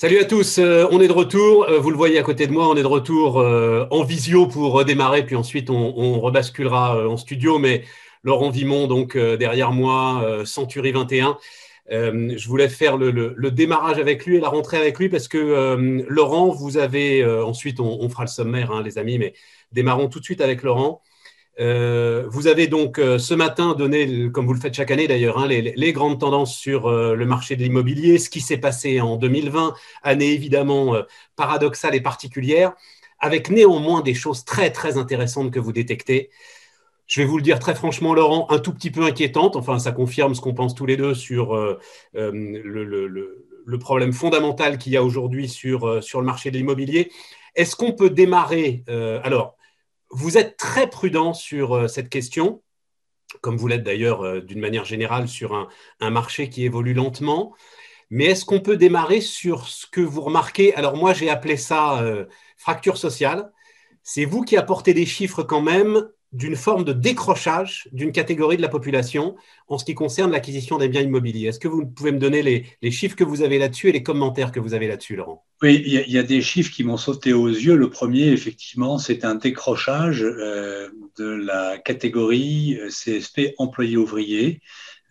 Salut 0.00 0.18
à 0.18 0.24
tous, 0.24 0.56
euh, 0.56 0.86
on 0.92 0.98
est 1.02 1.08
de 1.08 1.12
retour. 1.12 1.64
Euh, 1.64 1.78
vous 1.78 1.90
le 1.90 1.96
voyez 1.98 2.18
à 2.18 2.22
côté 2.22 2.46
de 2.46 2.52
moi, 2.52 2.66
on 2.70 2.74
est 2.74 2.80
de 2.80 2.86
retour 2.86 3.38
euh, 3.38 3.84
en 3.90 4.02
visio 4.02 4.46
pour 4.46 4.72
redémarrer, 4.72 5.26
puis 5.26 5.36
ensuite 5.36 5.68
on, 5.68 6.18
rebasculera 6.22 7.06
en 7.06 7.18
studio. 7.18 7.58
Mais 7.58 7.84
Laurent 8.22 8.48
Vimon, 8.48 8.86
donc 8.86 9.14
derrière 9.18 9.72
moi, 9.72 10.42
Century 10.46 10.92
21. 10.92 11.36
je 11.90 12.48
voulais 12.48 12.70
faire 12.70 12.96
le, 12.96 13.50
démarrage 13.50 13.98
avec 13.98 14.24
lui 14.24 14.36
et 14.36 14.40
la 14.40 14.48
rentrée 14.48 14.78
avec 14.78 14.98
lui 14.98 15.10
parce 15.10 15.28
que 15.28 15.76
Laurent, 16.08 16.48
vous 16.48 16.78
avez 16.78 17.22
ensuite 17.22 17.78
on, 17.78 18.08
fera 18.08 18.24
le 18.24 18.30
sommaire, 18.30 18.70
hein, 18.70 18.82
les 18.82 18.96
amis, 18.96 19.18
mais 19.18 19.34
démarrons 19.70 20.08
tout 20.08 20.18
de 20.18 20.24
suite 20.24 20.40
avec 20.40 20.62
Laurent. 20.62 21.02
Euh, 21.60 22.24
vous 22.28 22.46
avez 22.46 22.68
donc 22.68 22.98
euh, 22.98 23.18
ce 23.18 23.34
matin 23.34 23.74
donné, 23.74 24.30
comme 24.32 24.46
vous 24.46 24.54
le 24.54 24.60
faites 24.60 24.74
chaque 24.74 24.90
année 24.90 25.06
d'ailleurs, 25.06 25.38
hein, 25.38 25.46
les, 25.46 25.92
grandes 25.92 26.18
tendances 26.18 26.56
sur 26.56 26.86
euh, 26.86 27.14
le 27.14 27.26
marché 27.26 27.54
de 27.54 27.62
l'immobilier, 27.62 28.18
ce 28.18 28.30
qui 28.30 28.40
s'est 28.40 28.56
passé 28.56 29.00
en 29.00 29.16
2020, 29.16 29.74
année 30.02 30.32
évidemment 30.32 30.94
paradoxale 31.36 31.94
et 31.94 32.00
particulière, 32.00 32.72
avec 33.18 33.50
néanmoins 33.50 34.00
des 34.00 34.14
choses 34.14 34.44
très 34.44 34.70
très 34.70 34.96
intéressantes 34.96 35.50
que 35.50 35.60
vous 35.60 35.72
détectez. 35.72 36.30
Je 37.06 37.20
vais 37.20 37.26
vous 37.26 37.36
le 37.36 37.42
dire 37.42 37.58
très 37.58 37.74
franchement, 37.74 38.14
Laurent, 38.14 38.46
un 38.50 38.58
tout 38.58 38.72
petit 38.72 38.90
peu 38.90 39.02
inquiétante. 39.02 39.56
Enfin, 39.56 39.78
ça 39.78 39.92
confirme 39.92 40.34
ce 40.34 40.40
qu'on 40.40 40.54
pense 40.54 40.74
tous 40.74 40.86
les 40.86 40.96
deux 40.96 41.14
sur 41.14 41.54
le, 42.14 43.78
problème 43.80 44.12
fondamental 44.12 44.78
qu'il 44.78 44.92
y 44.92 44.96
a 44.96 45.02
aujourd'hui 45.02 45.48
sur, 45.48 46.02
sur 46.02 46.20
le 46.20 46.26
marché 46.26 46.50
de 46.50 46.56
l'immobilier. 46.56 47.10
Est-ce 47.56 47.74
qu'on 47.74 47.92
peut 47.92 48.10
démarrer 48.10 48.84
Alors, 49.24 49.56
vous 50.10 50.38
êtes 50.38 50.56
très 50.56 50.90
prudent 50.90 51.32
sur 51.32 51.74
euh, 51.74 51.88
cette 51.88 52.08
question, 52.08 52.62
comme 53.40 53.56
vous 53.56 53.68
l'êtes 53.68 53.84
d'ailleurs 53.84 54.22
euh, 54.22 54.40
d'une 54.40 54.60
manière 54.60 54.84
générale 54.84 55.28
sur 55.28 55.54
un, 56.00 56.10
marché 56.10 56.48
qui 56.48 56.64
évolue 56.64 56.94
lentement. 56.94 57.54
Mais 58.10 58.26
est-ce 58.26 58.44
qu'on 58.44 58.60
peut 58.60 58.76
démarrer 58.76 59.20
sur 59.20 59.68
ce 59.68 59.86
que 59.86 60.00
vous 60.00 60.20
remarquez? 60.20 60.74
Alors 60.74 60.96
moi, 60.96 61.14
j'ai 61.14 61.30
appelé 61.30 61.56
ça 61.56 62.02
euh, 62.02 62.26
fracture 62.56 62.96
sociale. 62.96 63.52
C'est 64.02 64.24
vous 64.24 64.42
qui 64.42 64.56
apportez 64.56 64.94
des 64.94 65.06
chiffres 65.06 65.44
quand 65.44 65.62
même 65.62 66.08
d'une 66.32 66.54
forme 66.54 66.84
de 66.84 66.92
décrochage 66.92 67.88
d'une 67.92 68.12
catégorie 68.12 68.56
de 68.56 68.62
la 68.62 68.68
population 68.68 69.36
en 69.68 69.78
ce 69.78 69.84
qui 69.84 69.94
concerne 69.94 70.30
l'acquisition 70.30 70.78
des 70.78 70.88
biens 70.88 71.02
immobiliers. 71.02 71.48
Est-ce 71.48 71.58
que 71.58 71.68
vous 71.68 71.84
pouvez 71.86 72.12
me 72.12 72.18
donner 72.18 72.42
les, 72.42 72.90
chiffres 72.90 73.16
que 73.16 73.24
vous 73.24 73.42
avez 73.42 73.58
là-dessus 73.58 73.88
et 73.88 73.92
les 73.92 74.02
commentaires 74.02 74.52
que 74.52 74.60
vous 74.60 74.74
avez 74.74 74.86
là-dessus, 74.86 75.16
Laurent? 75.16 75.44
Oui, 75.62 75.82
il 75.84 76.12
y, 76.12 76.18
a 76.18 76.22
des 76.22 76.40
chiffres 76.40 76.72
qui 76.72 76.84
m'ont 76.84 76.96
sauté 76.96 77.32
aux 77.32 77.48
yeux. 77.48 77.76
Le 77.76 77.90
premier, 77.90 78.28
effectivement, 78.28 78.98
c'est 78.98 79.24
un 79.24 79.34
décrochage 79.34 80.22
euh, 80.22 80.88
de 81.18 81.26
la 81.26 81.78
catégorie 81.78 82.78
euh, 82.80 82.88
CSP 82.88 83.54
employé-ouvrier 83.58 84.60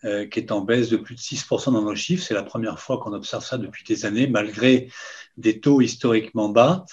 euh, 0.05 0.25
qui 0.25 0.39
est 0.39 0.53
en 0.53 0.61
baisse 0.61 0.89
de 0.89 0.95
plus 0.95 1.15
de 1.15 1.19
6% 1.19 1.73
dans 1.73 1.81
nos 1.81 1.95
chiffres. 1.95 2.23
C'est 2.23 2.33
la 2.33 2.43
première 2.43 2.79
fois 2.79 2.99
qu'on 2.99 3.11
observe 3.11 3.43
ça 3.43 3.57
depuis 3.57 3.83
des 3.83 4.05
années, 4.05 4.27
malgré 4.27 4.89
des 5.35 5.59
taux 5.59 5.81
historiquement 5.81 6.47
bas. 6.47 6.85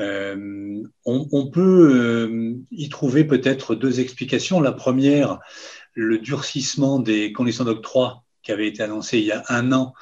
Euh, 0.00 0.82
on, 1.04 1.50
peut 1.50 1.90
euh, 1.92 2.54
y 2.70 2.88
trouver 2.88 3.24
peut-être 3.24 3.74
deux 3.74 4.00
explications. 4.00 4.60
La 4.60 4.72
première, 4.72 5.40
le 5.94 6.18
durcissement 6.18 6.98
des 6.98 7.32
conditions 7.32 7.64
d'octroi 7.64 8.22
qui 8.42 8.52
avait 8.52 8.68
été 8.68 8.82
annoncé 8.82 9.18
il 9.18 9.24
y 9.24 9.32
a 9.32 9.42
un 9.48 9.72
an 9.72 9.94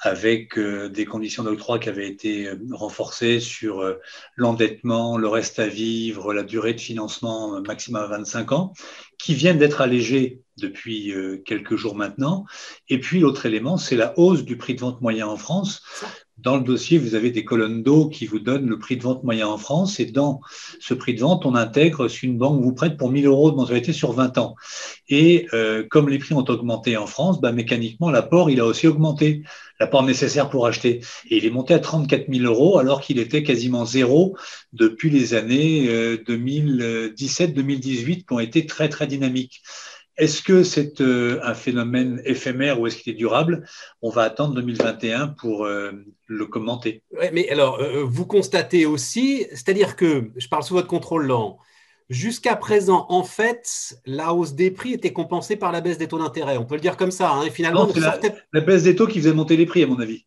avec 0.00 0.56
euh, 0.58 0.88
des 0.88 1.04
conditions 1.04 1.42
d'octroi 1.42 1.78
qui 1.78 1.88
avaient 1.88 2.08
été 2.08 2.48
renforcées 2.70 3.40
sur 3.40 3.96
l'endettement, 4.36 5.16
le 5.16 5.28
reste 5.28 5.58
à 5.58 5.66
vivre, 5.66 6.32
la 6.32 6.42
durée 6.42 6.74
de 6.74 6.80
financement 6.80 7.60
maximum 7.62 8.02
à 8.02 8.06
25 8.06 8.52
ans, 8.52 8.72
qui 9.18 9.34
viennent 9.34 9.58
d'être 9.58 9.80
allégées 9.80 10.42
depuis 10.56 11.12
quelques 11.44 11.74
jours 11.74 11.96
maintenant. 11.96 12.44
Et 12.88 13.00
puis 13.00 13.18
l'autre 13.20 13.46
élément, 13.46 13.76
c'est 13.76 13.96
la 13.96 14.16
hausse 14.18 14.44
du 14.44 14.56
prix 14.56 14.74
de 14.74 14.80
vente 14.80 15.00
moyen 15.00 15.26
en 15.26 15.36
France. 15.36 15.82
Dans 16.40 16.56
le 16.56 16.62
dossier, 16.62 16.98
vous 16.98 17.16
avez 17.16 17.32
des 17.32 17.44
colonnes 17.44 17.82
d'eau 17.82 18.08
qui 18.08 18.24
vous 18.24 18.38
donnent 18.38 18.68
le 18.68 18.78
prix 18.78 18.96
de 18.96 19.02
vente 19.02 19.24
moyen 19.24 19.48
en 19.48 19.58
France. 19.58 19.98
Et 19.98 20.06
dans 20.06 20.40
ce 20.78 20.94
prix 20.94 21.14
de 21.14 21.20
vente, 21.20 21.44
on 21.44 21.56
intègre 21.56 22.06
si 22.06 22.26
une 22.26 22.38
banque 22.38 22.62
vous 22.62 22.72
prête 22.72 22.96
pour 22.96 23.10
1000 23.10 23.26
euros 23.26 23.50
de 23.50 23.56
mensualité 23.56 23.92
sur 23.92 24.12
20 24.12 24.38
ans. 24.38 24.54
Et 25.08 25.48
euh, 25.52 25.84
comme 25.90 26.08
les 26.08 26.18
prix 26.18 26.34
ont 26.34 26.44
augmenté 26.44 26.96
en 26.96 27.06
France, 27.06 27.40
bah, 27.40 27.50
mécaniquement, 27.50 28.10
l'apport, 28.10 28.50
il 28.50 28.60
a 28.60 28.66
aussi 28.66 28.86
augmenté, 28.86 29.42
l'apport 29.80 30.04
nécessaire 30.04 30.48
pour 30.48 30.68
acheter. 30.68 31.00
Et 31.28 31.38
il 31.38 31.44
est 31.44 31.50
monté 31.50 31.74
à 31.74 31.80
34 31.80 32.32
000 32.32 32.44
euros 32.44 32.78
alors 32.78 33.00
qu'il 33.00 33.18
était 33.18 33.42
quasiment 33.42 33.84
zéro 33.84 34.36
depuis 34.72 35.10
les 35.10 35.34
années 35.34 35.88
2017-2018 36.18 38.10
euh, 38.10 38.14
qui 38.14 38.24
ont 38.30 38.38
été 38.38 38.64
très, 38.64 38.88
très 38.88 39.08
dynamiques. 39.08 39.60
Est-ce 40.18 40.42
que 40.42 40.64
c'est 40.64 41.00
euh, 41.00 41.38
un 41.44 41.54
phénomène 41.54 42.20
éphémère 42.24 42.80
ou 42.80 42.88
est-ce 42.88 42.96
qu'il 42.96 43.12
est 43.12 43.16
durable? 43.16 43.64
On 44.02 44.10
va 44.10 44.22
attendre 44.22 44.54
2021 44.54 45.28
pour 45.28 45.64
euh, 45.64 45.92
le 46.26 46.46
commenter. 46.46 47.04
mais 47.32 47.48
alors, 47.50 47.80
euh, 47.80 48.02
vous 48.04 48.26
constatez 48.26 48.84
aussi, 48.84 49.46
c'est-à-dire 49.50 49.94
que, 49.94 50.32
je 50.36 50.48
parle 50.48 50.64
sous 50.64 50.74
votre 50.74 50.88
contrôle, 50.88 51.26
lent, 51.26 51.58
jusqu'à 52.10 52.56
présent, 52.56 53.06
en 53.10 53.22
fait, 53.22 53.94
la 54.06 54.34
hausse 54.34 54.54
des 54.54 54.72
prix 54.72 54.92
était 54.92 55.12
compensée 55.12 55.54
par 55.54 55.70
la 55.70 55.80
baisse 55.80 55.98
des 55.98 56.08
taux 56.08 56.18
d'intérêt. 56.18 56.56
On 56.58 56.64
peut 56.64 56.74
le 56.74 56.80
dire 56.80 56.96
comme 56.96 57.12
ça. 57.12 57.30
Hein, 57.30 57.44
et 57.44 57.50
finalement, 57.50 57.88
la, 58.52 58.60
baisse 58.60 58.82
des 58.82 58.96
taux 58.96 59.06
qui 59.06 59.20
faisait 59.20 59.32
monter 59.32 59.56
les 59.56 59.66
prix, 59.66 59.84
à 59.84 59.86
mon 59.86 60.00
avis. 60.00 60.26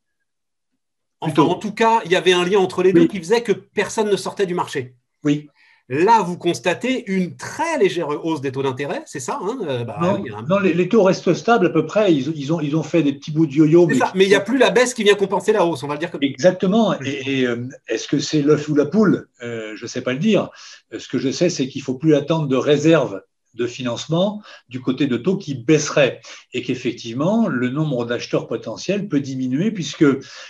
en 1.20 1.56
tout 1.56 1.74
cas, 1.74 2.02
il 2.06 2.12
y 2.12 2.16
avait 2.16 2.34
un 2.34 2.46
lien 2.46 2.60
entre 2.60 2.82
les 2.82 2.94
deux 2.94 3.08
qui 3.08 3.18
faisait 3.18 3.44
que 3.44 3.52
personne 3.52 4.10
ne 4.10 4.16
sortait 4.16 4.46
du 4.46 4.56
marché. 4.56 4.96
Oui. 5.26 5.50
Là, 5.94 6.24
vous 6.24 6.38
constatez 6.38 7.04
une 7.12 7.36
très 7.36 7.78
légère 7.78 8.08
hausse 8.24 8.40
des 8.40 8.54
taux 8.54 8.64
d'intérêt, 8.64 9.04
c'est 9.06 9.20
ça 9.20 9.40
hein 9.44 9.58
euh, 9.68 9.84
bah 9.84 10.00
non, 10.48 10.60
les, 10.60 10.88
taux 10.88 11.04
restent 11.04 11.34
stables 11.34 11.66
à 11.66 11.70
peu 11.70 11.86
près. 11.86 12.14
Ils, 12.14 12.54
ont, 12.54 12.62
ils 12.62 12.78
ont 12.78 12.84
fait 12.84 13.04
des 13.04 13.12
petits 13.12 13.32
bouts 13.32 13.46
de 13.46 13.52
yo-yo. 13.52 13.88
Mais, 14.16 14.24
il 14.24 14.30
n'y 14.30 14.36
a 14.36 14.40
plus 14.40 14.58
la 14.58 14.70
baisse 14.70 14.94
qui 14.94 15.04
vient 15.04 15.16
compenser 15.16 15.52
la 15.52 15.66
hausse, 15.66 15.84
on 15.84 15.88
va 15.88 15.96
le 15.96 16.00
dire 16.00 16.10
comme 16.10 16.24
Exactement. 16.24 16.96
Et, 17.02 17.46
euh, 17.46 17.68
est-ce 17.90 18.08
que 18.08 18.20
c'est 18.20 18.42
l'œuf 18.42 18.70
ou 18.70 18.76
la 18.76 18.86
poule? 18.86 19.28
Euh, 19.44 19.74
Je 19.76 19.84
ne 19.84 19.90
sais 19.90 20.00
pas 20.00 20.14
le 20.14 20.20
dire. 20.20 20.50
Ce 20.98 21.10
que 21.10 21.18
je 21.18 21.30
sais, 21.30 21.50
c'est 21.50 21.68
qu'il 21.68 21.82
ne 21.82 21.84
faut 21.84 21.96
plus 21.96 22.16
attendre 22.16 22.48
de 22.48 22.56
réserve 22.56 23.22
de 23.54 23.68
financement 23.68 24.42
du 24.70 24.82
côté 24.82 25.08
de 25.08 25.18
taux 25.18 25.38
qui 25.38 25.56
baisserait 25.56 26.22
et 26.54 26.62
qu'effectivement 26.62 27.48
le 27.48 27.70
nombre 27.70 28.06
d'acheteurs 28.06 28.48
potentiels 28.48 29.08
peut 29.08 29.20
diminuer 29.20 29.72
puisque 29.72 30.06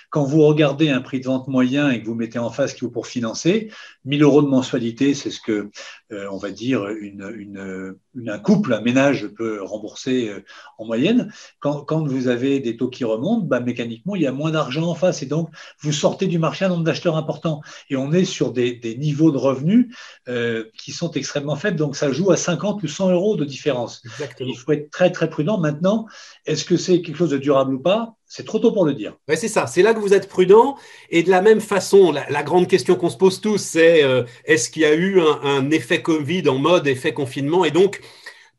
quand 0.10 0.24
vous 0.24 0.44
regardez 0.44 0.90
un 0.90 1.02
prix 1.02 1.20
de 1.20 1.26
vente 1.26 1.48
moyen 1.48 1.90
et 1.90 2.02
que 2.02 2.08
vous 2.08 2.16
mettez 2.16 2.40
en 2.40 2.50
face 2.50 2.74
qui 2.74 2.82
vaut 2.82 2.92
pour 2.92 3.08
financer 3.08 3.72
1000 4.06 4.24
euros 4.24 4.42
de 4.42 4.48
mensualité 4.48 5.14
c'est 5.14 5.32
ce 5.32 5.40
que 5.40 5.70
euh, 6.12 6.28
on 6.32 6.38
va 6.38 6.52
dire 6.52 6.86
un 6.86 8.40
couple 8.40 8.74
un 8.74 8.82
ménage 8.82 9.28
peut 9.28 9.64
rembourser 9.64 10.30
euh, 10.30 10.44
en 10.78 10.86
moyenne. 10.86 11.32
Quand, 11.60 11.82
quand, 11.82 12.06
vous 12.06 12.28
avez 12.28 12.60
des 12.60 12.78
taux 12.78 12.90
qui 12.90 13.04
remontent 13.04 13.46
bah, 13.46 13.60
mécaniquement 13.60 14.16
il 14.16 14.22
y 14.22 14.28
a 14.28 14.32
moins 14.32 14.52
d'argent 14.52 14.90
en 14.90 14.96
face 14.96 15.22
et 15.22 15.26
donc 15.26 15.50
vous 15.80 15.92
sortez 15.92 16.28
du 16.28 16.40
marché 16.40 16.66
un 16.66 16.70
nombre 16.70 16.84
d'acheteurs 16.84 17.18
important. 17.18 17.62
Et 17.90 17.96
on 17.96 18.12
est 18.12 18.26
sur 18.26 18.52
des, 18.52 18.74
des 18.74 18.98
niveaux 18.98 19.32
de 19.32 19.38
revenus 19.38 19.96
euh, 20.28 20.66
qui 20.78 20.92
sont 20.92 21.12
extrêmement 21.12 21.56
faibles. 21.56 21.78
Donc 21.78 21.96
ça 21.96 22.12
joue 22.12 22.32
à 22.32 22.38
50 22.38 22.84
ou 22.84 22.88
100 22.92 23.12
euros 23.12 23.36
de 23.36 23.46
différence. 23.46 24.02
Il 24.40 24.56
faut 24.56 24.72
être 24.72 24.90
très 24.92 25.12
très 25.12 25.30
prudent. 25.30 25.58
Maintenant, 25.58 26.06
est-ce 26.46 26.66
que 26.66 26.78
c'est 26.78 27.02
quelque 27.02 27.18
chose 27.18 27.32
de 27.32 27.38
durable 27.38 27.76
ou 27.76 27.80
pas? 27.80 28.16
C'est 28.28 28.46
trop 28.46 28.60
tôt 28.60 28.72
pour 28.72 28.86
le 28.86 28.94
dire. 28.94 29.18
c'est 29.36 29.48
ça. 29.50 29.68
C'est 29.68 29.82
là 29.82 29.94
que 29.94 30.00
vous 30.00 30.14
êtes 30.14 30.30
prudent. 30.30 30.78
Et 31.10 31.22
de 31.22 31.30
la 31.30 31.42
même 31.42 31.60
façon, 31.60 32.12
la, 32.12 32.44
grande 32.44 32.68
question 32.68 32.96
qu'on 32.96 33.10
se 33.10 33.18
pose 33.18 33.42
tous, 33.42 33.58
c'est 33.58 34.04
euh, 34.04 34.24
est-ce 34.46 34.70
qu'il 34.70 34.84
y 34.84 34.86
a 34.86 34.94
eu 34.94 35.20
un, 35.20 35.70
effet 35.72 36.02
Covid 36.02 36.48
en 36.48 36.58
mode 36.58 36.88
effet 36.88 37.14
confinement? 37.14 37.66
Et 37.66 37.72
donc 37.72 38.00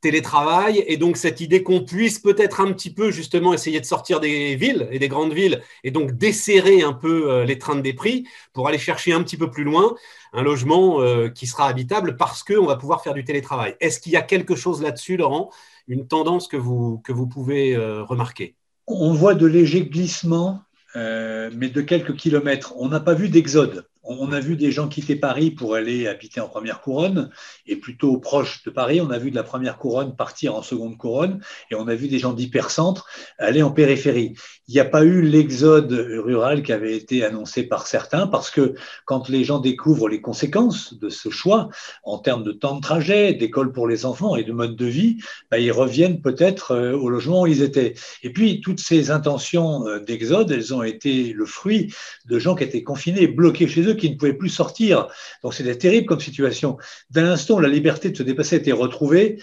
télétravail 0.03 0.85
et 0.87 0.99
donc 0.99 1.17
cette 1.17 1.41
idée 1.41 1.63
qu'on 1.63 1.81
puisse 1.81 2.19
peut-être 2.19 2.61
un 2.61 2.73
petit 2.73 2.93
peu 2.93 3.11
justement 3.11 3.55
essayer 3.55 3.81
de 3.81 3.87
sortir 3.87 4.21
des 4.21 4.57
villes 4.57 4.89
et 4.91 4.99
des 4.99 5.09
grandes 5.09 5.33
villes 5.33 5.63
et 5.85 5.91
donc 5.91 6.13
desserrer 6.13 6.83
un 6.83 6.93
peu 6.93 7.31
euh, 7.31 7.45
les 7.45 7.57
trains 7.57 7.77
des 7.77 7.95
prix 7.95 8.27
pour 8.53 8.69
aller 8.69 8.79
chercher 8.79 9.13
un 9.13 9.23
petit 9.23 9.39
peu 9.39 9.51
plus 9.51 9.65
loin 9.65 9.95
un 10.35 10.43
logement 10.43 11.01
euh, 11.01 11.29
qui 11.29 11.47
sera 11.47 11.69
habitable 11.69 12.17
parce 12.17 12.43
qu'on 12.43 12.67
va 12.67 12.77
pouvoir 12.77 13.03
faire 13.03 13.15
du 13.15 13.25
télétravail. 13.25 13.77
Est-ce 13.81 14.01
qu'il 14.01 14.13
y 14.13 14.17
a 14.17 14.23
quelque 14.23 14.57
chose 14.57 14.83
là-dessus, 14.83 15.17
Laurent, 15.17 15.51
une 15.89 16.07
tendance 16.09 16.49
que 16.49 16.57
vous, 16.57 16.99
que 16.99 17.13
vous 17.13 17.27
pouvez 17.27 17.77
euh, 17.77 18.03
remarquer? 18.03 18.57
On 18.87 19.13
voit 19.13 19.35
de 19.35 19.47
légers 19.47 19.87
glissements, 19.87 20.63
mais 20.95 21.69
de 21.69 21.81
quelques 21.81 22.17
kilomètres. 22.17 22.75
On 22.77 22.89
n'a 22.89 23.01
pas 23.01 23.15
vu 23.15 23.29
d'exode 23.29 23.87
on 24.05 24.33
a 24.33 24.41
vu 24.41 24.57
des 24.57 24.73
gens 24.73 24.89
quitter 24.89 25.17
Paris 25.17 25.51
pour 25.51 25.75
aller 25.75 26.07
habiter 26.09 26.41
en 26.41 26.49
première 26.49 26.81
couronne 26.81 27.31
et 27.67 27.77
plutôt 27.77 28.19
proche 28.19 28.63
de 28.65 28.71
Paris. 28.71 29.01
On 29.01 29.11
a 29.11 29.19
vu 29.19 29.31
de 29.31 29.37
la 29.37 29.43
première 29.43 29.79
couronne 29.79 30.17
partir 30.17 30.55
en 30.55 30.63
seconde 30.63 30.97
couronne 30.97 31.41
et 31.71 31.75
on 31.75 31.87
a 31.87 31.95
vu 31.95 32.09
des 32.09 32.19
gens 32.19 32.33
d'hypercentre 32.33 33.07
aller 33.39 33.63
en 33.63 33.71
périphérie. 33.71 34.35
Il 34.69 34.75
n'y 34.75 34.81
a 34.81 34.85
pas 34.85 35.05
eu 35.05 35.23
l'exode 35.23 35.93
rural 35.93 36.63
qui 36.63 36.73
avait 36.73 36.97
été 36.97 37.25
annoncé 37.25 37.63
par 37.63 37.87
certains 37.87 38.27
parce 38.27 38.51
que 38.51 38.75
quand 39.05 39.29
les 39.29 39.45
gens 39.45 39.61
découvrent 39.61 40.09
les 40.09 40.21
conséquences 40.21 40.99
de 40.99 41.09
ce 41.09 41.31
choix 41.31 41.69
en 42.03 42.19
termes 42.19 42.43
de 42.43 42.53
temps 42.53 42.77
de 42.77 42.81
trajet, 42.81 43.35
d'école 43.35 43.73
pour 43.73 43.87
les 43.87 44.05
enfants 44.05 44.37
et 44.37 44.45
de 44.45 44.53
mode 44.53 44.77
de 44.77 44.87
vie, 44.87 45.19
bah, 45.51 45.59
ils 45.59 45.73
reviennent 45.73 46.21
peut-être 46.21 46.73
euh, 46.73 46.93
au 46.93 47.09
logement 47.09 47.43
où 47.43 47.47
ils 47.47 47.63
étaient. 47.63 47.95
Et 48.23 48.33
puis 48.33 48.61
toutes 48.61 48.81
ces 48.81 49.11
intentions 49.11 49.87
euh, 49.87 50.01
d'exode, 50.01 50.51
elles 50.51 50.75
ont 50.75 50.83
été 50.83 51.33
le 51.33 51.47
fruit 51.47 51.95
de 52.27 52.39
gens 52.39 52.55
qui 52.55 52.65
étaient 52.65 52.83
confinés, 52.83 53.27
bloqués 53.27 53.69
chez 53.69 53.83
eux 53.83 53.92
qui 53.97 54.11
ne 54.11 54.17
pouvaient 54.17 54.33
plus 54.33 54.49
sortir. 54.49 55.09
Donc 55.43 55.55
c'était 55.55 55.77
terrible 55.77 56.07
comme 56.07 56.21
situation. 56.21 56.77
D'un 57.11 57.27
instant, 57.31 57.59
la 57.59 57.69
liberté 57.69 58.11
de 58.11 58.17
se 58.17 58.23
dépasser 58.23 58.57
était 58.57 58.73
retrouvée. 58.73 59.39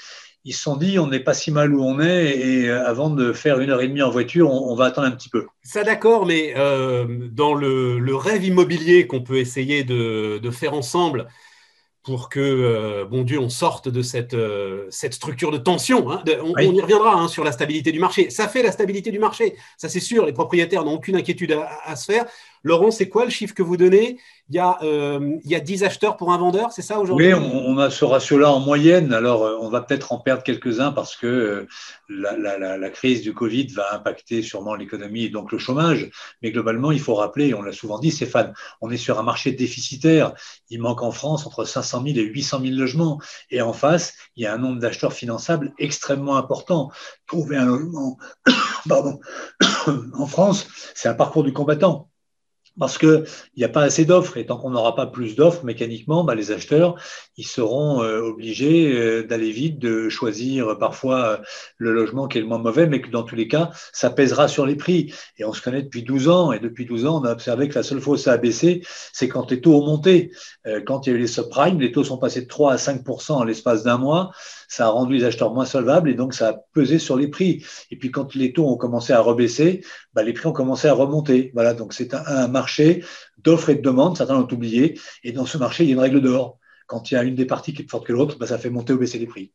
ils 0.46 0.54
se 0.54 0.62
sont 0.62 0.78
dit 0.78 1.00
on 1.00 1.08
n'est 1.08 1.20
pas 1.20 1.34
si 1.34 1.52
mal 1.52 1.74
où 1.74 1.84
on 1.84 2.00
est 2.00 2.38
et 2.38 2.70
euh, 2.70 2.86
avant 2.86 3.10
de 3.10 3.34
faire 3.34 3.60
une 3.60 3.70
heure 3.70 3.82
et 3.82 3.88
demie 3.88 4.02
en 4.02 4.10
voiture, 4.10 4.52
on, 4.52 4.76
va 4.76 4.86
attendre 4.86 5.08
un 5.08 5.12
petit 5.12 5.30
peu. 5.30 5.46
Ça 5.64 5.84
d'accord, 5.84 6.26
mais 6.26 6.54
euh, 6.58 7.06
dans 7.32 7.54
le, 7.54 8.16
rêve 8.16 8.44
immobilier 8.46 9.08
qu'on 9.08 9.22
peut 9.22 9.38
essayer 9.38 9.84
de, 9.84 10.52
faire 10.52 10.74
ensemble 10.74 11.28
pour 12.04 12.30
que, 12.30 12.40
euh, 12.40 13.06
bon 13.06 13.24
Dieu, 13.24 13.40
on 13.40 13.50
sorte 13.50 13.90
de 13.90 14.02
cette, 14.02 14.36
cette 14.90 15.14
structure 15.14 15.52
de 15.52 15.58
tension. 15.58 16.10
Hein, 16.10 16.24
on, 16.42 16.58
y 16.58 16.82
reviendra 16.82 17.14
hein, 17.14 17.28
sur 17.28 17.44
la 17.44 17.52
stabilité 17.52 17.92
du 17.92 18.00
marché. 18.00 18.30
Ça 18.30 18.48
fait 18.48 18.64
la 18.64 18.72
stabilité 18.72 19.12
du 19.12 19.20
marché, 19.20 19.56
ça 19.78 19.90
c'est 19.90 20.00
sûr. 20.00 20.26
Les 20.26 20.34
propriétaires 20.34 20.86
n'ont 20.86 20.94
aucune 20.94 21.18
inquiétude 21.18 21.56
à 21.86 21.96
se 21.96 22.06
faire. 22.12 22.26
Laurent, 22.64 22.92
c'est 22.92 23.10
quoi 23.10 23.26
le 23.26 23.32
chiffre 23.32 23.54
que 23.54 23.64
vous 23.64 23.78
donnez? 23.78 24.18
Il 24.50 24.56
y, 24.56 24.60
a, 24.60 24.80
euh, 24.82 25.38
il 25.44 25.52
y 25.52 25.54
a 25.54 25.60
10 25.60 25.84
acheteurs 25.84 26.18
pour 26.18 26.34
un 26.34 26.38
vendeur, 26.40 26.72
c'est 26.72 26.82
ça 26.82 27.00
aujourd'hui? 27.00 27.32
Oui, 27.32 27.40
on, 27.40 27.78
a 27.78 27.92
ce 27.92 28.04
ratio-là 28.04 28.52
en 28.52 28.60
moyenne. 28.60 29.14
Alors, 29.14 29.44
euh, 29.44 29.58
on 29.62 29.70
va 29.70 29.82
peut-être 29.82 30.12
en 30.12 30.18
perdre 30.18 30.42
quelques-uns 30.42 30.92
parce 30.92 31.16
que 31.16 31.28
euh, 31.28 31.68
la, 32.10 32.90
crise 32.90 33.22
du 33.22 33.36
Covid 33.36 33.68
va 33.68 33.94
impacter 33.94 34.42
sûrement 34.42 34.74
l'économie 34.74 35.26
et 35.26 35.30
donc 35.30 35.52
le 35.52 35.60
chômage. 35.60 36.10
Mais 36.42 36.52
globalement, 36.52 36.92
il 36.92 37.00
faut 37.00 37.14
rappeler, 37.14 37.54
on 37.54 37.62
l'a 37.62 37.72
souvent 37.72 38.00
dit, 38.00 38.10
Stéphane, 38.10 38.54
on 38.82 38.90
est 38.90 38.98
sur 38.98 39.20
un 39.20 39.24
marché 39.24 39.52
déficitaire. 39.52 40.34
Il 40.72 40.82
manque 40.82 41.04
en 41.04 41.12
France 41.12 41.46
entre 41.46 41.66
500 41.66 42.02
000 42.04 42.18
et 42.18 42.24
800 42.24 42.62
000 42.62 42.74
logements. 42.76 43.22
Et 43.52 43.62
en 43.62 43.74
face, 43.74 44.16
il 44.36 44.44
y 44.44 44.48
a 44.48 44.54
un 44.54 44.58
nombre 44.58 44.80
d'acheteurs 44.80 45.14
finançables 45.14 45.74
extrêmement 45.78 46.38
important. 46.38 46.90
Trouver 47.28 47.58
un 47.58 47.66
logement 47.66 48.18
en 48.90 50.26
France, 50.26 50.68
c'est 50.96 51.08
un 51.08 51.14
parcours 51.14 51.44
du 51.44 51.54
combattant 51.54 52.10
parce 52.80 52.98
qu'il 52.98 53.24
n'y 53.58 53.64
a 53.64 53.70
pas 53.70 53.84
assez 53.84 54.06
d'offres. 54.06 54.38
Et 54.38 54.46
tant 54.46 54.58
qu'on 54.58 54.72
n'aura 54.72 54.96
pas 54.96 55.06
plus 55.06 55.36
d'offres, 55.36 55.64
mécaniquement, 55.64 56.24
bah, 56.24 56.36
les 56.36 56.52
acheteurs, 56.52 56.96
ils 57.38 57.46
seront 57.46 58.02
euh, 58.02 58.22
obligés 58.22 58.94
euh, 58.94 59.24
d'aller 59.24 59.52
vite, 59.52 59.80
de 59.80 60.10
choisir 60.10 60.78
parfois 60.80 61.26
euh, 61.26 61.38
le 61.78 61.92
logement 61.94 62.28
qui 62.28 62.38
est 62.38 62.42
le 62.42 62.48
moins 62.48 62.58
mauvais, 62.58 62.88
mais 62.88 63.02
que 63.02 63.10
dans 63.10 63.24
tous 63.24 63.36
les 63.36 63.48
cas, 63.48 63.72
ça 63.94 64.10
pèsera 64.10 64.48
sur 64.48 64.66
les 64.66 64.76
prix. 64.76 65.14
Et 65.38 65.46
on 65.46 65.54
se 65.54 65.62
connaît 65.62 65.84
depuis 65.84 66.04
12 66.04 66.30
ans, 66.30 66.52
et 66.52 66.60
depuis 66.60 66.86
12 66.86 67.06
ans, 67.06 67.22
on 67.22 67.26
a 67.26 67.32
observé 67.32 67.68
que 67.68 67.76
la 67.76 67.84
seule 67.84 68.02
fois 68.02 68.14
où 68.14 68.18
ça 68.18 68.34
a 68.34 68.38
baissé, 68.38 68.82
c'est 69.14 69.28
quand 69.28 69.52
les 69.52 69.62
taux 69.62 69.76
ont 69.76 69.86
monté. 69.86 70.32
Quand 70.86 71.06
il 71.06 71.10
y 71.10 71.14
a 71.14 71.16
eu 71.16 71.20
les 71.20 71.28
subprimes, 71.28 71.80
les 71.80 71.92
taux 71.92 72.04
sont 72.04 72.18
passés 72.18 72.42
de 72.42 72.48
3 72.48 72.74
à 72.74 72.76
5% 72.76 73.32
en 73.34 73.44
l'espace 73.44 73.84
d'un 73.84 73.98
mois 73.98 74.32
ça 74.70 74.86
a 74.86 74.90
rendu 74.90 75.16
les 75.16 75.24
acheteurs 75.26 75.54
moins 75.54 75.66
solvables 75.66 76.10
et 76.10 76.14
donc 76.14 76.34
ça 76.34 76.50
a 76.50 76.54
pesé 76.74 77.00
sur 77.00 77.18
les 77.18 77.28
prix. 77.28 77.66
Et 77.90 77.98
puis 77.98 78.12
quand 78.12 78.36
les 78.36 78.54
taux 78.54 78.68
ont 78.68 78.78
commencé 78.78 79.12
à 79.12 79.20
rebaisser, 79.20 79.84
bah, 80.14 80.22
les 80.24 80.32
prix 80.32 80.48
ont 80.48 80.54
commencé 80.54 80.88
à 80.88 80.94
remonter. 80.94 81.52
Voilà, 81.56 81.74
donc 81.74 81.92
c'est 81.92 82.14
un, 82.14 82.48
marché 82.48 82.69
d'offres 83.38 83.70
et 83.70 83.76
de 83.76 83.82
demandes, 83.82 84.18
certains 84.18 84.36
l'ont 84.36 84.52
oublié. 84.52 85.00
Et 85.24 85.32
dans 85.32 85.46
ce 85.46 85.58
marché, 85.58 85.84
il 85.84 85.88
y 85.88 85.92
a 85.92 85.94
une 85.94 86.00
règle 86.00 86.22
d'or. 86.22 86.58
Quand 86.88 87.12
il 87.12 87.14
y 87.14 87.18
a 87.18 87.24
une 87.24 87.36
des 87.36 87.46
parties 87.46 87.74
qui 87.74 87.82
est 87.82 87.86
plus 87.86 87.92
forte 87.92 88.08
que 88.08 88.14
l'autre, 88.14 88.38
bah, 88.38 88.48
ça 88.48 88.58
fait 88.58 88.70
monter 88.70 88.94
ou 88.94 88.98
baisser 88.98 89.20
les 89.20 89.28
prix. 89.28 89.52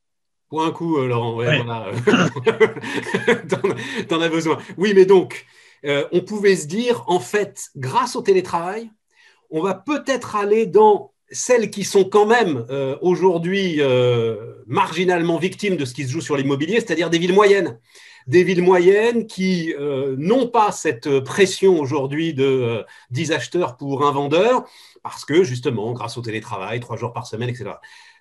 Pour 0.48 0.64
un 0.64 0.70
coup, 0.70 0.98
euh, 0.98 1.08
Laurent, 1.08 1.36
ouais, 1.36 1.58
t'en 4.08 4.20
as 4.20 4.28
besoin. 4.28 4.58
Oui, 4.76 4.92
mais 4.94 5.06
donc, 5.06 5.46
euh, 5.84 6.04
on 6.12 6.20
pouvait 6.20 6.56
se 6.56 6.66
dire, 6.66 7.02
en 7.06 7.18
fait, 7.18 7.70
grâce 7.76 8.14
au 8.14 8.22
télétravail, 8.22 8.90
on 9.50 9.62
va 9.62 9.74
peut-être 9.74 10.36
aller 10.36 10.66
dans 10.66 11.12
celles 11.30 11.70
qui 11.70 11.84
sont 11.84 12.04
quand 12.04 12.26
même 12.26 12.64
euh, 12.70 12.96
aujourd'hui 13.02 13.76
euh, 13.80 14.36
marginalement 14.66 15.38
victimes 15.38 15.76
de 15.76 15.84
ce 15.84 15.94
qui 15.94 16.04
se 16.04 16.12
joue 16.12 16.20
sur 16.20 16.36
l'immobilier, 16.36 16.76
c'est-à-dire 16.76 17.10
des 17.10 17.18
villes 17.18 17.34
moyennes. 17.34 17.78
Des 18.26 18.42
villes 18.42 18.62
moyennes 18.62 19.26
qui 19.26 19.74
euh, 19.74 20.14
n'ont 20.18 20.48
pas 20.48 20.72
cette 20.72 21.20
pression 21.20 21.78
aujourd'hui 21.78 22.32
de 22.34 22.84
10 23.10 23.32
acheteurs 23.32 23.76
pour 23.76 24.06
un 24.06 24.12
vendeur, 24.12 24.64
parce 25.02 25.24
que 25.24 25.44
justement, 25.44 25.92
grâce 25.92 26.16
au 26.16 26.22
télétravail, 26.22 26.80
trois 26.80 26.96
jours 26.96 27.12
par 27.12 27.26
semaine, 27.26 27.50
etc 27.50 27.72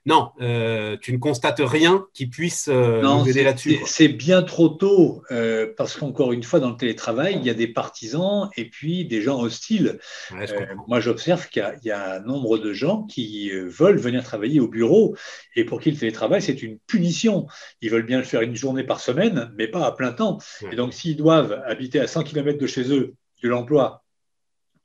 non, 0.06 0.32
euh, 0.42 0.98
tu 1.00 1.14
ne 1.14 1.18
constates 1.18 1.62
rien 1.64 2.06
qui 2.14 2.28
puisse 2.28 2.68
euh, 2.68 3.02
nous 3.02 3.30
aider 3.30 3.44
là-dessus. 3.44 3.78
C'est 3.86 4.10
bien 4.10 4.44
trop 4.44 4.68
tôt, 4.68 5.24
euh, 5.32 5.74
parce 5.78 5.96
qu'encore 5.96 6.34
une 6.34 6.44
fois, 6.44 6.60
dans 6.60 6.72
le 6.72 6.76
télétravail, 6.76 7.38
il 7.40 7.46
y 7.46 7.50
a 7.50 7.54
des 7.54 7.68
partisans 7.68 8.50
et 8.58 8.70
puis 8.70 9.06
des 9.06 9.22
gens 9.22 9.40
hostiles. 9.40 10.00
moi, 10.88 11.00
j'observe 11.00 11.48
qu'il 11.48 11.64
y, 11.86 11.92
a 11.92 12.16
un 12.16 12.20
nombre 12.20 12.58
de 12.58 12.74
gens 12.74 13.04
qui 13.04 13.50
veulent 13.52 13.98
venir 13.98 14.24
travailler 14.24 14.60
au 14.60 14.68
bureau 14.68 15.16
et 15.56 15.64
pour 15.64 15.80
qui 15.80 15.92
le 15.92 15.98
télétravail, 15.98 16.42
c'est 16.42 16.62
une 16.62 16.80
punition. 16.80 17.48
Ils 17.82 17.90
veulent 17.90 18.06
bien 18.06 18.18
le 18.18 18.26
faire 18.26 18.42
une 18.42 18.56
journée 18.56 18.84
par 18.84 19.00
semaine, 19.00 19.52
mais 19.58 19.70
pas 19.70 19.86
à 19.86 19.94
plein 19.94 20.12
temps. 20.12 20.40
Et 20.70 20.76
donc, 20.76 20.94
s'ils 20.94 21.16
doivent 21.16 21.62
habiter 21.66 22.02
à 22.02 22.08
100 22.08 22.24
km 22.24 22.60
de 22.60 22.68
chez 22.68 22.92
eux, 22.92 23.16
de 23.42 23.50
l'emploi, 23.50 24.03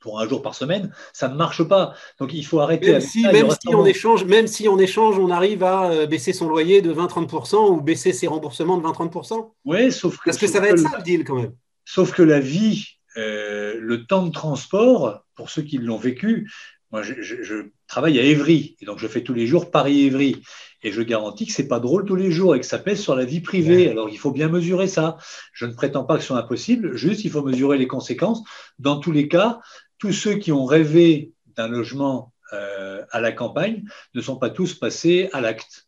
pour 0.00 0.20
un 0.20 0.28
jour 0.28 0.42
par 0.42 0.54
semaine, 0.54 0.92
ça 1.12 1.28
ne 1.28 1.34
marche 1.34 1.62
pas. 1.62 1.94
Donc 2.18 2.32
il 2.32 2.44
faut 2.44 2.60
arrêter. 2.60 2.92
Même, 2.92 3.00
si, 3.00 3.22
même 3.22 3.50
si, 3.50 3.74
on 3.74 3.84
échange, 3.84 4.24
même 4.24 4.46
si 4.46 4.68
on 4.68 4.78
échange, 4.78 5.18
on 5.18 5.30
arrive 5.30 5.62
à 5.64 5.90
euh, 5.90 6.06
baisser 6.06 6.32
son 6.32 6.48
loyer 6.48 6.82
de 6.82 6.92
20-30% 6.92 7.70
ou 7.70 7.80
baisser 7.80 8.12
ses 8.12 8.26
remboursements 8.26 8.78
de 8.78 8.86
20-30%. 8.86 9.50
Oui, 9.64 9.92
sauf 9.92 10.18
que. 10.18 10.24
Parce 10.26 10.38
que 10.38 10.46
ça 10.46 10.60
va 10.60 10.68
être 10.68 10.78
ça 10.78 10.96
le 10.96 11.02
deal 11.02 11.24
quand 11.24 11.36
même. 11.36 11.52
Sauf 11.84 12.12
que 12.12 12.22
la 12.22 12.40
vie, 12.40 12.86
euh, 13.16 13.76
le 13.80 14.04
temps 14.04 14.24
de 14.26 14.30
transport, 14.30 15.24
pour 15.34 15.50
ceux 15.50 15.62
qui 15.62 15.78
l'ont 15.78 15.96
vécu, 15.96 16.50
moi 16.90 17.02
je, 17.02 17.66
travaille 17.86 18.18
à 18.18 18.22
Évry, 18.22 18.76
et 18.80 18.86
donc 18.86 18.98
je 18.98 19.06
fais 19.06 19.22
tous 19.22 19.34
les 19.34 19.46
jours 19.46 19.70
Paris-Évry. 19.70 20.42
Et 20.82 20.92
je 20.92 21.02
garantis 21.02 21.44
que 21.46 21.52
c'est 21.52 21.66
pas 21.66 21.80
drôle 21.80 22.04
tous 22.04 22.14
les 22.14 22.30
jours 22.30 22.54
et 22.54 22.60
que 22.60 22.66
ça 22.66 22.78
pèse 22.78 23.00
sur 23.00 23.16
la 23.16 23.24
vie 23.24 23.40
privée. 23.40 23.90
Alors 23.90 24.08
il 24.08 24.18
faut 24.18 24.30
bien 24.30 24.48
mesurer 24.48 24.86
ça. 24.86 25.16
Je 25.52 25.66
ne 25.66 25.72
prétends 25.72 26.04
pas 26.04 26.14
que 26.14 26.20
ce 26.20 26.28
soit 26.28 26.38
impossible, 26.38 26.96
juste 26.96 27.24
il 27.24 27.30
faut 27.30 27.42
mesurer 27.42 27.78
les 27.78 27.88
conséquences. 27.88 28.42
Dans 28.78 29.00
tous 29.00 29.10
les 29.10 29.26
cas, 29.26 29.58
tous 29.98 30.12
ceux 30.12 30.34
qui 30.34 30.52
ont 30.52 30.64
rêvé 30.64 31.32
d'un 31.56 31.68
logement 31.68 32.32
euh, 32.52 33.04
à 33.10 33.20
la 33.20 33.32
campagne 33.32 33.84
ne 34.14 34.20
sont 34.20 34.36
pas 34.36 34.48
tous 34.48 34.74
passés 34.74 35.28
à 35.32 35.40
l'acte. 35.40 35.86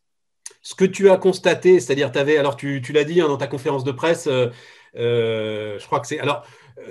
Ce 0.61 0.75
que 0.75 0.85
tu 0.85 1.09
as 1.09 1.17
constaté, 1.17 1.79
c'est-à-dire, 1.79 2.11
tu 2.11 2.19
avais, 2.19 2.37
alors 2.37 2.55
tu, 2.55 2.79
l'as 2.93 3.03
dit 3.03 3.19
hein, 3.19 3.27
dans 3.27 3.37
ta 3.37 3.47
conférence 3.47 3.83
de 3.83 3.91
presse, 3.91 4.27
euh, 4.27 4.49
euh, 4.95 5.79
je 5.79 5.85
crois 5.87 5.99
que 5.99 6.07
c'est. 6.07 6.19
Alors, 6.19 6.45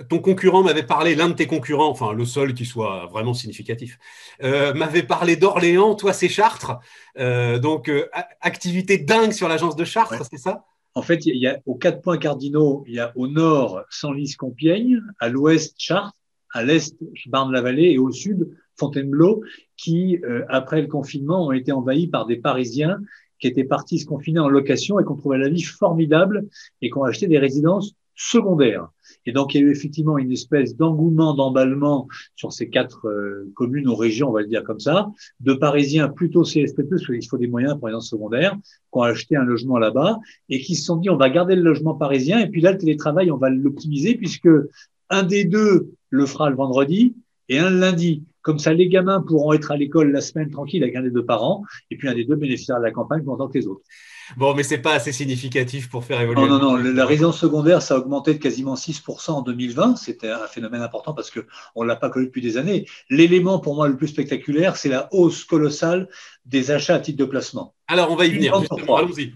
ton 0.09 0.19
concurrent 0.19 0.63
m'avait 0.63 0.83
parlé, 0.83 1.15
l'un 1.15 1.29
de 1.29 1.35
tes 1.35 1.47
concurrents, 1.47 1.89
enfin 1.89 2.13
le 2.13 2.25
seul 2.25 2.55
qui 2.55 2.65
soit 2.65 3.07
vraiment 3.07 3.35
significatif, 3.35 3.99
m'avait 4.41 5.03
parlé 5.03 5.37
d'Orléans, 5.37 5.95
toi 5.95 6.13
c'est 6.13 6.29
Chartres. 6.29 6.79
donc, 7.17 7.91
activité 8.41 8.99
dingue 8.99 9.33
sur 9.33 9.49
l'agence 9.49 9.75
de 9.77 9.85
Chartres, 9.85 10.23
c'est 10.31 10.39
ça? 10.39 10.65
En 10.95 11.03
fait, 11.03 11.27
il 11.27 11.37
y 11.37 11.47
a 11.47 11.59
aux 11.67 11.77
quatre 11.77 12.03
points 12.03 12.19
cardinaux, 12.19 12.85
il 12.87 12.95
y 12.95 13.01
a 13.01 13.13
au 13.17 13.27
nord 13.27 13.83
Senlis-Compiègne, 13.91 15.01
à 15.19 15.29
l'ouest 15.29 15.75
Chartres, 15.79 16.15
à 16.53 16.65
l'est 16.65 16.97
Marne-la-Vallée 17.31 17.91
et 17.91 17.99
au 17.99 18.11
sud 18.11 18.51
Fontainebleau, 18.77 19.43
qui, 19.77 20.19
euh, 20.25 20.45
après 20.49 20.81
le 20.81 20.89
confinement, 20.89 21.47
ont 21.47 21.53
été 21.53 21.73
envahis 21.73 22.09
par 22.09 22.27
des 22.27 22.37
Parisiens 22.37 22.99
qui 23.39 23.47
étaient 23.47 23.65
partis 23.65 23.99
se 23.99 24.07
confiner 24.07 24.41
en 24.41 24.49
location 24.49 24.99
et 25.01 25.05
qu'on 25.05 25.17
trouvait 25.17 25.39
la 25.39 25.49
vie 25.49 25.63
formidable 25.63 26.47
et 26.83 26.91
qui 26.91 26.99
ont 26.99 27.05
acheté 27.05 27.27
des 27.27 27.39
résidences 27.39 27.95
secondaires. 28.15 28.89
Et 29.27 29.33
donc, 29.33 29.55
il 29.55 29.61
y 29.61 29.65
a 29.65 29.67
eu 29.67 29.71
effectivement 29.71 30.19
une 30.19 30.31
espèce 30.31 30.77
d'engouement, 30.77 31.35
d'emballement 31.35 32.07
sur 32.37 32.53
ces 32.53 32.69
quatre 32.69 33.09
euh, 33.09 33.51
communes 33.55 33.89
ou 33.89 33.95
régions, 33.95 34.29
on 34.29 34.33
va 34.33 34.43
le 34.43 34.47
dire 34.47 34.63
comme 34.63 34.81
ça, 34.81 35.11
de 35.41 35.55
Parisiens 35.55 36.09
plutôt 36.09 36.43
CSP+, 36.43 36.83
parce 36.89 37.07
qu'il 37.07 37.27
faut 37.27 37.39
des 37.39 37.47
moyens 37.47 37.79
pour 37.79 37.89
les 37.89 37.95
résidences 37.95 38.11
secondaires, 38.11 38.57
qui 38.57 38.99
ont 38.99 39.03
acheté 39.03 39.37
un 39.37 39.45
logement 39.45 39.79
là-bas 39.79 40.19
et 40.49 40.61
qui 40.61 40.75
se 40.75 40.85
sont 40.85 40.97
dit, 40.97 41.09
on 41.09 41.17
va 41.17 41.31
garder 41.31 41.57
le 41.57 41.63
logement 41.63 41.95
parisien 41.95 42.41
et 42.41 42.49
puis 42.49 42.61
là, 42.61 42.73
le 42.73 42.79
télétravail, 42.79 43.31
on 43.31 43.37
va 43.37 43.49
l'optimiser 43.49 44.15
puisque 44.17 44.49
un 45.11 45.23
des 45.23 45.45
deux 45.45 45.93
le 46.09 46.27
fera 46.27 46.51
le 46.51 46.57
vendredi 46.57 47.15
et 47.49 47.59
un 47.59 47.71
le 47.71 47.79
lundi. 47.79 48.25
Comme 48.43 48.59
ça, 48.59 48.73
les 48.73 48.89
gamins 48.89 49.21
pourront 49.21 49.53
être 49.53 49.71
à 49.71 49.77
l'école 49.77 50.13
la 50.13 50.23
semaine 50.23 50.51
tranquille 50.51 50.83
avec 50.83 50.97
un 50.97 51.03
des 51.03 51.11
deux 51.11 51.25
parents, 51.25 51.63
et 51.91 51.97
puis 51.97 52.09
un 52.09 52.15
des 52.15 52.25
deux 52.25 52.37
bénéficiaires 52.37 52.79
de 52.79 52.85
la 52.85 52.91
campagne 52.91 53.23
pendant 53.23 53.49
que 53.49 53.59
les 53.59 53.67
autres. 53.67 53.83
Bon, 54.37 54.55
mais 54.55 54.63
c'est 54.63 54.79
pas 54.79 54.95
assez 54.95 55.13
significatif 55.13 55.91
pour 55.91 56.05
faire 56.05 56.21
évoluer. 56.21 56.41
Non, 56.41 56.59
non, 56.59 56.59
non. 56.59 56.77
La 56.77 57.05
résidence 57.05 57.39
secondaire, 57.39 57.83
ça 57.83 57.95
a 57.95 57.99
augmenté 57.99 58.33
de 58.33 58.39
quasiment 58.39 58.77
6% 58.77 59.33
en 59.33 59.43
2020. 59.43 59.97
C'était 59.97 60.31
un 60.31 60.47
phénomène 60.47 60.83
important 60.83 61.13
parce 61.13 61.31
qu'on 61.31 61.83
ne 61.83 61.87
l'a 61.87 61.97
pas 61.97 62.11
connu 62.11 62.27
depuis 62.27 62.41
des 62.41 62.57
années. 62.57 62.87
L'élément 63.11 63.59
pour 63.59 63.75
moi 63.75 63.89
le 63.89 63.97
plus 63.97 64.09
spectaculaire, 64.09 64.77
c'est 64.77 64.89
la 64.89 65.09
hausse 65.13 65.45
colossale 65.45 66.09
des 66.47 66.71
achats 66.71 66.95
à 66.95 67.01
titre 67.01 67.19
de 67.19 67.25
placement. 67.25 67.75
Alors, 67.89 68.11
on 68.11 68.17
va 68.17 68.27
y 68.27 68.31
venir. 68.31 68.55
Allons-y. 68.55 69.35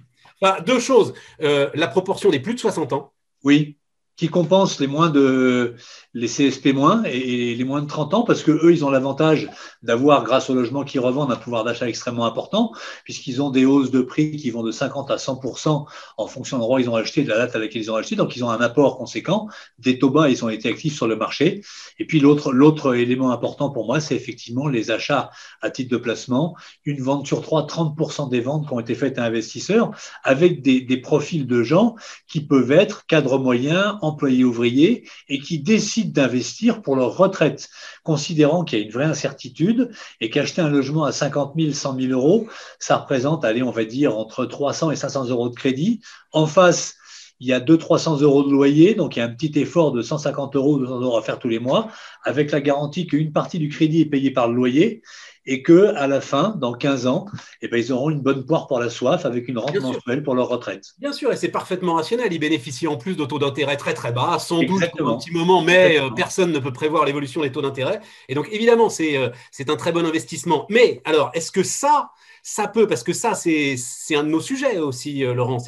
deux 0.64 0.80
choses. 0.80 1.12
Euh, 1.42 1.68
la 1.74 1.88
proportion 1.88 2.30
des 2.30 2.40
plus 2.40 2.54
de 2.54 2.60
60 2.60 2.92
ans. 2.92 3.12
Oui 3.42 3.76
qui 4.16 4.28
compense 4.28 4.78
les 4.80 4.86
moins 4.86 5.10
de 5.10 5.74
les 6.12 6.28
CSP 6.28 6.72
moins 6.72 7.02
et 7.04 7.54
les 7.54 7.64
moins 7.64 7.82
de 7.82 7.88
30 7.88 8.14
ans 8.14 8.22
parce 8.22 8.42
que 8.42 8.52
eux 8.52 8.72
ils 8.72 8.84
ont 8.84 8.90
l'avantage 8.90 9.50
d'avoir 9.82 10.22
grâce 10.22 10.48
au 10.50 10.54
logement 10.54 10.84
qu'ils 10.84 11.00
revendent 11.00 11.32
un 11.32 11.36
pouvoir 11.36 11.64
d'achat 11.64 11.88
extrêmement 11.88 12.24
important 12.24 12.70
puisqu'ils 13.02 13.42
ont 13.42 13.50
des 13.50 13.64
hausses 13.64 13.90
de 13.90 14.02
prix 14.02 14.36
qui 14.36 14.50
vont 14.50 14.62
de 14.62 14.70
50 14.70 15.10
à 15.10 15.16
100% 15.16 15.86
en 16.16 16.26
fonction 16.28 16.56
de 16.56 16.60
l'endroit 16.60 16.80
ils 16.80 16.88
ont 16.88 16.94
acheté 16.94 17.24
de 17.24 17.28
la 17.28 17.38
date 17.38 17.56
à 17.56 17.58
laquelle 17.58 17.82
ils 17.82 17.90
ont 17.90 17.96
acheté. 17.96 18.14
Donc 18.14 18.36
ils 18.36 18.44
ont 18.44 18.50
un 18.50 18.60
apport 18.60 18.96
conséquent. 18.96 19.48
Des 19.78 19.98
taux 19.98 20.10
bas 20.10 20.28
ils 20.28 20.44
ont 20.44 20.48
été 20.48 20.68
actifs 20.68 20.94
sur 20.94 21.08
le 21.08 21.16
marché. 21.16 21.62
Et 21.98 22.06
puis 22.06 22.20
l'autre 22.20 22.52
l'autre 22.52 22.94
élément 22.94 23.32
important 23.32 23.70
pour 23.70 23.86
moi 23.86 24.00
c'est 24.00 24.14
effectivement 24.14 24.68
les 24.68 24.92
achats 24.92 25.30
à 25.60 25.70
titre 25.70 25.90
de 25.90 25.96
placement. 25.96 26.54
Une 26.84 27.02
vente 27.02 27.26
sur 27.26 27.42
trois 27.42 27.66
30% 27.66 28.30
des 28.30 28.40
ventes 28.40 28.68
qui 28.68 28.72
ont 28.72 28.80
été 28.80 28.94
faites 28.94 29.18
à 29.18 29.24
investisseurs 29.24 29.90
avec 30.22 30.62
des, 30.62 30.80
des 30.80 30.98
profils 30.98 31.46
de 31.46 31.62
gens 31.64 31.96
qui 32.28 32.40
peuvent 32.40 32.70
être 32.70 33.06
cadres 33.06 33.38
moyens 33.38 33.96
employés 34.04 34.44
ouvriers 34.44 35.08
et 35.28 35.38
qui 35.38 35.58
décident 35.58 36.12
d'investir 36.12 36.82
pour 36.82 36.96
leur 36.96 37.16
retraite, 37.16 37.68
considérant 38.02 38.64
qu'il 38.64 38.78
y 38.78 38.82
a 38.82 38.84
une 38.84 38.92
vraie 38.92 39.04
incertitude 39.04 39.90
et 40.20 40.30
qu'acheter 40.30 40.62
un 40.62 40.68
logement 40.68 41.04
à 41.04 41.12
50 41.12 41.54
000, 41.58 41.72
100 41.72 42.00
000 42.00 42.12
euros, 42.12 42.46
ça 42.78 42.98
représente, 42.98 43.44
allez, 43.44 43.62
on 43.62 43.70
va 43.70 43.84
dire, 43.84 44.16
entre 44.16 44.44
300 44.46 44.90
et 44.90 44.96
500 44.96 45.26
euros 45.26 45.48
de 45.48 45.54
crédit. 45.54 46.00
En 46.32 46.46
face, 46.46 46.94
il 47.40 47.48
y 47.48 47.52
a 47.52 47.60
200-300 47.60 48.22
euros 48.22 48.44
de 48.44 48.50
loyer, 48.50 48.94
donc 48.94 49.16
il 49.16 49.18
y 49.18 49.22
a 49.22 49.24
un 49.24 49.34
petit 49.34 49.58
effort 49.58 49.92
de 49.92 50.02
150 50.02 50.56
euros, 50.56 50.78
200 50.78 51.00
euros 51.00 51.16
à 51.16 51.22
faire 51.22 51.38
tous 51.38 51.48
les 51.48 51.58
mois, 51.58 51.88
avec 52.22 52.50
la 52.52 52.60
garantie 52.60 53.06
qu'une 53.06 53.32
partie 53.32 53.58
du 53.58 53.68
crédit 53.68 54.02
est 54.02 54.06
payée 54.06 54.30
par 54.30 54.48
le 54.48 54.54
loyer 54.54 55.02
et 55.46 55.62
que 55.62 55.94
à 55.94 56.06
la 56.06 56.20
fin, 56.20 56.54
dans 56.58 56.72
15 56.72 57.06
ans, 57.06 57.26
eh 57.62 57.68
ben, 57.68 57.78
ils 57.78 57.92
auront 57.92 58.10
une 58.10 58.20
bonne 58.20 58.44
poire 58.44 58.66
pour 58.66 58.78
la 58.78 58.90
soif 58.90 59.26
avec 59.26 59.48
une 59.48 59.58
rente 59.58 59.78
mensuelle 59.80 60.22
pour 60.22 60.34
leur 60.34 60.48
retraite. 60.48 60.92
Bien 60.98 61.12
sûr, 61.12 61.32
et 61.32 61.36
c'est 61.36 61.48
parfaitement 61.48 61.94
rationnel. 61.94 62.32
Ils 62.32 62.38
bénéficient 62.38 62.86
en 62.86 62.96
plus 62.96 63.16
de 63.16 63.24
taux 63.24 63.38
d'intérêt 63.38 63.76
très 63.76 63.94
très 63.94 64.12
bas, 64.12 64.38
sans 64.38 64.62
doute 64.62 64.82
un 64.82 65.16
petit 65.16 65.32
moment, 65.32 65.62
mais 65.62 66.00
euh, 66.00 66.10
personne 66.10 66.52
ne 66.52 66.58
peut 66.58 66.72
prévoir 66.72 67.04
l'évolution 67.04 67.42
des 67.42 67.52
taux 67.52 67.62
d'intérêt. 67.62 68.00
Et 68.28 68.34
donc 68.34 68.48
évidemment, 68.50 68.88
c'est 68.88 69.16
euh, 69.16 69.28
c'est 69.50 69.70
un 69.70 69.76
très 69.76 69.92
bon 69.92 70.06
investissement. 70.06 70.66
Mais 70.70 71.02
alors, 71.04 71.30
est-ce 71.34 71.52
que 71.52 71.62
ça, 71.62 72.10
ça 72.42 72.68
peut, 72.68 72.86
parce 72.86 73.02
que 73.02 73.12
ça, 73.12 73.34
c'est 73.34 73.76
un 74.14 74.24
de 74.24 74.28
nos 74.28 74.40
sujets 74.40 74.78
aussi, 74.78 75.24
euh, 75.24 75.34
Laurent. 75.34 75.58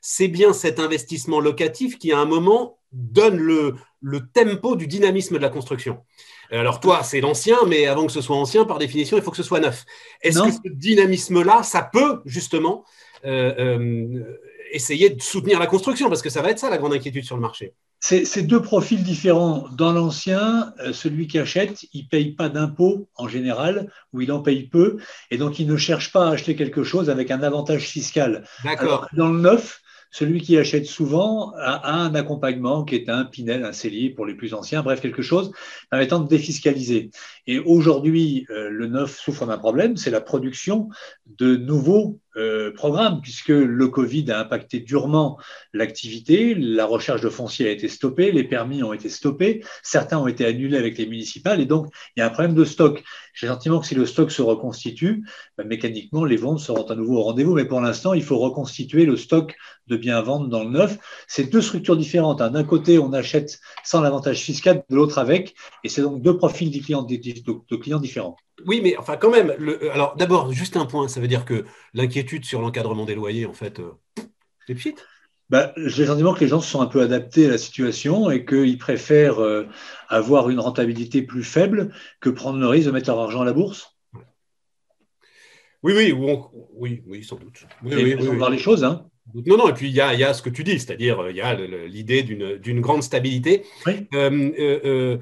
C'est 0.00 0.28
bien 0.28 0.52
cet 0.52 0.78
investissement 0.78 1.40
locatif 1.40 1.98
qui, 1.98 2.12
à 2.12 2.18
un 2.18 2.24
moment, 2.24 2.78
donne 2.92 3.36
le, 3.36 3.76
le 4.00 4.20
tempo 4.20 4.76
du 4.76 4.86
dynamisme 4.86 5.36
de 5.36 5.42
la 5.42 5.48
construction. 5.48 5.98
Alors 6.58 6.80
toi, 6.80 7.02
c'est 7.02 7.20
l'ancien, 7.20 7.56
mais 7.66 7.86
avant 7.86 8.06
que 8.06 8.12
ce 8.12 8.20
soit 8.20 8.36
ancien, 8.36 8.64
par 8.64 8.78
définition, 8.78 9.16
il 9.16 9.22
faut 9.22 9.30
que 9.30 9.36
ce 9.36 9.42
soit 9.42 9.60
neuf. 9.60 9.84
Est-ce 10.20 10.42
que 10.42 10.50
ce 10.50 10.72
dynamisme-là, 10.72 11.62
ça 11.62 11.88
peut 11.90 12.20
justement 12.24 12.84
euh, 13.24 13.54
euh, 13.58 14.38
essayer 14.72 15.10
de 15.10 15.22
soutenir 15.22 15.58
la 15.58 15.66
construction? 15.66 16.08
Parce 16.08 16.22
que 16.22 16.30
ça 16.30 16.42
va 16.42 16.50
être 16.50 16.58
ça 16.58 16.70
la 16.70 16.78
grande 16.78 16.92
inquiétude 16.92 17.24
sur 17.24 17.36
le 17.36 17.42
marché. 17.42 17.72
C'est 18.00 18.42
deux 18.42 18.60
profils 18.60 19.02
différents. 19.02 19.68
Dans 19.76 19.92
l'ancien, 19.92 20.74
euh, 20.80 20.92
celui 20.92 21.28
qui 21.28 21.38
achète, 21.38 21.84
il 21.92 22.02
ne 22.02 22.08
paye 22.08 22.32
pas 22.32 22.48
d'impôts 22.48 23.08
en 23.14 23.28
général, 23.28 23.92
ou 24.12 24.20
il 24.20 24.32
en 24.32 24.40
paye 24.40 24.64
peu, 24.64 24.96
et 25.30 25.38
donc 25.38 25.60
il 25.60 25.68
ne 25.68 25.76
cherche 25.76 26.12
pas 26.12 26.26
à 26.26 26.32
acheter 26.32 26.56
quelque 26.56 26.82
chose 26.82 27.10
avec 27.10 27.30
un 27.30 27.42
avantage 27.44 27.82
fiscal. 27.82 28.44
D'accord. 28.64 29.06
Dans 29.12 29.28
le 29.28 29.38
neuf, 29.38 29.81
celui 30.12 30.42
qui 30.42 30.56
achète 30.58 30.86
souvent 30.86 31.52
a, 31.56 31.90
un 31.90 32.14
accompagnement 32.14 32.84
qui 32.84 32.94
est 32.94 33.08
un 33.08 33.24
Pinel, 33.24 33.64
un 33.64 33.72
cellier 33.72 34.10
pour 34.10 34.26
les 34.26 34.34
plus 34.34 34.54
anciens, 34.54 34.82
bref, 34.82 35.00
quelque 35.00 35.22
chose 35.22 35.52
permettant 35.90 36.20
de 36.20 36.28
défiscaliser. 36.28 37.10
Et 37.46 37.58
aujourd'hui, 37.58 38.46
euh, 38.50 38.68
le 38.68 38.86
neuf 38.86 39.18
souffre 39.18 39.46
d'un 39.46 39.58
problème, 39.58 39.96
c'est 39.96 40.10
la 40.10 40.20
production 40.20 40.88
de 41.38 41.56
nouveaux 41.56 42.18
euh, 42.36 42.72
programme, 42.72 43.20
puisque 43.20 43.48
le 43.48 43.88
Covid 43.88 44.30
a 44.30 44.40
impacté 44.40 44.80
durement 44.80 45.38
l'activité, 45.74 46.54
la 46.54 46.86
recherche 46.86 47.20
de 47.20 47.28
foncier 47.28 47.68
a 47.68 47.70
été 47.70 47.88
stoppée, 47.88 48.32
les 48.32 48.44
permis 48.44 48.82
ont 48.82 48.94
été 48.94 49.10
stoppés, 49.10 49.62
certains 49.82 50.18
ont 50.18 50.26
été 50.26 50.46
annulés 50.46 50.78
avec 50.78 50.96
les 50.96 51.06
municipales, 51.06 51.60
et 51.60 51.66
donc 51.66 51.88
il 52.16 52.20
y 52.20 52.22
a 52.22 52.26
un 52.26 52.30
problème 52.30 52.54
de 52.54 52.64
stock. 52.64 53.02
J'ai 53.34 53.46
le 53.46 53.52
sentiment 53.52 53.80
que 53.80 53.86
si 53.86 53.94
le 53.94 54.06
stock 54.06 54.30
se 54.30 54.40
reconstitue, 54.40 55.24
ben, 55.58 55.66
mécaniquement, 55.66 56.24
les 56.24 56.36
ventes 56.36 56.60
seront 56.60 56.86
à 56.86 56.94
nouveau 56.94 57.18
au 57.18 57.22
rendez-vous, 57.22 57.54
mais 57.54 57.66
pour 57.66 57.82
l'instant, 57.82 58.14
il 58.14 58.22
faut 58.22 58.38
reconstituer 58.38 59.04
le 59.04 59.16
stock 59.16 59.54
de 59.88 59.96
biens 59.96 60.16
à 60.16 60.22
vendre 60.22 60.48
dans 60.48 60.64
le 60.64 60.70
neuf. 60.70 60.98
C'est 61.28 61.50
deux 61.50 61.60
structures 61.60 61.96
différentes. 61.98 62.40
Hein. 62.40 62.50
D'un 62.50 62.64
côté, 62.64 62.98
on 62.98 63.12
achète 63.12 63.60
sans 63.84 64.00
l'avantage 64.00 64.40
fiscal, 64.40 64.84
de 64.88 64.96
l'autre 64.96 65.18
avec, 65.18 65.54
et 65.84 65.90
c'est 65.90 66.02
donc 66.02 66.22
deux 66.22 66.38
profils 66.38 66.70
de 66.70 67.76
clients 67.76 68.00
différents. 68.00 68.36
Oui, 68.66 68.80
mais 68.82 68.96
enfin, 68.96 69.16
quand 69.16 69.30
même. 69.30 69.54
Le, 69.58 69.90
alors, 69.90 70.16
d'abord, 70.16 70.52
juste 70.52 70.76
un 70.76 70.86
point. 70.86 71.08
Ça 71.08 71.20
veut 71.20 71.28
dire 71.28 71.44
que 71.44 71.64
l'inquiétude 71.94 72.44
sur 72.44 72.60
l'encadrement 72.60 73.04
des 73.04 73.14
loyers, 73.14 73.46
en 73.46 73.52
fait, 73.52 73.80
euh, 73.80 73.92
c'est 74.66 74.74
pchit. 74.74 74.94
Bah, 75.50 75.72
J'ai 75.76 76.02
le 76.02 76.08
sentiment 76.08 76.32
que 76.32 76.40
les 76.40 76.48
gens 76.48 76.60
se 76.60 76.70
sont 76.70 76.80
un 76.80 76.86
peu 76.86 77.02
adaptés 77.02 77.46
à 77.46 77.50
la 77.50 77.58
situation 77.58 78.30
et 78.30 78.44
qu'ils 78.44 78.78
préfèrent 78.78 79.40
euh, 79.40 79.66
avoir 80.08 80.48
une 80.48 80.60
rentabilité 80.60 81.22
plus 81.22 81.44
faible 81.44 81.94
que 82.20 82.30
prendre 82.30 82.58
le 82.58 82.66
risque 82.66 82.86
de 82.86 82.92
mettre 82.92 83.10
leur 83.10 83.20
argent 83.20 83.42
à 83.42 83.44
la 83.44 83.52
bourse. 83.52 83.96
Oui, 85.82 85.92
oui, 85.96 86.14
oui, 86.74 87.02
oui, 87.06 87.24
sans 87.24 87.36
doute. 87.36 87.66
Oui, 87.82 87.92
oui, 87.94 88.14
oui, 88.18 88.36
voir 88.36 88.50
les 88.50 88.58
choses. 88.58 88.84
Hein. 88.84 89.06
Non, 89.46 89.56
non, 89.56 89.68
et 89.68 89.72
puis 89.72 89.88
il 89.88 89.94
y 89.94 90.00
a, 90.00 90.14
y 90.14 90.24
a, 90.24 90.32
ce 90.32 90.42
que 90.42 90.50
tu 90.50 90.62
dis, 90.62 90.78
c'est-à-dire 90.78 91.28
il 91.28 91.36
y 91.36 91.40
a 91.40 91.54
l'idée 91.54 92.22
d'une 92.22 92.80
grande 92.80 93.02
stabilité. 93.02 93.64
Oui. 93.86 94.08
Euh, 94.14 95.18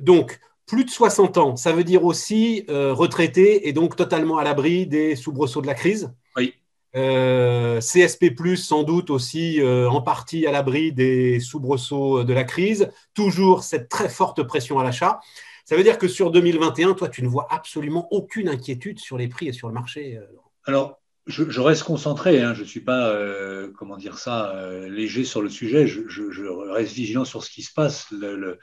donc, 0.00 0.40
plus 0.68 0.84
de 0.84 0.90
60 0.90 1.38
ans, 1.38 1.56
ça 1.56 1.72
veut 1.72 1.82
dire 1.82 2.04
aussi 2.04 2.64
euh, 2.68 2.92
retraité 2.92 3.68
et 3.68 3.72
donc 3.72 3.96
totalement 3.96 4.36
à 4.36 4.44
l'abri 4.44 4.86
des 4.86 5.16
soubresauts 5.16 5.62
de 5.62 5.66
la 5.66 5.74
crise. 5.74 6.12
Oui. 6.36 6.54
Euh, 6.94 7.80
CSP, 7.80 8.26
sans 8.56 8.82
doute 8.82 9.10
aussi 9.10 9.60
euh, 9.60 9.88
en 9.88 10.02
partie 10.02 10.46
à 10.46 10.52
l'abri 10.52 10.92
des 10.92 11.40
soubresauts 11.40 12.22
de 12.22 12.32
la 12.32 12.44
crise. 12.44 12.90
Toujours 13.14 13.64
cette 13.64 13.88
très 13.88 14.08
forte 14.08 14.42
pression 14.42 14.78
à 14.78 14.84
l'achat. 14.84 15.20
Ça 15.64 15.74
veut 15.74 15.82
dire 15.82 15.98
que 15.98 16.06
sur 16.06 16.30
2021, 16.30 16.94
toi, 16.94 17.08
tu 17.08 17.22
ne 17.22 17.28
vois 17.28 17.46
absolument 17.50 18.06
aucune 18.10 18.48
inquiétude 18.48 18.98
sur 18.98 19.18
les 19.18 19.28
prix 19.28 19.48
et 19.48 19.52
sur 19.52 19.68
le 19.68 19.74
marché. 19.74 20.18
Alors, 20.64 20.98
je, 21.26 21.60
reste 21.60 21.82
concentré, 21.82 22.40
hein. 22.40 22.54
je 22.54 22.62
ne 22.62 22.66
suis 22.66 22.80
pas, 22.80 23.14
comment 23.76 23.98
dire 23.98 24.16
ça, 24.16 24.54
léger 24.88 25.24
sur 25.24 25.42
le 25.42 25.50
sujet, 25.50 25.86
je, 25.86 26.70
reste 26.70 26.92
vigilant 26.94 27.26
sur 27.26 27.44
ce 27.44 27.50
qui 27.50 27.62
se 27.62 27.72
passe. 27.74 28.06
le, 28.12 28.58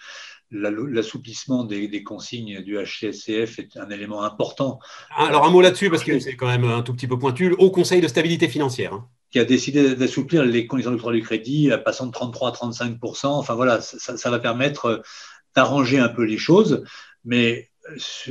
l'assouplissement 0.52 1.64
des, 1.64 2.04
consignes 2.04 2.62
du 2.62 2.78
HCSCF 2.78 3.60
est 3.60 3.78
un 3.78 3.90
élément 3.90 4.24
important. 4.24 4.80
Ah, 5.16 5.28
alors 5.28 5.46
un 5.46 5.50
mot 5.50 5.62
là-dessus, 5.62 5.90
parce 5.90 6.04
que 6.04 6.20
c'est 6.20 6.36
quand 6.36 6.48
même 6.48 6.66
un 6.66 6.82
tout 6.82 6.94
petit 6.94 7.08
peu 7.08 7.18
pointu, 7.18 7.54
au 7.54 7.72
Conseil 7.72 8.02
de 8.02 8.08
stabilité 8.08 8.48
financière. 8.48 8.94
Hein. 8.94 9.08
Qui 9.32 9.40
a 9.40 9.46
décidé 9.46 9.96
d'assouplir 9.96 10.46
les 10.46 10.68
conditions 10.68 10.92
d'octroi 10.92 11.12
du 11.12 11.22
crédit, 11.22 11.70
passant 11.84 12.06
de 12.06 12.12
33 12.12 12.50
à 12.50 12.52
35 12.52 12.98
Enfin 13.24 13.56
voilà, 13.56 13.82
ça 13.82 14.30
va 14.30 14.40
permettre 14.40 15.04
d'arranger 15.56 16.00
un 16.00 16.10
peu 16.10 16.24
les 16.24 16.38
choses, 16.38 16.84
mais 17.24 17.70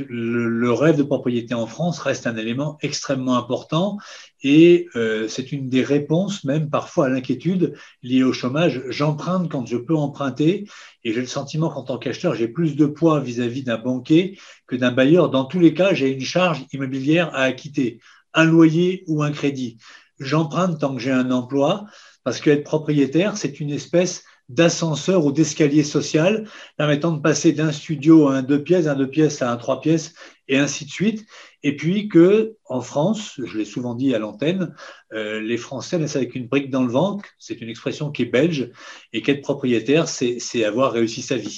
le, 0.09 0.71
rêve 0.71 0.97
de 0.97 1.03
propriété 1.03 1.53
en 1.53 1.67
France 1.67 1.99
reste 1.99 2.27
un 2.27 2.35
élément 2.35 2.77
extrêmement 2.81 3.37
important 3.37 3.97
et 4.43 4.87
euh, 4.95 5.27
c'est 5.27 5.51
une 5.51 5.69
des 5.69 5.83
réponses 5.83 6.43
même 6.43 6.69
parfois 6.69 7.05
à 7.05 7.09
l'inquiétude 7.09 7.73
liée 8.03 8.23
au 8.23 8.33
chômage. 8.33 8.83
J'emprunte 8.89 9.49
quand 9.49 9.65
je 9.65 9.77
peux 9.77 9.95
emprunter 9.95 10.67
et 11.03 11.13
j'ai 11.13 11.21
le 11.21 11.27
sentiment 11.27 11.69
qu'en 11.69 11.83
tant 11.83 11.97
qu'acheteur, 11.97 12.35
j'ai 12.35 12.47
plus 12.47 12.75
de 12.75 12.85
poids 12.85 13.19
vis-à-vis 13.19 13.63
d'un 13.63 13.77
banquier 13.77 14.37
que 14.67 14.75
d'un 14.75 14.91
bailleur. 14.91 15.29
Dans 15.29 15.45
tous 15.45 15.59
les 15.59 15.73
cas, 15.73 15.93
j'ai 15.93 16.11
une 16.11 16.21
charge 16.21 16.65
immobilière 16.73 17.33
à 17.33 17.43
acquitter, 17.43 17.99
un 18.33 18.45
loyer 18.45 19.03
ou 19.07 19.23
un 19.23 19.31
crédit. 19.31 19.77
J'emprunte 20.19 20.79
tant 20.79 20.95
que 20.95 21.01
j'ai 21.01 21.11
un 21.11 21.31
emploi 21.31 21.85
parce 22.23 22.41
qu'être 22.41 22.63
propriétaire, 22.63 23.37
c'est 23.37 23.59
une 23.59 23.69
espèce 23.69 24.23
d'ascenseur 24.49 25.25
ou 25.25 25.31
d'escalier 25.31 25.83
social 25.83 26.47
permettant 26.77 27.11
de 27.11 27.21
passer 27.21 27.51
d'un 27.51 27.71
studio 27.71 28.27
à 28.27 28.35
un 28.35 28.41
deux 28.43 28.63
pièces, 28.63 28.87
un 28.87 28.95
deux 28.95 29.09
pièces 29.09 29.41
à 29.41 29.51
un 29.51 29.57
trois 29.57 29.81
pièces 29.81 30.13
et 30.47 30.57
ainsi 30.57 30.85
de 30.85 30.91
suite. 30.91 31.25
Et 31.63 31.75
puis 31.75 32.07
que 32.07 32.55
en 32.65 32.81
France, 32.81 33.39
je 33.43 33.57
l'ai 33.57 33.65
souvent 33.65 33.95
dit 33.95 34.13
à 34.13 34.19
l'antenne, 34.19 34.75
euh, 35.13 35.39
les 35.41 35.57
Français 35.57 35.97
naissent 35.97 36.15
avec 36.15 36.35
une 36.35 36.47
brique 36.47 36.69
dans 36.69 36.83
le 36.83 36.91
ventre. 36.91 37.25
C'est 37.39 37.59
une 37.59 37.69
expression 37.69 38.11
qui 38.11 38.23
est 38.23 38.25
belge 38.25 38.71
et 39.13 39.21
qu'être 39.21 39.41
propriétaire, 39.41 40.07
c'est 40.07 40.63
avoir 40.63 40.91
réussi 40.91 41.21
sa 41.21 41.37
vie. 41.37 41.57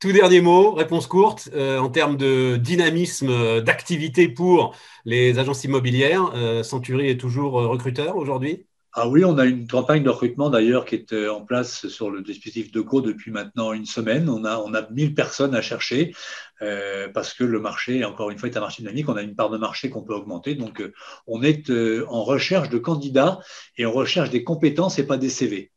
Tout 0.00 0.12
dernier 0.12 0.40
mot, 0.40 0.72
réponse 0.72 1.06
courte, 1.06 1.50
euh, 1.54 1.78
en 1.78 1.90
termes 1.90 2.16
de 2.16 2.56
dynamisme 2.56 3.60
d'activité 3.60 4.28
pour 4.28 4.74
les 5.04 5.38
agences 5.38 5.62
immobilières, 5.64 6.32
euh, 6.34 6.62
Century 6.62 7.10
est 7.10 7.20
toujours 7.20 7.52
recruteur 7.52 8.16
aujourd'hui? 8.16 8.64
Ah 8.92 9.08
oui, 9.08 9.24
on 9.24 9.38
a 9.38 9.44
une 9.44 9.68
campagne 9.68 10.02
de 10.02 10.10
recrutement 10.10 10.50
d'ailleurs 10.50 10.84
qui 10.84 10.96
est 10.96 11.12
euh, 11.12 11.32
en 11.32 11.42
place 11.42 11.86
sur 11.86 12.10
le 12.10 12.22
dispositif 12.22 12.72
de 12.72 12.80
co 12.80 13.00
depuis 13.00 13.30
maintenant 13.30 13.72
une 13.72 13.86
semaine. 13.86 14.28
On 14.28 14.44
a, 14.44 14.58
on 14.58 14.74
a 14.74 14.90
1000 14.90 15.14
personnes 15.14 15.54
à 15.54 15.62
chercher 15.62 16.12
euh, 16.60 17.08
parce 17.08 17.32
que 17.32 17.44
le 17.44 17.60
marché, 17.60 18.04
encore 18.04 18.30
une 18.30 18.38
fois, 18.38 18.48
est 18.48 18.56
un 18.56 18.60
marché 18.60 18.82
dynamique. 18.82 19.08
On 19.08 19.16
a 19.16 19.22
une 19.22 19.36
part 19.36 19.50
de 19.50 19.58
marché 19.58 19.90
qu'on 19.90 20.02
peut 20.02 20.14
augmenter. 20.14 20.56
Donc, 20.56 20.80
euh, 20.80 20.92
on 21.28 21.42
est 21.44 21.70
en 22.08 22.24
recherche 22.24 22.68
de 22.68 22.78
candidats 22.78 23.38
et 23.76 23.86
on 23.86 23.92
recherche 23.92 24.30
des 24.30 24.42
compétences 24.42 24.98
et 24.98 25.06
pas 25.06 25.18
des 25.18 25.30
CV. 25.30 25.70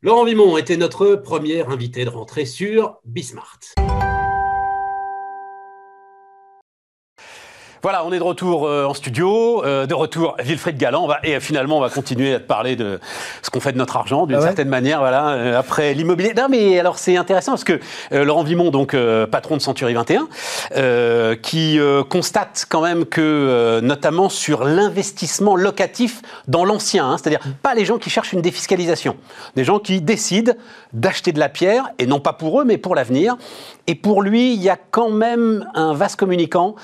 Laurent 0.00 0.24
Vimon 0.24 0.56
était 0.56 0.78
notre 0.78 1.16
premier 1.16 1.66
invité 1.66 2.04
de 2.04 2.10
rentrée 2.10 2.46
sur 2.46 2.98
Bismart. 3.04 3.58
Voilà, 7.82 8.04
on 8.04 8.12
est 8.12 8.18
de 8.18 8.24
retour 8.24 8.66
euh, 8.66 8.86
en 8.86 8.94
studio, 8.94 9.64
euh, 9.64 9.86
de 9.86 9.94
retour 9.94 10.36
Wilfried 10.40 10.76
Galland. 10.76 11.06
va, 11.06 11.20
et 11.22 11.38
finalement, 11.38 11.78
on 11.78 11.80
va 11.80 11.90
continuer 11.90 12.34
à 12.34 12.40
te 12.40 12.46
parler 12.46 12.74
de 12.74 12.98
ce 13.42 13.50
qu'on 13.50 13.60
fait 13.60 13.72
de 13.72 13.78
notre 13.78 13.96
argent, 13.96 14.26
d'une 14.26 14.36
ah 14.36 14.42
certaine 14.42 14.68
manière. 14.68 14.98
Voilà, 14.98 15.28
euh, 15.28 15.58
après 15.58 15.94
l'immobilier. 15.94 16.34
Non, 16.36 16.48
mais 16.50 16.80
alors 16.80 16.98
c'est 16.98 17.16
intéressant 17.16 17.52
parce 17.52 17.64
que 17.64 17.78
Laurent 18.10 18.42
Vimon, 18.42 18.70
donc 18.70 18.96
patron 19.30 19.56
de 19.56 19.62
Century 19.62 19.94
21, 19.94 21.36
qui 21.36 21.78
constate 22.08 22.66
quand 22.68 22.82
même 22.82 23.04
que, 23.04 23.80
notamment 23.80 24.28
sur 24.28 24.64
l'investissement 24.64 25.54
locatif 25.54 26.22
dans 26.48 26.64
l'ancien, 26.64 27.08
hein, 27.08 27.16
c'est-à-dire 27.18 27.40
pas 27.62 27.74
les 27.74 27.84
gens 27.84 27.98
qui 27.98 28.10
cherchent 28.10 28.32
une 28.32 28.42
défiscalisation, 28.42 29.16
des 29.56 29.64
gens 29.64 29.78
qui 29.78 30.00
décident 30.00 30.52
d'acheter 30.92 31.32
de 31.32 31.38
la 31.38 31.48
pierre 31.48 31.90
et 31.98 32.06
non 32.06 32.20
pas 32.20 32.32
pour 32.32 32.60
eux, 32.60 32.64
mais 32.64 32.78
pour 32.78 32.94
l'avenir. 32.94 33.36
Et 33.86 33.94
pour 33.94 34.22
lui, 34.22 34.52
il 34.52 34.62
y 34.62 34.68
a 34.68 34.76
quand 34.90 35.10
même 35.10 35.66
un 35.74 35.94
vaste 35.94 36.16
communicant 36.16 36.74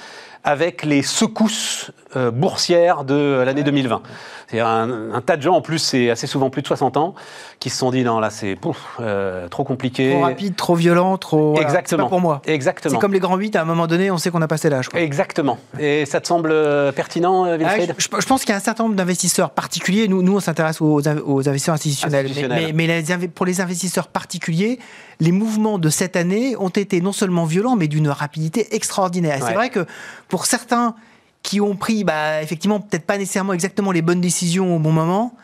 avec 0.44 0.84
les 0.84 1.02
secousses 1.02 1.90
euh, 2.16 2.30
boursières 2.30 3.04
de 3.04 3.42
l'année 3.44 3.62
2020. 3.62 4.02
C'est 4.50 4.60
un, 4.60 5.12
un, 5.12 5.20
tas 5.22 5.36
de 5.36 5.42
gens, 5.42 5.54
en 5.54 5.62
plus, 5.62 5.78
c'est 5.78 6.10
assez 6.10 6.26
souvent 6.26 6.50
plus 6.50 6.60
de 6.60 6.66
60 6.66 6.98
ans, 6.98 7.14
qui 7.60 7.70
se 7.70 7.78
sont 7.78 7.90
dit 7.90 8.04
non, 8.04 8.20
là, 8.20 8.28
c'est 8.28 8.56
euh, 9.00 9.48
trop 9.48 9.64
compliqué. 9.64 10.10
Trop 10.10 10.20
rapide, 10.20 10.54
trop 10.54 10.74
violent, 10.74 11.16
trop. 11.16 11.58
Exactement. 11.58 12.04
pas 12.04 12.08
pour 12.10 12.20
moi. 12.20 12.42
Exactement. 12.46 12.94
C'est 12.94 13.00
comme 13.00 13.14
les 13.14 13.20
grands 13.20 13.36
8, 13.36 13.56
à 13.56 13.62
un 13.62 13.64
moment 13.64 13.86
donné, 13.86 14.10
on 14.10 14.18
sait 14.18 14.30
qu'on 14.30 14.42
a 14.42 14.46
passé 14.46 14.68
l'âge. 14.68 14.90
Exactement. 14.94 15.58
Et 15.80 16.04
ça 16.04 16.20
te 16.20 16.26
semble 16.26 16.50
euh, 16.52 16.92
pertinent, 16.92 17.44
ah, 17.44 17.56
Wilfried 17.56 17.94
je, 17.96 18.08
pense 18.26 18.42
qu'il 18.42 18.50
y 18.50 18.52
a 18.52 18.56
un 18.56 18.60
certain 18.60 18.84
nombre 18.84 18.96
d'investisseurs 18.96 19.50
particuliers. 19.50 20.08
Nous, 20.08 20.22
nous 20.22 20.36
on 20.36 20.40
s'intéresse 20.40 20.80
aux, 20.82 21.00
aux, 21.00 21.48
investisseurs 21.48 21.74
institutionnels. 21.74 22.30
Mais, 22.48 22.72
mais, 22.72 23.28
pour 23.28 23.46
les 23.46 23.62
investisseurs 23.62 24.08
particuliers, 24.08 24.78
les 25.20 25.32
mouvements 25.32 25.78
de 25.78 25.88
cette 25.88 26.16
année 26.16 26.54
ont 26.56 26.68
été 26.68 27.00
non 27.00 27.12
seulement 27.12 27.44
violents, 27.44 27.76
mais 27.76 27.88
d'une 27.88 28.08
rapidité 28.08 28.74
extraordinaire. 28.74 29.38
C'est 29.44 29.54
vrai 29.54 29.70
que 29.70 29.86
pour 30.34 30.46
certains 30.46 30.96
qui 31.44 31.60
ont 31.60 31.76
pris, 31.76 32.02
bah, 32.02 32.42
effectivement, 32.42 32.80
peut-être 32.80 33.06
pas 33.06 33.18
nécessairement 33.18 33.52
exactement 33.52 33.92
les 33.92 34.02
bonnes 34.02 34.20
décisions 34.20 34.74
au 34.74 34.80
bon 34.80 34.90
moment, 34.90 35.36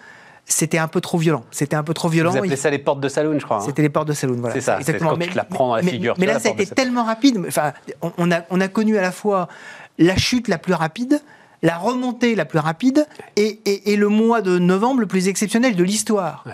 c'était 0.47 0.78
un 0.78 0.88
peu 0.88 1.00
trop 1.00 1.16
violent. 1.16 1.44
C'était 1.52 1.76
un 1.76 1.85
peu 1.85 1.94
trop 1.94 2.09
violent. 2.09 2.32
Vous 2.32 2.38
appelez 2.38 2.56
ça 2.56 2.70
les 2.70 2.80
portes 2.80 2.99
de 2.99 3.09
saloon, 3.09 3.38
je 3.38 3.44
crois. 3.44 3.59
Hein. 3.59 3.64
C'était 3.64 3.82
les 3.82 3.88
portes 3.88 4.09
de 4.09 4.14
saloon, 4.14 4.38
voilà. 4.40 4.54
C'est 4.54 4.62
ça, 4.62 4.80
exactement. 4.80 5.11
Quand 5.11 5.16
mais, 5.16 5.26
tu 5.26 5.30
te 5.30 5.37
la 5.37 5.44
prends 5.44 5.68
dans 5.68 5.76
la 5.76 5.85
figure. 5.85 6.16
Mais, 6.18 6.26
là, 6.26 6.40
ça 6.40 6.49
a 6.49 6.52
été 6.54 6.66
tellement 6.66 7.04
rapide. 7.04 7.40
Enfin, 7.47 7.73
on 8.18 8.32
a, 8.32 8.40
on 8.50 8.61
a 8.61 8.66
connu 8.66 8.99
à 8.99 9.00
la 9.00 9.12
fois 9.12 9.47
la 9.99 10.16
chute 10.16 10.49
la 10.49 10.59
plus 10.59 10.75
rapide, 10.75 11.23
la 11.62 11.78
remontée 11.78 12.35
la 12.35 12.44
plus 12.44 12.59
rapide 12.59 13.06
et, 13.37 13.61
et, 13.64 13.92
et, 13.92 13.97
le 13.97 14.09
mois 14.09 14.40
de 14.40 14.59
novembre 14.59 15.02
le 15.02 15.06
plus 15.06 15.28
exceptionnel 15.28 15.76
de 15.76 15.85
l'histoire. 15.85 16.44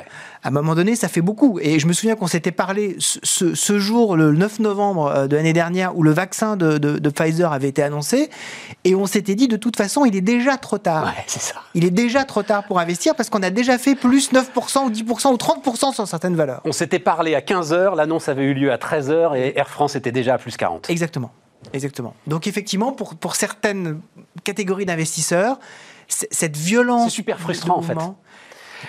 À 0.47 0.50
un 0.50 0.53
moment 0.53 0.76
donné, 0.76 0.95
ça 0.95 1.09
fait 1.09 1.23
beaucoup. 1.23 1.59
Et 1.61 1.81
je 1.81 1.88
me 1.88 1.93
souviens 1.93 2.15
qu'on 2.15 2.29
s'était 2.29 2.53
parlé 2.53 2.95
ce, 3.00 3.57
ce, 3.57 3.79
jour, 3.81 4.17
le 4.17 4.31
9 4.31 4.61
novembre 4.61 5.07
euh, 5.09 5.26
de 5.26 5.35
l'année 5.35 5.53
dernière, 5.53 5.99
où 5.99 6.05
le 6.05 6.12
vaccin 6.12 6.57
de, 6.57 6.79
de, 6.79 7.00
de, 7.00 7.11
Pfizer 7.11 7.53
avait 7.53 7.67
été 7.67 7.83
annoncé, 7.83 8.31
et 8.85 8.95
on 8.95 9.07
s'était 9.07 9.35
dit 9.35 9.49
de 9.49 9.57
toute 9.57 9.75
façon, 9.75 10.05
il 10.05 10.15
est 10.15 10.21
déjà 10.21 10.57
trop 10.57 10.79
tard. 10.79 11.07
Ouais, 11.07 11.25
c'est 11.26 11.43
ça. 11.43 11.57
Il 11.75 11.85
est 11.85 11.91
déjà 11.91 12.25
trop 12.25 12.45
tard 12.45 12.62
pour 12.62 12.79
investir 12.79 13.17
parce 13.17 13.29
qu'on 13.29 13.43
a 13.43 13.50
déjà 13.50 13.76
fait 13.76 13.97
plus 13.97 14.33
9% 14.33 14.85
ou 14.85 14.91
10% 14.91 15.33
ou 15.33 15.35
30% 15.35 15.93
sur 15.93 16.07
certaines 16.07 16.37
valeurs. 16.37 16.61
On 16.65 16.71
s'était 16.71 17.00
parlé 17.00 17.35
à 17.35 17.41
15h, 17.41 17.97
l'annonce 17.97 18.29
avait 18.29 18.45
eu 18.45 18.55
lieu 18.55 18.71
à 18.71 18.76
13h 18.76 19.37
et 19.37 19.59
Air 19.59 19.69
France 19.69 19.97
était 19.97 20.12
déjà 20.12 20.35
à 20.35 20.38
plus 20.38 20.57
40. 20.57 20.88
Exactement. 20.91 21.33
Exactement. 21.73 22.15
Donc 22.29 22.47
effectivement, 22.47 22.93
pour, 22.93 23.17
pour 23.17 23.35
certaines 23.35 24.00
catégories 24.45 24.87
d'investisseurs, 24.87 25.59
cette 26.07 26.57
violence... 26.57 27.11
C'est 27.11 27.17
super 27.17 27.41
frustrant 27.41 27.79
en 27.79 27.83
fait. 27.83 27.97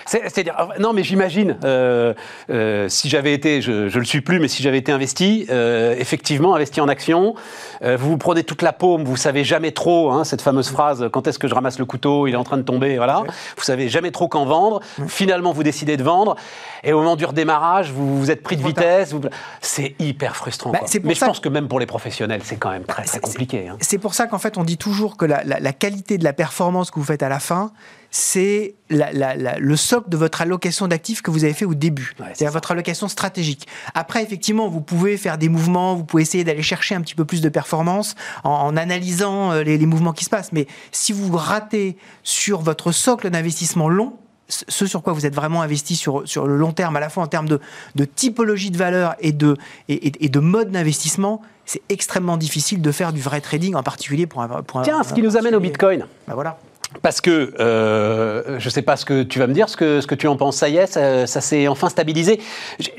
C'est-à-dire, 0.06 0.54
non, 0.78 0.92
mais 0.92 1.02
j'imagine, 1.02 1.56
euh, 1.64 2.14
euh, 2.50 2.88
si 2.88 3.08
j'avais 3.08 3.32
été, 3.32 3.60
je 3.62 3.72
ne 3.72 3.98
le 3.98 4.04
suis 4.04 4.20
plus, 4.20 4.40
mais 4.40 4.48
si 4.48 4.62
j'avais 4.62 4.78
été 4.78 4.92
investi, 4.92 5.46
euh, 5.50 5.94
effectivement, 5.98 6.54
investi 6.54 6.80
en 6.80 6.88
action, 6.88 7.34
vous 7.82 8.10
vous 8.10 8.18
prenez 8.18 8.44
toute 8.44 8.62
la 8.62 8.72
paume, 8.72 9.04
vous 9.04 9.16
savez 9.16 9.44
jamais 9.44 9.72
trop, 9.72 10.10
hein, 10.10 10.24
cette 10.24 10.42
fameuse 10.42 10.70
phrase, 10.70 11.08
quand 11.12 11.26
est-ce 11.26 11.38
que 11.38 11.48
je 11.48 11.54
ramasse 11.54 11.78
le 11.78 11.84
couteau, 11.84 12.26
il 12.26 12.34
est 12.34 12.36
en 12.36 12.44
train 12.44 12.56
de 12.56 12.62
tomber, 12.62 12.96
voilà. 12.96 13.22
Vous 13.56 13.64
savez 13.64 13.88
jamais 13.88 14.10
trop 14.10 14.28
quand 14.28 14.44
vendre. 14.44 14.80
Finalement, 15.06 15.52
vous 15.52 15.62
décidez 15.62 15.96
de 15.96 16.02
vendre, 16.02 16.36
et 16.82 16.92
au 16.92 16.98
moment 16.98 17.16
du 17.16 17.24
redémarrage, 17.24 17.92
vous, 17.92 18.18
vous 18.18 18.30
êtes 18.30 18.42
pris 18.42 18.56
de 18.56 18.64
vitesse. 18.64 19.14
C'est 19.60 19.94
hyper 19.98 20.36
frustrant. 20.36 20.70
Bah, 20.70 20.80
mais 21.04 21.14
je 21.14 21.24
pense 21.24 21.40
que 21.40 21.48
même 21.48 21.68
pour 21.68 21.80
les 21.80 21.86
professionnels, 21.86 22.40
c'est 22.44 22.56
quand 22.56 22.70
même 22.70 22.84
très, 22.84 23.04
très 23.04 23.20
compliqué. 23.20 23.68
Hein. 23.68 23.76
C'est 23.80 23.98
pour 23.98 24.14
ça 24.14 24.26
qu'en 24.26 24.38
fait, 24.38 24.58
on 24.58 24.64
dit 24.64 24.78
toujours 24.78 25.16
que 25.16 25.24
la, 25.24 25.42
la, 25.44 25.60
la 25.60 25.72
qualité 25.72 26.18
de 26.18 26.24
la 26.24 26.32
performance 26.32 26.90
que 26.90 26.98
vous 26.98 27.04
faites 27.04 27.22
à 27.22 27.28
la 27.28 27.40
fin, 27.40 27.72
c'est 28.10 28.74
le 28.90 29.76
socle 29.76 30.08
de 30.08 30.16
votre 30.16 30.40
allocation 30.40 30.88
d'actifs 30.88 31.20
que 31.20 31.30
vous 31.30 31.44
avez 31.44 31.52
fait 31.52 31.64
au 31.64 31.74
début. 31.74 32.14
c'est-à-dire 32.18 32.52
votre 32.52 32.70
allocation 32.72 33.08
stratégique. 33.08 33.66
Après, 33.94 34.22
effectivement, 34.22 34.68
vous 34.68 34.80
pouvez 34.80 35.16
faire 35.16 35.36
des 35.36 35.48
mouvements, 35.48 35.94
vous 35.94 36.04
pouvez 36.04 36.22
essayer 36.22 36.44
d'aller 36.44 36.62
chercher 36.62 36.94
un 36.94 37.02
petit 37.02 37.14
peu 37.14 37.24
plus 37.24 37.40
de 37.40 37.48
performance 37.48 38.14
en, 38.44 38.76
analysant 38.76 39.52
euh, 39.52 39.62
les, 39.62 39.86
mouvements 39.86 40.12
qui 40.12 40.24
se 40.24 40.30
passent. 40.30 40.52
Mais 40.52 40.66
si 40.90 41.12
vous 41.12 41.36
ratez 41.36 41.96
sur 42.22 42.60
votre 42.60 42.92
socle 42.92 43.28
d'investissement 43.30 43.88
long, 43.88 44.16
ce 44.48 44.86
sur 44.86 45.02
quoi 45.02 45.12
vous 45.12 45.26
êtes 45.26 45.34
vraiment 45.34 45.60
investi 45.60 45.94
sur, 45.94 46.26
sur 46.26 46.46
le 46.46 46.56
long 46.56 46.72
terme, 46.72 46.96
à 46.96 47.00
la 47.00 47.10
fois 47.10 47.22
en 47.22 47.26
termes 47.26 47.48
de, 47.48 47.60
typologie 48.04 48.70
de 48.70 48.78
valeur 48.78 49.14
et 49.20 49.32
de, 49.32 49.56
et, 49.88 50.10
de 50.10 50.40
mode 50.40 50.70
d'investissement, 50.70 51.42
c'est 51.66 51.82
extrêmement 51.90 52.38
difficile 52.38 52.80
de 52.80 52.90
faire 52.90 53.12
du 53.12 53.20
vrai 53.20 53.42
trading, 53.42 53.74
en 53.74 53.82
particulier 53.82 54.26
pour 54.26 54.40
un. 54.40 54.48
Pour 54.62 54.80
Tiens, 54.80 55.02
ce 55.02 55.12
qui 55.12 55.20
nous 55.20 55.36
amène 55.36 55.54
au 55.54 55.60
Bitcoin. 55.60 56.06
Ben 56.26 56.34
voilà. 56.34 56.58
Parce 57.02 57.20
que 57.20 57.52
euh, 57.60 58.58
je 58.58 58.64
ne 58.64 58.70
sais 58.70 58.82
pas 58.82 58.96
ce 58.96 59.04
que 59.04 59.22
tu 59.22 59.38
vas 59.38 59.46
me 59.46 59.52
dire, 59.52 59.68
ce 59.68 59.76
que, 59.76 60.00
ce 60.00 60.06
que 60.06 60.14
tu 60.14 60.26
en 60.26 60.36
penses. 60.36 60.56
Ça 60.56 60.68
y 60.68 60.78
est, 60.78 60.86
ça, 60.86 61.40
s'est 61.40 61.68
enfin 61.68 61.88
stabilisé. 61.88 62.40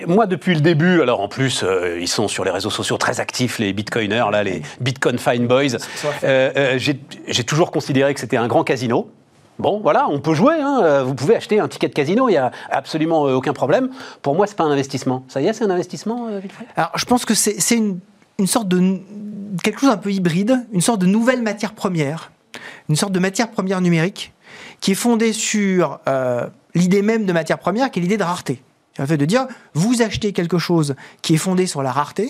Moi, 0.05 0.27
depuis 0.27 0.53
le 0.53 0.61
début, 0.61 1.01
alors 1.01 1.21
en 1.21 1.27
plus, 1.27 1.63
euh, 1.63 1.97
ils 1.99 2.07
sont 2.07 2.27
sur 2.27 2.43
les 2.43 2.51
réseaux 2.51 2.69
sociaux 2.69 2.97
très 2.97 3.19
actifs, 3.19 3.57
les 3.59 3.73
bitcoiners, 3.73 4.25
là, 4.31 4.43
les 4.43 4.61
Bitcoin 4.79 5.17
Fine 5.17 5.47
Boys. 5.47 5.77
Euh, 6.23 6.77
j'ai 6.77 7.43
toujours 7.43 7.71
considéré 7.71 8.13
que 8.13 8.19
c'était 8.19 8.37
un 8.37 8.47
grand 8.47 8.63
casino. 8.63 9.09
Bon, 9.57 9.81
voilà, 9.81 10.07
on 10.07 10.19
peut 10.19 10.35
jouer. 10.35 10.55
Hein. 10.61 11.03
Vous 11.03 11.15
pouvez 11.15 11.35
acheter 11.35 11.59
un 11.59 11.67
ticket 11.67 11.89
de 11.89 11.93
casino, 11.93 12.29
il 12.29 12.33
n'y 12.33 12.37
a 12.37 12.51
absolument 12.69 13.23
aucun 13.23 13.53
problème. 13.53 13.89
Pour 14.21 14.35
moi, 14.35 14.47
c'est 14.47 14.55
pas 14.55 14.63
un 14.63 14.71
investissement. 14.71 15.25
Ça 15.27 15.41
y 15.41 15.47
est, 15.47 15.53
c'est 15.53 15.65
un 15.65 15.69
investissement, 15.69 16.27
Wilfried? 16.27 16.67
Alors, 16.77 16.91
je 16.95 17.03
pense 17.05 17.25
que 17.25 17.33
c'est 17.33 17.75
une, 17.75 17.99
une 18.37 18.47
sorte 18.47 18.69
de 18.69 18.99
quelque 19.61 19.81
chose 19.81 19.89
un 19.89 19.97
peu 19.97 20.11
hybride, 20.11 20.65
une 20.71 20.79
sorte 20.79 21.01
de 21.01 21.07
nouvelle 21.07 21.41
matière 21.41 21.73
première 21.73 22.31
une 22.89 22.95
sorte 22.95 23.11
de 23.11 23.19
matière 23.19 23.49
première 23.49 23.81
numérique 23.81 24.33
qui 24.79 24.91
est 24.91 24.95
fondée 24.95 25.33
sur 25.33 25.99
euh, 26.07 26.47
l'idée 26.75 27.01
même 27.01 27.25
de 27.25 27.33
matière 27.33 27.59
première, 27.59 27.91
qui 27.91 27.99
est 27.99 28.01
l'idée 28.01 28.17
de 28.17 28.23
rareté. 28.23 28.61
Le 28.97 29.05
fait 29.05 29.17
de 29.17 29.25
dire, 29.25 29.47
vous 29.73 30.01
achetez 30.01 30.33
quelque 30.33 30.57
chose 30.57 30.95
qui 31.21 31.35
est 31.35 31.37
fondé 31.37 31.67
sur 31.67 31.83
la 31.83 31.91
rareté, 31.91 32.29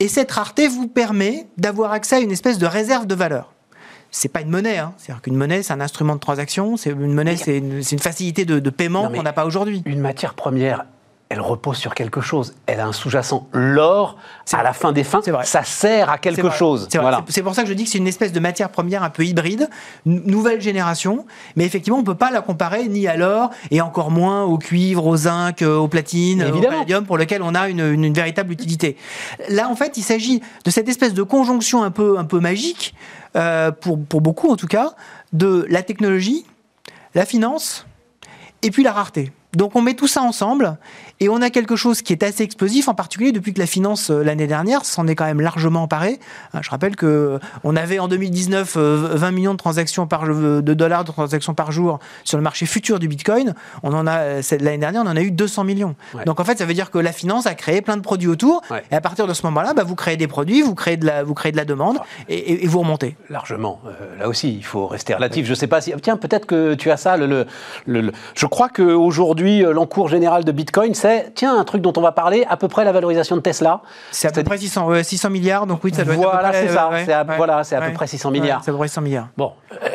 et 0.00 0.08
cette 0.08 0.32
rareté 0.32 0.66
vous 0.66 0.88
permet 0.88 1.46
d'avoir 1.56 1.92
accès 1.92 2.16
à 2.16 2.20
une 2.20 2.32
espèce 2.32 2.58
de 2.58 2.66
réserve 2.66 3.06
de 3.06 3.14
valeur. 3.14 3.52
C'est 4.10 4.28
pas 4.28 4.42
une 4.42 4.50
monnaie, 4.50 4.78
hein. 4.78 4.94
c'est-à-dire 4.96 5.22
qu'une 5.22 5.36
monnaie, 5.36 5.62
c'est 5.62 5.72
un 5.72 5.80
instrument 5.80 6.14
de 6.14 6.20
transaction, 6.20 6.76
c'est 6.76 6.90
une 6.90 7.12
monnaie, 7.12 7.36
c'est 7.36 7.58
une, 7.58 7.82
facilité 7.98 8.44
de, 8.44 8.60
de 8.60 8.70
paiement 8.70 9.10
qu'on 9.10 9.22
n'a 9.22 9.32
pas 9.32 9.44
aujourd'hui. 9.44 9.82
Une 9.86 10.00
matière 10.00 10.34
première 10.34 10.86
elle 11.30 11.40
repose 11.40 11.78
sur 11.78 11.94
quelque 11.94 12.20
chose. 12.20 12.54
Elle 12.66 12.80
a 12.80 12.86
un 12.86 12.92
sous-jacent. 12.92 13.48
L'or, 13.52 14.18
à 14.52 14.62
la 14.62 14.72
fin 14.72 14.92
des 14.92 15.04
fins, 15.04 15.20
ça 15.42 15.64
sert 15.64 16.10
à 16.10 16.18
quelque 16.18 16.50
chose. 16.50 16.88
C'est 17.28 17.42
pour 17.42 17.54
ça 17.54 17.62
que 17.62 17.68
je 17.68 17.74
dis 17.74 17.84
que 17.84 17.90
c'est 17.90 17.98
une 17.98 18.06
espèce 18.06 18.32
de 18.32 18.40
matière 18.40 18.70
première 18.70 19.02
un 19.02 19.10
peu 19.10 19.24
hybride, 19.24 19.68
nouvelle 20.04 20.60
génération, 20.60 21.26
mais 21.56 21.64
effectivement, 21.64 21.98
on 21.98 22.02
ne 22.02 22.06
peut 22.06 22.14
pas 22.14 22.30
la 22.30 22.42
comparer 22.42 22.88
ni 22.88 23.08
à 23.08 23.16
l'or, 23.16 23.50
et 23.70 23.80
encore 23.80 24.10
moins 24.10 24.44
au 24.44 24.58
cuivre, 24.58 25.06
au 25.06 25.16
zinc, 25.16 25.62
euh, 25.62 25.76
au 25.76 25.88
platine, 25.88 26.44
au 26.44 26.60
palladium, 26.60 27.06
pour 27.06 27.18
lequel 27.18 27.42
on 27.42 27.54
a 27.54 27.68
une, 27.68 28.12
véritable 28.12 28.52
utilité. 28.52 28.96
Là, 29.48 29.68
en 29.68 29.76
fait, 29.76 29.96
il 29.96 30.02
s'agit 30.02 30.40
de 30.64 30.70
cette 30.70 30.88
espèce 30.88 31.14
de 31.14 31.22
conjonction 31.22 31.82
un 31.82 31.90
peu, 31.90 32.18
un 32.18 32.24
peu 32.24 32.38
magique, 32.38 32.94
euh, 33.34 33.72
pour, 33.72 33.98
pour 34.04 34.20
beaucoup 34.20 34.50
en 34.50 34.56
tout 34.56 34.68
cas, 34.68 34.92
de 35.32 35.66
la 35.68 35.82
technologie, 35.82 36.44
la 37.14 37.24
finance, 37.24 37.86
et 38.62 38.70
puis 38.70 38.82
la 38.82 38.92
rareté. 38.92 39.32
Donc 39.54 39.76
on 39.76 39.82
met 39.82 39.94
tout 39.94 40.08
ça 40.08 40.22
ensemble 40.22 40.76
et 41.20 41.28
on 41.28 41.40
a 41.42 41.50
quelque 41.50 41.76
chose 41.76 42.02
qui 42.02 42.12
est 42.12 42.22
assez 42.22 42.42
explosif, 42.42 42.88
en 42.88 42.94
particulier 42.94 43.32
depuis 43.32 43.54
que 43.54 43.60
la 43.60 43.66
finance 43.66 44.10
euh, 44.10 44.22
l'année 44.22 44.46
dernière 44.46 44.84
s'en 44.84 45.06
est 45.06 45.14
quand 45.14 45.24
même 45.24 45.40
largement 45.40 45.84
emparée. 45.84 46.18
Hein, 46.52 46.60
je 46.62 46.70
rappelle 46.70 46.96
que 46.96 47.06
euh, 47.06 47.38
on 47.62 47.76
avait 47.76 47.98
en 47.98 48.08
2019 48.08 48.76
20 48.76 48.80
euh, 48.80 49.30
millions 49.30 49.52
de 49.52 49.58
transactions 49.58 50.06
par 50.06 50.26
de 50.26 50.60
dollars 50.60 51.04
de 51.04 51.12
transactions 51.12 51.54
par 51.54 51.70
jour 51.70 52.00
sur 52.24 52.36
le 52.36 52.42
marché 52.42 52.66
futur 52.66 52.98
du 52.98 53.06
Bitcoin. 53.06 53.54
On 53.82 53.92
en 53.92 54.06
a 54.06 54.40
l'année 54.60 54.78
dernière, 54.78 55.02
on 55.04 55.08
en 55.08 55.16
a 55.16 55.20
eu 55.20 55.30
200 55.30 55.64
millions. 55.64 55.94
Donc 56.26 56.40
en 56.40 56.44
fait, 56.44 56.58
ça 56.58 56.66
veut 56.66 56.74
dire 56.74 56.90
que 56.90 56.98
la 56.98 57.12
finance 57.12 57.46
a 57.46 57.54
créé 57.54 57.80
plein 57.80 57.96
de 57.96 58.02
produits 58.02 58.28
autour 58.28 58.62
et 58.90 58.94
à 58.94 59.00
partir 59.00 59.26
de 59.26 59.34
ce 59.34 59.46
moment-là, 59.46 59.74
bah, 59.74 59.84
vous 59.84 59.94
créez 59.94 60.16
des 60.16 60.26
produits, 60.26 60.62
vous 60.62 60.74
créez 60.74 60.96
de 60.96 61.06
la, 61.06 61.22
vous 61.22 61.34
créez 61.34 61.52
de 61.52 61.56
la 61.56 61.64
demande 61.64 61.98
et, 62.28 62.66
vous 62.66 62.80
remontez. 62.80 63.16
Largement. 63.30 63.80
là 64.18 64.28
aussi, 64.28 64.54
il 64.54 64.64
faut 64.64 64.86
rester 64.86 65.14
relatif. 65.14 65.46
Je 65.46 65.50
ne 65.50 65.56
sais 65.56 65.66
pas 65.66 65.80
si 65.80 65.92
tiens 66.02 66.16
peut-être 66.16 66.46
que 66.46 66.74
tu 66.74 66.90
as 66.90 66.96
ça. 66.96 67.16
Le, 67.16 67.46
le, 67.86 68.12
je 68.34 68.46
crois 68.46 68.68
qu'aujourd'hui 68.68 69.60
l'encours 69.60 70.08
général 70.08 70.44
de 70.44 70.52
Bitcoin 70.52 70.94
tiens, 71.34 71.58
un 71.58 71.64
truc 71.64 71.82
dont 71.82 71.92
on 71.96 72.00
va 72.00 72.12
parler, 72.12 72.46
à 72.48 72.56
peu 72.56 72.68
près 72.68 72.84
la 72.84 72.92
valorisation 72.92 73.36
de 73.36 73.40
Tesla. 73.40 73.82
C'est 74.10 74.28
à 74.28 74.32
peu 74.32 74.44
près 74.44 74.58
600, 74.58 75.02
600, 75.02 75.30
milliards, 75.30 75.66
donc 75.66 75.82
oui, 75.84 75.92
ça 75.94 76.04
doit 76.04 76.14
voilà, 76.14 76.50
être. 76.50 76.68
c'est 76.68 77.06
ça. 77.06 77.24
voilà, 77.36 77.64
c'est 77.64 77.76
à 77.76 77.82
peu 77.82 77.92
près 77.92 78.06
600 78.06 78.30
milliards. 78.30 78.62
c'est 78.64 78.70
à 78.70 78.72
peu 78.72 78.78
près 78.78 78.88
100 78.88 79.00
milliards. 79.02 79.28
Bon, 79.36 79.52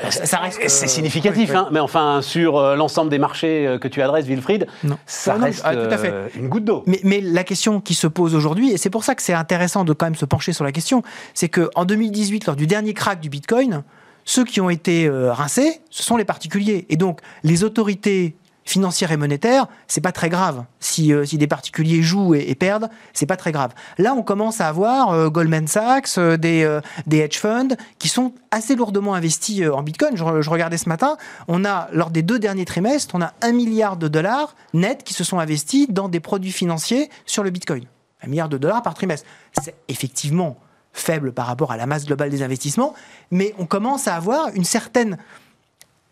ça, 0.10 0.38
reste. 0.38 0.60
C'est 0.68 0.86
euh, 0.86 0.88
significatif, 0.88 1.54
hein, 1.56 1.68
mais 1.72 1.80
enfin, 1.80 2.22
sur 2.22 2.58
euh, 2.58 2.76
l'ensemble 2.76 3.10
des 3.10 3.20
marchés 3.20 3.68
euh, 3.68 3.78
que 3.78 3.88
tu 3.88 4.02
adresses, 4.02 4.26
Wilfried, 4.26 4.68
ça 5.06 5.36
reste 5.36 5.62
ah, 5.64 5.76
tout 5.76 5.92
à 5.92 5.98
fait. 5.98 6.14
une 6.36 6.50
goutte 6.50 6.66
d'eau. 6.66 6.84
Mais, 6.86 7.00
mais, 7.04 7.22
la 7.22 7.44
question 7.44 7.82
qui 7.82 7.94
se 7.94 8.08
pose 8.08 8.36
aujourd'hui, 8.36 8.72
et 8.72 8.78
c'est 8.78 8.90
pour 8.90 9.04
ça 9.04 9.16
que 9.16 9.22
c'est 9.22 9.34
intéressant 9.34 9.84
de 9.84 9.94
quand 9.94 10.06
même 10.06 10.16
se 10.16 10.26
pencher 10.26 10.54
sur 10.54 10.64
la 10.64 10.72
question, 10.72 11.04
c'est 11.34 11.50
qu'en 11.50 11.86
2018, 11.86 12.46
lors 12.46 12.56
du 12.56 12.68
dernier 12.68 12.94
crack 12.94 13.20
du 13.20 13.30
Bitcoin, 13.30 13.84
ceux 14.26 14.44
qui 14.44 14.62
ont 14.62 14.70
été 14.70 15.10
rincés, 15.10 15.82
ce 15.90 16.04
sont 16.04 16.18
les 16.18 16.26
particuliers. 16.26 16.86
Et 16.90 16.98
donc, 16.98 17.20
les 17.44 17.64
autorités 17.64 18.36
financière 18.70 19.12
et 19.12 19.18
monétaire, 19.18 19.68
c'est 19.88 20.00
pas 20.00 20.12
très 20.12 20.30
grave. 20.30 20.64
Si, 20.80 21.12
euh, 21.12 21.26
des 21.26 21.48
particuliers 21.48 22.04
jouent 22.04 22.36
et, 22.36 22.54
perdent, 22.54 22.90
c'est 23.14 23.26
pas 23.26 23.36
très 23.36 23.52
grave. 23.52 23.74
Là, 23.98 24.14
on 24.14 24.22
commence 24.22 24.62
à 24.62 24.68
avoir 24.68 25.10
euh, 25.10 25.30
Goldman 25.30 25.68
Sachs, 25.68 26.18
euh, 26.18 26.38
des, 26.38 26.80
des 27.08 27.18
hedge 27.18 27.40
funds 27.40 27.76
qui 27.98 28.10
sont 28.10 28.34
assez 28.52 28.76
lourdement 28.76 29.16
investis 29.16 29.64
en 29.68 29.82
Bitcoin. 29.82 30.16
Je, 30.16 30.50
regardais 30.50 30.78
ce 30.78 30.88
matin, 30.88 31.18
on 31.48 31.66
a, 31.66 31.90
lors 31.94 32.12
des 32.12 32.22
deux 32.22 32.38
derniers 32.38 32.66
trimestres, 32.66 33.16
on 33.16 33.22
a 33.22 33.34
un 33.42 33.52
milliard 33.54 33.98
de 33.98 34.08
dollars 34.08 34.56
nets 34.74 35.04
qui 35.04 35.16
se 35.16 35.24
sont 35.24 35.40
investis 35.40 35.90
dans 35.90 36.08
des 36.08 36.20
produits 36.20 36.52
financiers 36.52 37.10
sur 37.26 37.44
le 37.44 37.50
Bitcoin. 37.50 37.86
Un 38.22 38.28
milliard 38.28 38.50
de 38.50 38.58
dollars 38.58 38.84
par 38.84 38.94
trimestre. 38.94 39.26
C'est 39.64 39.74
effectivement 39.88 40.58
faible 40.94 41.32
par 41.32 41.48
rapport 41.48 41.72
à 41.72 41.78
la 41.78 41.88
masse 41.88 42.06
globale 42.06 42.30
des 42.30 42.44
investissements, 42.44 42.94
mais 43.32 43.56
on 43.58 43.66
commence 43.66 44.08
à 44.08 44.16
avoir 44.16 44.50
une 44.54 44.66
certaine 44.66 45.18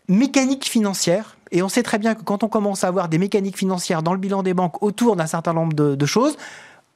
mécanique 0.07 0.65
financière. 0.65 1.36
Et 1.51 1.61
on 1.61 1.69
sait 1.69 1.83
très 1.83 1.97
bien 1.97 2.15
que 2.15 2.23
quand 2.23 2.43
on 2.43 2.47
commence 2.47 2.83
à 2.83 2.87
avoir 2.87 3.09
des 3.09 3.17
mécaniques 3.17 3.57
financières 3.57 4.03
dans 4.03 4.13
le 4.13 4.19
bilan 4.19 4.43
des 4.43 4.53
banques 4.53 4.81
autour 4.81 5.15
d'un 5.15 5.27
certain 5.27 5.53
nombre 5.53 5.73
de, 5.73 6.05
choses, 6.05 6.37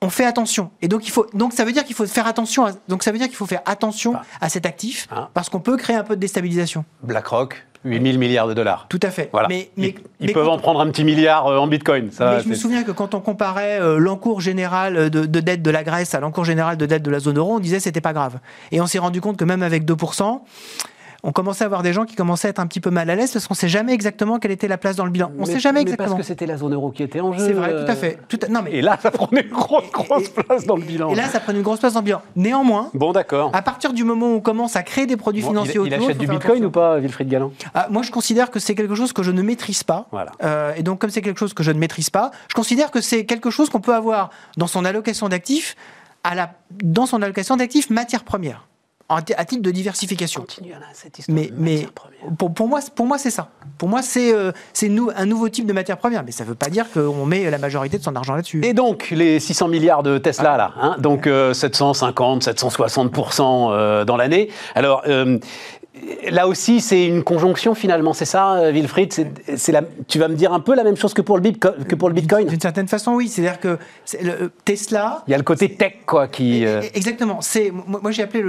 on 0.02 0.10
fait 0.10 0.26
attention. 0.26 0.72
Et 0.82 0.88
donc, 0.88 1.08
il 1.08 1.12
faut, 1.12 1.28
donc 1.34 1.54
ça 1.54 1.66
veut 1.66 1.72
dire 1.72 1.84
qu'il 1.84 1.96
faut 1.96 2.06
faire 2.08 2.28
attention. 2.28 2.66
À, 2.66 2.72
donc 2.88 3.04
ça 3.04 3.12
veut 3.12 3.18
dire 3.18 3.28
qu'il 3.28 3.36
faut 3.36 3.46
faire 3.46 3.62
attention 3.66 4.14
ah. 4.16 4.24
à 4.42 4.50
cet 4.50 4.66
actif 4.66 5.08
ah. 5.12 5.30
parce 5.34 5.50
qu'on 5.50 5.60
peut 5.60 5.78
créer 5.78 5.96
un 5.96 6.04
peu 6.04 6.16
de 6.16 6.22
déstabilisation. 6.22 6.86
BlackRock, 7.04 7.66
8 7.84 8.02
000 8.02 8.18
milliards 8.18 8.48
de 8.48 8.54
dollars. 8.54 8.86
Tout 8.90 9.00
à 9.02 9.10
fait. 9.10 9.30
Voilà. 9.32 9.48
Mais, 9.48 9.72
ils, 9.78 10.34
peuvent 10.34 10.48
en 10.48 10.60
prendre 10.60 10.82
un 10.82 10.88
petit 10.90 11.04
milliard 11.04 11.48
euh, 11.48 11.58
en 11.58 11.68
Bitcoin. 11.68 12.12
Ça, 12.12 12.36
mais 12.36 12.44
je 12.44 12.50
me 12.50 12.56
souviens 12.56 12.84
que 12.84 12.92
quand 12.92 13.16
on 13.16 13.22
comparait 13.22 13.82
euh, 13.82 13.98
l'encours 13.98 14.42
général 14.42 15.10
de, 15.10 15.26
dette 15.26 15.62
de 15.62 15.72
la 15.72 15.84
Grèce 15.84 16.14
à 16.14 16.20
l'encours 16.20 16.46
général 16.46 16.78
de 16.78 16.86
dette 16.86 17.04
de 17.04 17.10
la 17.10 17.20
zone 17.20 17.38
euro, 17.38 17.56
on 17.56 17.60
disait 17.60 17.78
que 17.78 17.84
c'était 17.84 18.02
pas 18.02 18.14
grave. 18.14 18.40
Et 18.72 18.82
on 18.82 18.88
s'est 18.88 19.00
rendu 19.00 19.20
compte 19.20 19.38
que 19.38 19.46
même 19.46 19.64
avec 19.64 19.84
2%, 19.86 20.42
on 21.24 21.32
commençait 21.32 21.64
à 21.64 21.68
avoir 21.68 21.84
des 21.84 21.94
gens 21.94 22.06
qui 22.06 22.16
commençaient 22.16 22.48
à 22.48 22.52
être 22.52 22.60
un 22.60 22.68
petit 22.68 22.80
peu 22.80 22.90
mal 22.90 23.10
à 23.10 23.16
l'aise 23.16 23.32
parce 23.32 23.48
qu'on 23.48 23.54
ne 23.54 23.58
sait 23.58 23.70
jamais 23.70 23.94
exactement 23.94 24.40
quelle 24.40 24.52
était 24.52 24.68
la 24.68 24.78
place 24.78 24.96
dans 24.96 25.06
le 25.06 25.12
bilan. 25.12 25.32
On 25.38 25.42
ne 25.42 25.46
sait 25.46 25.60
jamais 25.60 25.82
exactement. 25.82 26.10
parce 26.10 26.22
que 26.22 26.26
c'était 26.26 26.46
la 26.46 26.58
zone 26.58 26.74
euro 26.74 26.92
qui 26.92 27.04
était 27.04 27.20
en 27.20 27.34
jeu. 27.34 27.46
C'est 27.46 27.54
vrai, 27.54 27.86
tout 27.86 27.92
à 27.92 27.96
fait. 27.96 28.18
Non, 28.50 28.62
mais... 28.64 28.72
Et 28.72 28.82
là, 28.82 28.98
ça 29.02 29.12
prenait 29.12 29.42
une 29.42 29.52
grosse, 29.52 29.92
grosse 29.92 30.30
place 30.30 30.66
dans 30.66 30.76
le 30.76 30.84
bilan. 30.84 31.10
Et 31.10 31.16
là, 31.16 31.28
ça 31.28 31.40
prenait 31.40 31.60
une 31.60 31.64
grosse 31.64 31.80
place 31.80 31.94
dans 31.94 32.00
le 32.00 32.06
bilan. 32.06 32.22
Néanmoins, 32.36 32.90
bon, 32.94 33.12
d'accord. 33.12 33.52
à 33.54 33.62
partir 33.62 33.94
du 33.94 34.04
moment 34.04 34.28
où 34.28 34.36
on 34.36 34.42
commence 34.42 34.76
à 34.76 34.84
créer 34.84 35.06
des 35.06 35.18
produits 35.18 35.44
financiers 35.44 35.80
il, 35.80 35.88
il 35.88 35.94
achète 35.94 36.18
du 36.18 36.28
bitcoin 36.28 36.66
ou 36.66 36.72
pas, 36.72 36.98
Wilfried 37.00 37.30
Galland? 37.30 37.52
Ah, 37.74 37.88
Moi, 37.90 38.02
je 38.02 38.12
considère 38.12 38.50
que 38.50 38.60
c'est 38.60 38.76
quelque 38.76 38.96
chose 38.96 39.14
que 39.14 39.24
je 39.24 39.32
ne 39.32 39.42
maîtrise 39.42 39.84
pas. 39.84 40.08
Voilà. 40.12 40.32
Euh, 40.44 40.74
et 40.76 40.84
donc, 40.84 41.00
comme 41.00 41.10
c'est 41.10 41.22
quelque 41.22 41.40
chose 41.40 41.54
que 41.54 41.64
je 41.64 41.72
ne 41.72 41.80
maîtrise 41.80 42.10
pas, 42.10 42.32
je 42.48 42.56
considère 42.56 42.92
que 42.92 43.02
c'est 43.02 43.26
quelque 43.26 43.50
chose 43.50 43.70
qu'on 43.70 43.82
peut 43.82 43.94
avoir 43.94 44.32
dans 44.58 44.68
son 44.68 44.86
allocation 44.86 45.30
d'actifs, 45.30 45.76
à 46.24 46.36
la, 46.36 46.54
dans 46.84 47.06
son 47.06 47.22
allocation 47.22 47.58
d'actifs 47.58 47.90
matière 47.90 48.24
première 48.24 48.68
à 49.16 49.46
titre 49.46 49.62
de 49.62 49.72
diversification. 49.72 50.46
mais 51.30 51.52
mais 51.58 51.88
pour, 52.38 52.54
pour, 52.54 52.68
moi, 52.68 52.80
pour 52.96 53.06
moi 53.06 53.18
c'est 53.18 53.30
ça. 53.30 53.50
Pour 53.78 53.90
moi, 53.90 54.02
c'est 54.02 54.34
euh, 54.34 54.52
c'est 54.74 54.92
un 55.16 55.26
nouveau 55.26 55.50
type 55.50 55.66
de 55.66 55.74
matière 55.74 55.98
première. 55.98 56.24
Mais 56.24 56.32
ça 56.32 56.44
ne 56.44 56.50
veut 56.50 56.56
pas 56.56 56.70
dire 56.70 56.86
qu'on 56.92 57.26
met 57.26 57.50
la 57.50 57.58
majorité 57.58 57.98
de 57.98 58.04
son 58.04 58.16
argent 58.16 58.36
là-dessus. 58.36 58.62
Et 58.64 58.74
donc, 58.74 59.10
les 59.12 59.40
600 59.40 59.68
milliards 59.68 60.04
de 60.04 60.18
Tesla, 60.18 60.58
là, 60.58 60.74
hein, 60.80 60.96
donc 61.00 61.26
750, 61.26 62.44
760% 62.44 63.72
euh, 63.72 64.06
dans 64.06 64.18
l'année. 64.18 64.50
Alors, 64.76 65.04
euh, 65.08 65.40
là 66.30 66.48
aussi, 66.48 66.82
c'est 66.82 67.06
une 67.06 67.24
conjonction 67.24 67.76
finalement, 67.76 68.14
c'est 68.14 68.26
ça, 68.26 68.56
euh, 68.56 68.72
Wilfried? 68.72 69.14
C'est, 69.56 69.72
la, 69.72 69.82
Tu 70.08 70.20
vas 70.20 70.28
me 70.28 70.36
dire 70.36 70.54
un 70.54 70.60
peu 70.60 70.76
la 70.76 70.84
même 70.84 70.98
chose 70.98 71.14
que 71.14 71.22
pour 71.22 71.38
le, 71.38 71.52
que 71.52 71.96
pour 71.96 72.10
le 72.10 72.16
Bitcoin? 72.16 72.48
D'une 72.48 72.60
certaine 72.60 72.88
façon, 72.88 73.14
oui. 73.14 73.28
C'est-à-dire 73.28 73.60
que 73.60 73.78
le, 74.22 74.30
euh, 74.30 74.50
Tesla. 74.66 75.24
Il 75.28 75.32
y 75.32 75.34
a 75.34 75.38
le 75.38 75.44
côté 75.44 75.76
tech, 75.76 75.94
quoi, 76.06 76.28
qui. 76.28 76.66
Euh, 76.66 76.82
exactement. 76.94 77.42
C'est, 77.42 77.72
moi, 77.72 78.12
j'ai 78.12 78.24
appelé 78.24 78.44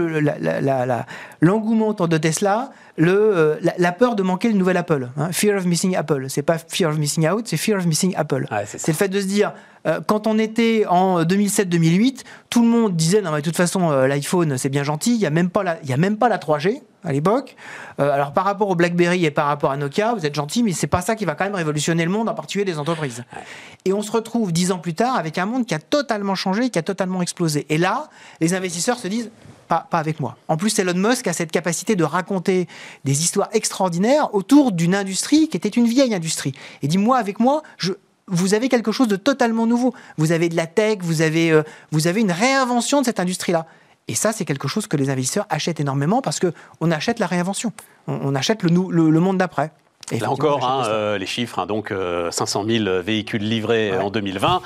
l'engouement 1.41 1.89
autour 1.89 2.09
de 2.09 2.17
Tesla 2.17 2.71
le, 2.97 3.59
la, 3.79 3.93
peur 3.93 4.15
de 4.17 4.23
manquer 4.23 4.49
le 4.49 4.55
nouvel 4.55 4.77
Apple. 4.77 5.09
Hein. 5.17 5.33
Fear 5.33 5.57
of 5.57 5.67
missing 5.67 5.97
Apple. 5.97 6.27
C'est 6.29 6.43
pas 6.43 6.59
fear 6.59 6.91
of 6.91 6.99
missing 6.99 7.29
out, 7.29 7.47
c'est 7.47 7.57
fear 7.57 7.79
of 7.79 7.87
missing 7.87 8.15
Apple. 8.17 8.47
c'est, 8.67 8.87
le 8.89 8.95
fait 8.95 9.09
de 9.09 9.21
se 9.21 9.27
dire 9.27 9.53
euh, 9.87 10.01
quand 10.07 10.27
on 10.27 10.39
était 10.39 10.85
en 10.87 11.23
2007-2008, 11.23 12.21
tout 12.51 12.63
le 12.63 12.69
monde 12.69 12.95
disait 12.95 13.23
non 13.23 13.33
mais 13.33 13.39
de 13.39 13.45
toute 13.45 13.57
façon 13.57 13.91
euh, 13.91 14.07
l'iPhone 14.07 14.57
c'est 14.59 14.69
bien 14.69 14.85
gentil, 14.85 15.15
il 15.15 15.19
n'y 15.19 15.27
a 15.27 15.31
même 15.31 15.51
pas 15.51 15.63
la, 15.63 15.83
y 15.83 15.93
a 15.93 15.97
même 15.97 16.19
pas 16.19 16.29
la 16.29 16.39
3G 16.39 16.83
à 17.05 17.13
l'époque. 17.13 17.57
Euh, 17.99 18.11
alors 18.11 18.33
par 18.33 18.45
rapport 18.45 18.69
au 18.69 18.75
BlackBerry 18.75 19.25
et 19.25 19.31
par 19.31 19.47
rapport 19.47 19.71
à 19.71 19.77
Nokia, 19.77 20.15
vous 20.15 20.25
êtes 20.25 20.35
gentil, 20.35 20.63
mais 20.63 20.73
c'est 20.73 20.87
pas 20.87 21.01
ça 21.01 21.17
qui 21.17 21.25
va 21.25 21.35
quand 21.35 21.45
même 21.45 21.55
révolutionner 21.55 22.05
le 22.05 22.11
monde, 22.11 22.29
en 22.29 22.35
particulier 22.35 22.65
des 22.65 22.79
entreprises. 22.79 23.25
Et 23.85 23.93
on 23.93 24.03
se 24.03 24.13
retrouve 24.13 24.53
dix 24.53 24.71
ans 24.71 24.79
plus 24.79 24.95
tard 24.95 25.17
avec 25.17 25.39
un 25.39 25.47
monde 25.47 25.67
qui 25.67 25.75
a 25.75 25.81
totalement 25.81 26.35
changé, 26.35 26.71
qui 26.71 26.79
a 26.79 26.83
totalement 26.83 27.23
explosé. 27.23 27.67
Et 27.69 27.79
là, 27.79 28.09
les 28.41 28.55
investisseurs 28.55 28.99
se 28.99 29.09
disent 29.09 29.31
pas, 29.81 29.99
avec 29.99 30.21
moi. 30.21 30.37
En 30.49 30.57
plus, 30.57 30.79
Elon 30.79 30.95
Musk 30.95 31.27
a 31.27 31.33
cette 31.33 31.51
capacité 31.51 31.97
de 31.97 32.05
raconter 32.05 32.69
des 33.05 33.23
histoires 33.23 33.49
extraordinaires 33.53 34.35
autour 34.35 34.73
d'une 34.73 34.95
industrie 34.95 35.49
qui 35.49 35.57
était 35.57 35.69
une 35.69 35.87
vieille 35.87 36.15
industrie. 36.15 36.53
Et 36.83 36.89
dit, 36.89 36.99
moi, 36.99 37.19
avec 37.19 37.41
moi, 37.41 37.63
je, 37.79 37.93
vous 38.27 38.55
avez 38.55 38.69
quelque 38.69 38.93
chose 38.93 39.09
de 39.09 39.17
totalement 39.17 39.67
nouveau. 39.67 39.95
Vous 40.19 40.33
avez 40.33 40.49
de 40.49 40.57
la 40.57 40.67
tech, 40.67 40.99
vous 41.01 41.23
avez, 41.23 41.51
euh, 41.51 41.63
vous 41.91 42.07
avez 42.07 42.21
une 42.21 42.33
réinvention 42.33 43.01
de 43.01 43.07
cette 43.07 43.21
industrie-là. 43.21 43.67
Et 44.09 44.15
ça, 44.15 44.33
c'est 44.33 44.45
quelque 44.45 44.69
chose 44.69 44.87
que 44.87 44.97
les 44.97 45.11
investisseurs 45.11 45.47
achètent 45.49 45.81
énormément 45.81 46.23
parce 46.23 46.41
qu'on 46.41 46.91
achète 46.91 47.19
la 47.19 47.27
réinvention. 47.27 47.73
On, 48.09 48.35
achète 48.35 48.63
le 48.65 48.71
monde 49.21 49.39
d'après. 49.39 49.71
Là 50.11 50.31
encore, 50.31 50.65
hein, 50.65 50.85
euh, 50.89 51.17
les 51.17 51.27
chiffres, 51.27 51.59
hein, 51.59 51.67
donc 51.67 51.93
500 52.31 52.65
euh, 52.65 52.79
000 52.85 53.03
véhicules 53.03 53.43
livrés 53.43 53.97
en 53.97 54.11
2020. 54.11 54.61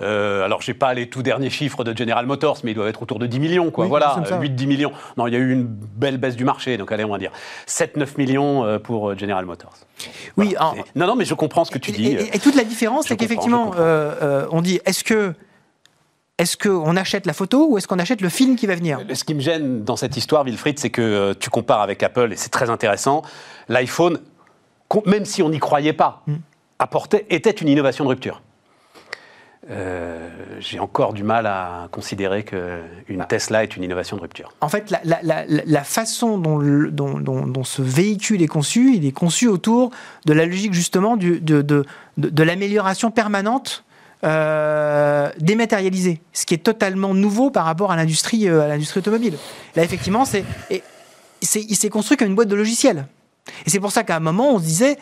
Euh, 0.00 0.44
alors, 0.44 0.62
je 0.62 0.70
n'ai 0.70 0.74
pas 0.76 0.94
les 0.94 1.08
tout 1.08 1.22
derniers 1.22 1.50
chiffres 1.50 1.82
de 1.82 1.96
General 1.96 2.24
Motors, 2.26 2.58
mais 2.62 2.72
ils 2.72 2.74
doivent 2.74 2.88
être 2.88 3.02
autour 3.02 3.18
de 3.18 3.26
10 3.26 3.40
millions, 3.40 3.70
quoi. 3.70 3.86
voilà, 3.86 4.22
8-10 4.30 4.66
millions. 4.66 4.92
Non, 5.16 5.26
il 5.26 5.32
y 5.32 5.36
a 5.36 5.40
eu 5.40 5.52
une 5.52 5.64
belle 5.64 6.18
baisse 6.18 6.36
du 6.36 6.44
marché, 6.44 6.76
donc 6.76 6.92
allez, 6.92 7.04
on 7.04 7.10
va 7.10 7.18
dire 7.18 7.32
7-9 7.66 8.18
millions 8.18 8.78
pour 8.80 9.18
General 9.18 9.44
Motors. 9.44 9.74
Oui, 10.36 10.54
non, 10.94 11.06
non, 11.06 11.16
mais 11.16 11.24
je 11.24 11.34
comprends 11.34 11.64
ce 11.64 11.70
que 11.70 11.78
tu 11.78 11.90
dis. 11.90 12.08
Et, 12.08 12.38
toute 12.38 12.54
la 12.54 12.64
différence, 12.64 13.06
c'est 13.06 13.16
qu'effectivement, 13.16 13.72
on 14.50 14.60
dit 14.62 14.80
est-ce 14.84 15.04
que 15.04 15.34
est-ce 16.38 16.56
qu'on 16.56 16.96
achète 16.96 17.26
la 17.26 17.34
photo 17.34 17.68
ou 17.68 17.78
est-ce 17.78 17.86
qu'on 17.86 17.98
achète 17.98 18.20
le 18.20 18.28
film 18.28 18.56
qui 18.56 18.66
va 18.66 18.74
venir? 18.74 18.98
Ce 19.14 19.22
qui 19.22 19.34
me 19.34 19.40
gêne 19.40 19.84
dans 19.84 19.96
cette 19.96 20.16
histoire, 20.16 20.44
Wilfried, 20.44 20.78
c'est 20.78 20.90
que 20.90 21.34
tu 21.34 21.50
compares 21.50 21.82
avec 21.82 22.02
Apple, 22.02 22.32
et 22.32 22.36
c'est 22.36 22.48
très 22.48 22.68
intéressant. 22.70 23.22
L'iPhone 23.68 24.18
même 25.06 25.24
si 25.24 25.42
on 25.42 25.50
n'y 25.50 25.58
croyait 25.58 25.92
pas, 25.92 26.22
mm. 26.26 26.34
apportait, 26.78 27.26
était 27.30 27.50
une 27.50 27.68
innovation 27.68 28.04
de 28.04 28.10
rupture. 28.10 28.42
Euh, 29.70 30.28
j'ai 30.58 30.80
encore 30.80 31.12
du 31.12 31.22
mal 31.22 31.46
à 31.46 31.86
considérer 31.92 32.42
qu'une 32.42 33.18
bah. 33.18 33.26
Tesla 33.26 33.62
est 33.62 33.76
une 33.76 33.84
innovation 33.84 34.16
de 34.16 34.22
rupture. 34.22 34.52
En 34.60 34.68
fait, 34.68 34.92
la, 35.04 35.84
façon 35.84 36.36
dont, 36.36 37.64
ce 37.64 37.80
véhicule 37.80 38.42
est 38.42 38.48
conçu, 38.48 38.96
il 38.96 39.06
est 39.06 39.12
conçu 39.12 39.46
autour 39.46 39.90
de 40.26 40.32
la 40.32 40.46
logique 40.46 40.72
justement 40.72 41.16
de, 41.16 41.84
l'amélioration 42.16 43.12
permanente 43.12 43.84
euh, 44.24 45.30
dématérialisée, 45.38 46.20
ce 46.32 46.44
qui 46.44 46.54
est 46.54 46.58
totalement 46.64 47.14
nouveau 47.14 47.50
par 47.50 47.64
rapport 47.64 47.92
à 47.92 47.96
l'industrie 47.96 48.48
euh, 48.48 48.62
à 48.62 48.68
l'industrie 48.68 48.98
automobile. 48.98 49.34
Là, 49.76 49.84
effectivement, 49.84 50.24
c'est, 50.24 50.44
il 50.70 51.76
s'est 51.76 51.88
construit 51.88 52.16
comme 52.16 52.28
une 52.28 52.34
boîte 52.34 52.48
de 52.48 52.56
logiciels. 52.56 53.06
Et 53.66 53.70
c'est 53.70 53.80
pour 53.80 53.92
ça 53.92 54.04
qu'à 54.04 54.16
un 54.16 54.20
moment, 54.20 54.54
on 54.54 54.58
se 54.58 54.64
disait, 54.64 54.98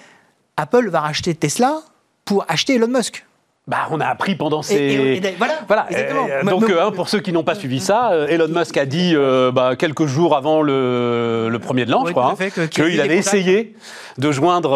Apple 0.56 0.88
va 0.88 1.00
racheter 1.00 1.34
Tesla 1.34 1.80
pour 2.24 2.44
acheter 2.48 2.74
Elon 2.74 2.88
Musk. 2.88 3.24
Bah, 3.70 3.86
on 3.92 4.00
a 4.00 4.06
appris 4.06 4.34
pendant 4.34 4.62
ces. 4.62 5.20
voilà, 5.68 5.86
euh, 5.92 6.42
donc, 6.42 6.68
hein, 6.68 6.90
pour 6.92 7.08
ceux 7.08 7.20
qui 7.20 7.32
n'ont 7.32 7.44
pas 7.44 7.54
suivi 7.54 7.78
ça, 7.78 8.10
euh, 8.10 8.26
Elon 8.26 8.48
Musk 8.48 8.76
a 8.76 8.84
dit 8.84 9.12
euh, 9.14 9.52
bah, 9.52 9.76
quelques 9.76 10.06
jours 10.06 10.34
avant 10.34 10.60
le, 10.60 11.56
premier 11.62 11.84
de 11.84 11.92
l'an, 11.92 12.04
je 12.04 12.10
crois, 12.10 12.34
hein, 12.40 12.66
qu'il 12.66 13.00
avait 13.00 13.18
essayé 13.18 13.76
de 14.18 14.32
joindre, 14.32 14.72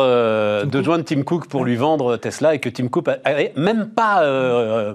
de 0.64 0.82
joindre 0.82 1.02
Tim 1.04 1.22
Cook 1.22 1.48
pour 1.48 1.64
lui 1.64 1.74
vendre 1.74 2.16
Tesla 2.18 2.54
et 2.54 2.60
que 2.60 2.68
Tim 2.68 2.86
Cook 2.86 3.08
n'avait 3.24 3.52
même 3.56 3.88
pas 3.88 4.22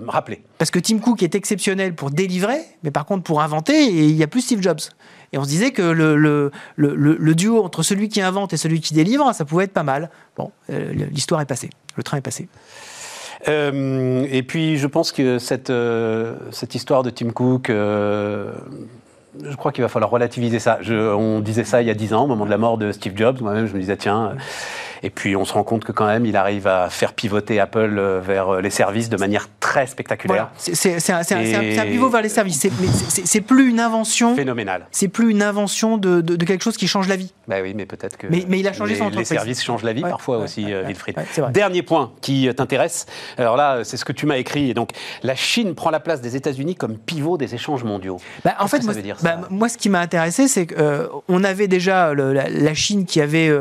rappelé. 0.08 0.44
Parce 0.60 0.72
que 0.72 0.80
Tim 0.80 1.00
Cook 1.00 1.22
est 1.22 1.36
exceptionnel 1.36 1.94
pour 1.94 2.10
délivrer, 2.10 2.60
mais 2.84 2.92
par 2.92 3.06
contre 3.06 3.24
pour 3.24 3.42
inventer, 3.42 3.84
il 3.84 4.16
n'y 4.16 4.24
a 4.24 4.28
plus 4.28 4.42
Steve 4.42 4.62
Jobs. 4.62 4.80
Et 5.32 5.38
on 5.38 5.44
se 5.44 5.50
disait 5.50 5.72
que 5.72 5.82
le, 5.82 6.16
le, 6.16 6.52
le, 6.76 7.36
duo 7.36 7.64
entre 7.64 7.84
celui 7.84 8.10
qui 8.10 8.22
invente 8.22 8.54
et 8.54 8.58
celui 8.58 8.82
qui 8.82 8.94
délivre, 8.94 9.32
ça 9.34 9.46
pouvait 9.46 9.66
être 9.66 9.74
pas 9.74 9.84
mal. 9.84 10.10
Bon, 10.36 10.52
euh, 10.70 10.92
l'histoire 11.12 11.40
est 11.42 11.46
passée, 11.46 11.70
le 11.96 12.04
train 12.04 12.18
est 12.18 12.22
passé. 12.22 12.48
Euh, 13.48 14.26
et 14.30 14.44
puis, 14.44 14.78
je 14.78 14.88
pense 14.88 15.12
que 15.12 15.40
cette, 15.40 15.70
euh, 15.70 16.36
cette 16.52 16.76
histoire 16.76 17.04
de 17.04 17.10
Tim 17.10 17.30
Cook, 17.30 17.68
je 17.70 19.56
crois 19.56 19.72
qu'il 19.72 19.84
va 19.84 19.88
falloir 19.88 20.10
relativiser 20.10 20.60
ça. 20.60 20.80
Je, 20.82 20.96
on 20.96 21.40
disait 21.40 21.64
ça 21.64 21.82
il 21.82 21.88
y 21.88 21.92
a 21.92 21.94
dix 21.94 22.14
ans, 22.14 22.24
au 22.24 22.28
moment 22.28 22.46
de 22.46 22.50
la 22.50 22.58
mort 22.58 22.78
de 22.78 22.92
Steve 22.92 23.14
Jobs. 23.16 23.42
Moi-même, 23.42 23.68
je 23.68 23.74
me 23.74 23.80
disais, 23.80 23.98
tiens, 23.98 24.36
et 25.02 25.10
puis 25.10 25.36
on 25.36 25.46
se 25.46 25.54
rend 25.54 25.64
compte 25.64 25.86
que 25.86 25.92
quand 25.92 26.06
même, 26.06 26.26
il 26.26 26.36
arrive 26.36 26.68
à 26.68 26.90
faire 26.90 27.14
pivoter 27.14 27.60
Apple 27.60 27.96
euh, 27.98 28.20
vers 28.20 28.50
euh, 28.50 28.62
les 28.62 28.70
services 28.70 29.10
de 29.10 29.18
manière 29.18 29.48
très 29.60 29.88
spectaculaire. 29.88 30.50
C'est 30.58 31.10
un, 31.10 31.86
pivot 31.86 32.10
vers 32.10 32.22
les 32.22 32.30
services. 32.30 32.68
C'est 33.24 33.42
plus 33.42 33.70
une 33.70 33.80
invention. 33.80 34.36
Phénoménale. 34.36 34.88
C'est 34.92 35.08
plus 35.08 35.32
une 35.32 35.42
invention 35.42 35.98
de, 35.98 36.22
de, 36.22 36.46
quelque 36.46 36.64
chose 36.64 36.78
qui 36.78 36.88
change 36.88 37.08
la 37.08 37.16
vie. 37.16 37.34
Bah 37.48 37.58
oui, 37.62 37.74
mais 37.76 37.86
peut-être 37.86 38.18
que. 38.18 38.28
Mais, 38.28 38.46
mais, 38.48 38.60
il 38.60 38.68
a 38.68 38.74
changé 38.74 38.94
les, 38.94 39.00
son 39.00 39.10
Les 39.10 39.26
services 39.26 39.64
changent 39.64 39.84
la 39.84 39.94
vie 39.94 40.02
parfois 40.02 40.38
aussi, 40.38 40.66
Wilfried. 40.66 41.18
Dernier 41.52 41.84
point 41.84 42.12
qui 42.22 42.50
t'intéresse. 42.54 43.06
Alors 43.38 43.56
là, 43.56 43.84
c'est 43.84 43.98
ce 43.98 44.06
que 44.06 44.14
tu 44.14 44.26
m'as 44.26 44.38
écrit. 44.38 44.70
Et 44.70 44.74
donc, 44.74 44.92
la 45.24 45.36
Chine 45.36 45.76
prend 45.76 45.90
la 45.90 46.00
place 46.00 46.22
des 46.22 46.36
États-Unis 46.36 46.76
comme 46.76 46.98
pivot 46.98 47.38
des 47.38 47.56
échanges 47.56 47.84
mondiaux. 47.84 48.18
Bah, 48.44 48.56
en 48.60 48.68
fait, 48.68 48.84
moi, 48.84 48.94
dire, 48.94 49.18
bah, 49.22 49.42
moi, 49.50 49.70
ce 49.70 49.78
qui 49.78 49.90
m'a 49.90 50.00
intéressé, 50.00 50.48
c'est 50.48 50.68
qu'on 50.68 50.76
euh, 50.80 51.44
avait 51.44 51.68
déjà 51.68 52.14
la, 52.14 52.74
Chine 52.74 53.06
qui 53.06 53.22
avait 53.22 53.52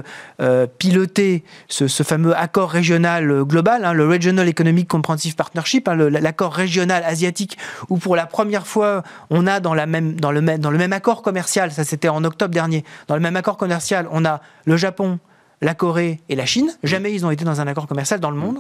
piloté 0.79 1.28
ce, 1.69 2.03
fameux 2.03 2.37
accord 2.37 2.71
régional 2.71 3.31
euh, 3.31 3.45
global, 3.45 3.85
hein, 3.85 3.93
le 3.93 4.07
Regional 4.07 4.49
Economic 4.49 4.89
Comprehensive 4.89 5.35
Partnership, 5.35 5.89
hein, 5.89 5.97
l'accord 5.97 6.55
régional 6.55 7.05
asiatique, 7.05 7.59
où 7.89 7.99
pour 7.99 8.17
la 8.17 8.27
première 8.27 8.67
fois, 8.67 9.03
on 9.31 9.47
a 9.47 9.61
dans, 9.61 9.75
la 9.75 9.87
même, 9.87 10.21
dans, 10.21 10.33
le, 10.33 10.41
même, 10.41 10.61
dans 10.61 10.71
le 10.71 10.79
même 10.79 10.93
accord 10.93 11.23
commercial, 11.23 11.73
ça 11.73 11.85
c'était 11.85 12.09
en 12.09 12.25
octobre 12.25 12.53
dernier, 12.53 12.85
dans 13.07 13.15
le 13.15 13.23
même 13.23 13.37
accord 13.37 13.57
commercial, 13.57 14.09
on 14.11 14.25
a 14.25 14.41
le 14.65 14.77
Japon, 14.77 15.19
la 15.61 15.75
Corée 15.75 16.21
et 16.29 16.37
la 16.37 16.47
Chine. 16.47 16.71
Jamais 16.83 17.13
ils 17.13 17.27
ont 17.27 17.31
été 17.31 17.45
dans 17.45 17.61
un 17.61 17.67
accord 17.67 17.87
commercial 17.87 18.21
dans 18.21 18.31
le 18.31 18.37
monde. 18.37 18.59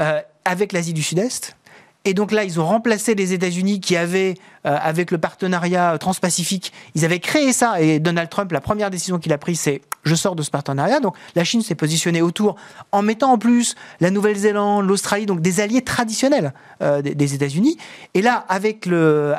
Euh, 0.00 0.20
avec 0.44 0.72
l'Asie 0.72 0.92
du 0.92 1.02
Sud-Est, 1.02 1.56
Et 2.04 2.14
donc 2.14 2.32
là, 2.32 2.42
ils 2.42 2.58
ont 2.58 2.66
remplacé 2.66 3.14
les 3.14 3.32
États-Unis 3.32 3.80
qui 3.80 3.96
avaient, 3.96 4.34
euh, 4.66 4.76
avec 4.80 5.12
le 5.12 5.18
partenariat 5.18 5.96
transpacifique, 5.98 6.72
ils 6.96 7.04
avaient 7.04 7.20
créé 7.20 7.52
ça. 7.52 7.80
Et 7.80 8.00
Donald 8.00 8.28
Trump, 8.28 8.50
la 8.50 8.60
première 8.60 8.90
décision 8.90 9.18
qu'il 9.18 9.32
a 9.32 9.38
prise, 9.38 9.60
c'est 9.60 9.82
je 10.02 10.14
sors 10.14 10.34
de 10.34 10.42
ce 10.42 10.50
partenariat. 10.50 11.00
Donc 11.00 11.16
la 11.34 11.44
Chine 11.44 11.62
s'est 11.62 11.74
positionnée 11.74 12.22
autour 12.22 12.56
en 12.90 13.02
mettant 13.02 13.32
en 13.32 13.38
plus 13.38 13.74
la 14.00 14.10
Nouvelle-Zélande, 14.10 14.86
l'Australie, 14.86 15.26
donc 15.26 15.40
des 15.40 15.60
alliés 15.60 15.82
traditionnels 15.82 16.52
euh, 16.82 17.02
des, 17.02 17.34
États-Unis. 17.34 17.76
Et 18.14 18.22
là, 18.22 18.44
avec 18.48 18.86
le, 18.86 19.34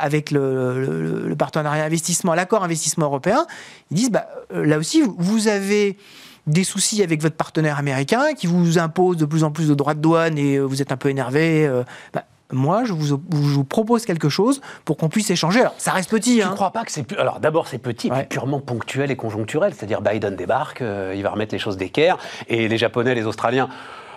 partenariat 1.37 1.83
investissement, 1.83 2.33
l'accord 2.33 2.63
investissement 2.63 3.05
européen, 3.05 3.45
ils 3.91 3.97
disent 3.97 4.11
bah, 4.11 4.27
euh, 4.53 4.65
là 4.65 4.77
aussi, 4.77 5.03
vous 5.17 5.47
avez 5.47 5.97
des 6.45 6.65
soucis 6.65 7.01
avec 7.01 7.21
votre 7.21 7.37
partenaire 7.37 7.77
américain 7.77 8.33
qui 8.33 8.47
vous 8.47 8.77
impose 8.77 9.15
de 9.15 9.25
plus 9.25 9.45
en 9.45 9.51
plus 9.51 9.69
de 9.69 9.73
droits 9.73 9.93
de 9.93 10.01
douane 10.01 10.37
et 10.37 10.59
vous 10.59 10.81
êtes 10.81 10.91
un 10.91 10.97
peu 10.97 11.09
énervé. 11.09 11.71
Bah, 12.13 12.25
moi, 12.53 12.83
je 12.85 12.93
vous, 12.93 13.63
propose 13.63 14.05
quelque 14.05 14.29
chose 14.29 14.61
pour 14.85 14.97
qu'on 14.97 15.09
puisse 15.09 15.29
échanger. 15.29 15.61
Alors, 15.61 15.75
ça 15.77 15.91
reste 15.91 16.09
petit. 16.09 16.39
Je 16.39 16.45
ne 16.45 16.51
hein. 16.51 16.55
crois 16.55 16.71
pas 16.71 16.83
que 16.83 16.91
c'est... 16.91 17.11
Alors, 17.17 17.39
d'abord, 17.39 17.67
c'est 17.67 17.77
petit, 17.77 18.09
puis 18.09 18.23
purement 18.29 18.59
ponctuel 18.59 19.11
et 19.11 19.15
conjoncturel. 19.15 19.73
C'est-à-dire, 19.73 20.01
Biden 20.01 20.35
débarque, 20.35 20.81
euh, 20.81 21.13
il 21.15 21.23
va 21.23 21.31
remettre 21.31 21.53
les 21.53 21.59
choses 21.59 21.77
d'équerre, 21.77 22.17
et 22.47 22.67
les 22.67 22.77
Japonais, 22.77 23.15
les 23.15 23.25
Australiens... 23.25 23.69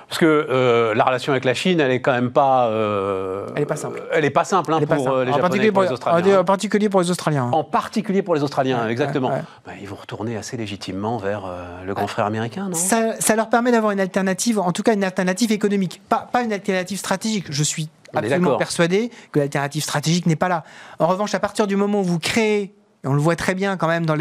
Parce 0.08 0.20
que 0.20 0.24
euh, 0.24 0.94
la 0.94 1.02
relation 1.02 1.32
avec 1.32 1.44
la 1.44 1.54
Chine, 1.54 1.80
elle 1.80 1.90
est 1.90 2.00
quand 2.00 2.12
même 2.12 2.30
pas. 2.30 2.68
Euh, 2.68 3.48
elle 3.54 3.62
n'est 3.62 3.66
pas 3.66 3.74
simple. 3.74 4.00
Elle 4.12 4.22
n'est 4.22 4.30
pas 4.30 4.44
simple 4.44 4.72
hein, 4.72 4.78
pour 4.86 5.18
les 5.18 5.32
Japonais 5.32 5.66
et 5.66 5.72
pour 5.72 5.82
les 5.82 5.90
Australiens. 5.90 6.38
En 6.38 6.44
particulier 6.44 6.88
pour 6.88 7.00
les 7.00 7.10
Australiens. 7.10 7.50
En 7.50 7.64
particulier 7.64 8.22
pour 8.22 8.36
les 8.36 8.44
Australiens, 8.44 8.88
exactement. 8.88 9.30
Bah, 9.66 9.72
ils 9.80 9.88
vont 9.88 9.96
retourner 9.96 10.36
assez 10.36 10.56
légitimement 10.56 11.16
vers 11.16 11.52
le 11.84 11.92
grand 11.92 12.06
frère 12.06 12.26
américain, 12.26 12.68
non? 12.68 12.76
ça, 12.76 13.14
ça, 13.18 13.34
leur 13.34 13.48
permet 13.48 13.72
d'avoir 13.72 13.90
une 13.90 13.98
alternative, 13.98 14.60
en 14.60 14.70
tout 14.70 14.84
cas 14.84 14.94
une 14.94 15.02
alternative 15.02 15.50
économique, 15.50 16.00
pas, 16.08 16.28
pas 16.30 16.42
une 16.42 16.52
alternative 16.52 16.98
stratégique. 16.98 17.46
Je 17.50 17.64
suis 17.64 17.88
absolument 18.16 18.56
persuadé 18.56 19.10
que 19.32 19.38
l'alternative 19.38 19.82
stratégique 19.82 20.26
n'est 20.26 20.36
pas 20.36 20.48
là. 20.48 20.64
En 20.98 21.06
revanche, 21.06 21.34
à 21.34 21.40
partir 21.40 21.66
du 21.66 21.76
moment 21.76 22.00
où 22.00 22.04
vous 22.04 22.18
créez, 22.18 22.74
et 23.04 23.08
on 23.08 23.14
le 23.14 23.20
voit 23.20 23.36
très 23.36 23.54
bien 23.54 23.76
quand 23.76 23.88
même 23.88 24.06
dans 24.06 24.14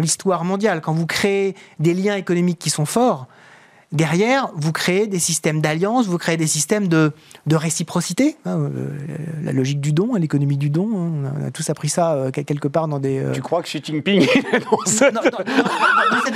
l'histoire 0.00 0.40
dans 0.40 0.44
mondiale, 0.44 0.80
quand 0.80 0.92
vous 0.92 1.06
créez 1.06 1.54
des 1.78 1.94
liens 1.94 2.16
économiques 2.16 2.58
qui 2.58 2.70
sont 2.70 2.86
forts, 2.86 3.26
Derrière, 3.92 4.50
vous 4.56 4.72
créez 4.72 5.06
des 5.06 5.18
systèmes 5.18 5.60
d'alliance, 5.60 6.06
vous 6.06 6.16
créez 6.16 6.38
des 6.38 6.46
systèmes 6.46 6.88
de, 6.88 7.12
de 7.46 7.56
réciprocité. 7.56 8.36
Hein, 8.46 8.58
euh, 8.58 8.88
la 9.44 9.52
logique 9.52 9.80
du 9.80 9.92
don, 9.92 10.14
l'économie 10.14 10.56
du 10.56 10.70
don, 10.70 10.88
hein, 10.94 11.32
on 11.38 11.46
a 11.46 11.50
tous 11.50 11.68
appris 11.68 11.90
ça 11.90 12.14
euh, 12.14 12.30
quelque 12.30 12.68
part 12.68 12.88
dans 12.88 12.98
des. 12.98 13.18
Euh, 13.18 13.32
tu 13.32 13.42
crois 13.42 13.60
que 13.62 13.68
Xi 13.68 13.82
Jinping 13.84 14.26
dans 14.70 14.78
cette... 14.86 15.14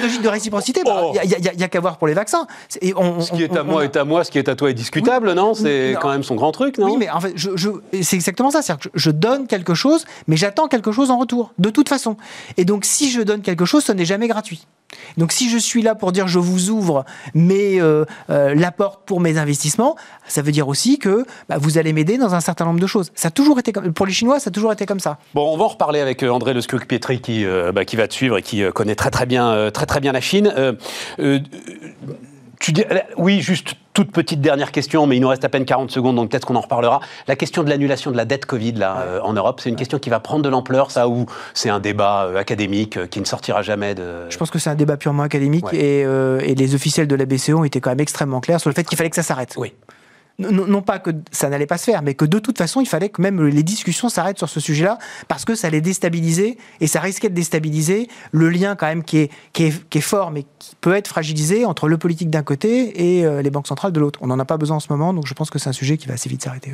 logique 0.02 0.20
de 0.20 0.28
réciprocité, 0.28 0.80
il 0.84 0.88
bah, 0.88 1.12
n'y 1.14 1.34
oh. 1.34 1.62
a, 1.62 1.68
qu'à 1.68 1.80
voir 1.80 1.96
pour 1.96 2.06
les 2.06 2.14
vaccins. 2.14 2.46
Et 2.82 2.92
on, 2.94 3.22
ce 3.22 3.32
qui 3.32 3.44
est 3.44 3.56
à 3.56 3.62
moi 3.62 3.84
est 3.84 3.96
à 3.96 4.04
moi, 4.04 4.22
ce 4.24 4.30
qui 4.30 4.38
est 4.38 4.50
à 4.50 4.54
toi 4.54 4.68
est 4.68 4.74
discutable, 4.74 5.32
non? 5.32 5.54
C'est 5.54 5.96
quand 6.00 6.10
même 6.10 6.22
son 6.24 6.34
grand 6.34 6.52
truc, 6.52 6.76
non? 6.76 6.90
Oui, 6.90 6.96
mais 6.98 7.08
en 7.08 7.20
fait, 7.20 7.32
je, 7.36 7.70
c'est 8.02 8.16
exactement 8.16 8.50
ça. 8.50 8.60
C'est-à-dire 8.60 8.90
que 8.90 8.98
je 8.98 9.10
donne 9.10 9.46
quelque 9.46 9.72
chose, 9.72 10.04
mais 10.26 10.36
j'attends 10.36 10.68
quelque 10.68 10.92
chose 10.92 11.10
en 11.10 11.16
retour, 11.16 11.52
de 11.58 11.70
toute 11.70 11.88
façon. 11.88 12.18
Et 12.58 12.66
donc, 12.66 12.84
si 12.84 13.10
je 13.10 13.22
donne 13.22 13.40
quelque 13.40 13.64
chose, 13.64 13.84
ce 13.84 13.92
n'est 13.92 14.04
jamais 14.04 14.28
gratuit. 14.28 14.66
Donc 15.16 15.32
si 15.32 15.50
je 15.50 15.58
suis 15.58 15.82
là 15.82 15.94
pour 15.94 16.12
dire 16.12 16.28
je 16.28 16.38
vous 16.38 16.70
ouvre 16.70 17.04
mais 17.34 17.45
euh, 17.54 18.04
euh, 18.30 18.54
la 18.54 18.72
porte 18.72 19.00
pour 19.06 19.20
mes 19.20 19.38
investissements, 19.38 19.96
ça 20.26 20.42
veut 20.42 20.52
dire 20.52 20.68
aussi 20.68 20.98
que 20.98 21.24
bah, 21.48 21.56
vous 21.58 21.78
allez 21.78 21.92
m'aider 21.92 22.18
dans 22.18 22.34
un 22.34 22.40
certain 22.40 22.64
nombre 22.64 22.80
de 22.80 22.86
choses. 22.86 23.10
Ça 23.14 23.28
a 23.28 23.30
toujours 23.30 23.58
été 23.58 23.72
pour 23.72 24.06
les 24.06 24.12
Chinois, 24.12 24.40
ça 24.40 24.48
a 24.48 24.50
toujours 24.50 24.72
été 24.72 24.86
comme 24.86 25.00
ça. 25.00 25.18
Bon, 25.34 25.52
on 25.52 25.56
va 25.56 25.64
en 25.64 25.68
reparler 25.68 26.00
avec 26.00 26.22
euh, 26.22 26.30
André 26.30 26.54
Le 26.54 26.60
Pietri 26.86 27.20
qui, 27.20 27.44
bah, 27.74 27.84
qui 27.84 27.96
va 27.96 28.08
te 28.08 28.14
suivre 28.14 28.38
et 28.38 28.42
qui 28.42 28.62
connaît 28.72 28.94
très 28.94 29.10
très 29.10 29.26
bien, 29.26 29.70
très 29.70 29.86
très 29.86 30.00
bien 30.00 30.12
la 30.12 30.20
Chine. 30.20 30.52
tu 32.60 32.72
dis, 32.72 32.84
oui, 33.16 33.40
juste 33.40 33.74
toute 33.96 34.12
petite 34.12 34.42
dernière 34.42 34.72
question, 34.72 35.06
mais 35.06 35.16
il 35.16 35.20
nous 35.20 35.28
reste 35.28 35.46
à 35.46 35.48
peine 35.48 35.64
40 35.64 35.90
secondes, 35.90 36.16
donc 36.16 36.30
peut-être 36.30 36.46
qu'on 36.46 36.54
en 36.56 36.60
reparlera. 36.60 37.00
La 37.28 37.34
question 37.34 37.62
de 37.62 37.70
l'annulation 37.70 38.10
de 38.10 38.16
la 38.18 38.26
dette 38.26 38.44
Covid 38.44 38.72
là, 38.72 38.98
euh, 38.98 39.20
en 39.22 39.32
Europe, 39.32 39.58
c'est 39.62 39.70
une 39.70 39.76
question 39.76 39.98
qui 39.98 40.10
va 40.10 40.20
prendre 40.20 40.42
de 40.42 40.50
l'ampleur, 40.50 40.90
ça, 40.90 41.08
ou 41.08 41.24
c'est 41.54 41.70
un 41.70 41.80
débat 41.80 42.24
euh, 42.24 42.36
académique 42.36 42.98
euh, 42.98 43.06
qui 43.06 43.20
ne 43.20 43.24
sortira 43.24 43.62
jamais 43.62 43.94
de... 43.94 44.28
Je 44.28 44.36
pense 44.36 44.50
que 44.50 44.58
c'est 44.58 44.68
un 44.68 44.74
débat 44.74 44.98
purement 44.98 45.22
académique, 45.22 45.64
et, 45.72 46.00
et, 46.00 46.54
les 46.54 46.74
officiels 46.74 47.08
de 47.08 47.14
la 47.14 47.24
BCE 47.24 47.54
ont 47.54 47.64
été 47.64 47.80
quand 47.80 47.88
même 47.88 48.00
extrêmement 48.00 48.40
clairs 48.40 48.60
sur 48.60 48.68
le 48.68 48.74
fait 48.74 48.84
qu'il 48.84 48.98
fallait 48.98 49.08
que 49.08 49.16
ça 49.16 49.22
s'arrête. 49.22 49.54
Oui 49.56 49.72
non, 50.38 50.82
pas 50.82 50.98
que 50.98 51.10
ça 51.32 51.48
n'allait 51.48 51.66
pas 51.66 51.78
se 51.78 51.84
faire, 51.84 52.02
mais 52.02 52.14
que 52.14 52.24
de 52.24 52.38
toute 52.38 52.58
façon, 52.58 52.80
il 52.80 52.86
fallait 52.86 53.08
que 53.08 53.22
même 53.22 53.44
les 53.46 53.62
discussions 53.62 54.08
s'arrêtent 54.08 54.38
sur 54.38 54.48
ce 54.48 54.60
sujet-là, 54.60 54.98
parce 55.28 55.44
que 55.44 55.54
ça 55.54 55.68
allait 55.68 55.80
déstabiliser, 55.80 56.58
et 56.80 56.86
ça 56.86 57.00
risquait 57.00 57.28
de 57.28 57.34
déstabiliser 57.34 58.08
le 58.32 58.50
lien 58.50 58.76
quand 58.76 58.86
même 58.86 59.02
qui 59.02 59.18
est, 59.18 59.30
qui 59.52 59.64
est, 59.64 59.88
qui 59.88 59.98
est 59.98 60.02
fort, 60.02 60.30
mais 60.30 60.44
qui 60.58 60.76
peut 60.80 60.94
être 60.94 61.08
fragilisé 61.08 61.64
entre 61.64 61.88
le 61.88 61.96
politique 61.98 62.30
d'un 62.30 62.42
côté 62.42 63.18
et 63.18 63.24
euh, 63.24 63.42
les 63.42 63.50
banques 63.50 63.66
centrales 63.66 63.92
de 63.92 64.00
l'autre. 64.00 64.18
On 64.22 64.26
n'en 64.26 64.38
a 64.38 64.44
pas 64.44 64.58
besoin 64.58 64.76
en 64.76 64.80
ce 64.80 64.92
moment, 64.92 65.14
donc 65.14 65.26
je 65.26 65.34
pense 65.34 65.50
que 65.50 65.58
c'est 65.58 65.68
un 65.68 65.72
sujet 65.72 65.96
qui 65.96 66.06
va 66.06 66.14
assez 66.14 66.28
vite 66.28 66.42
s'arrêter. 66.42 66.72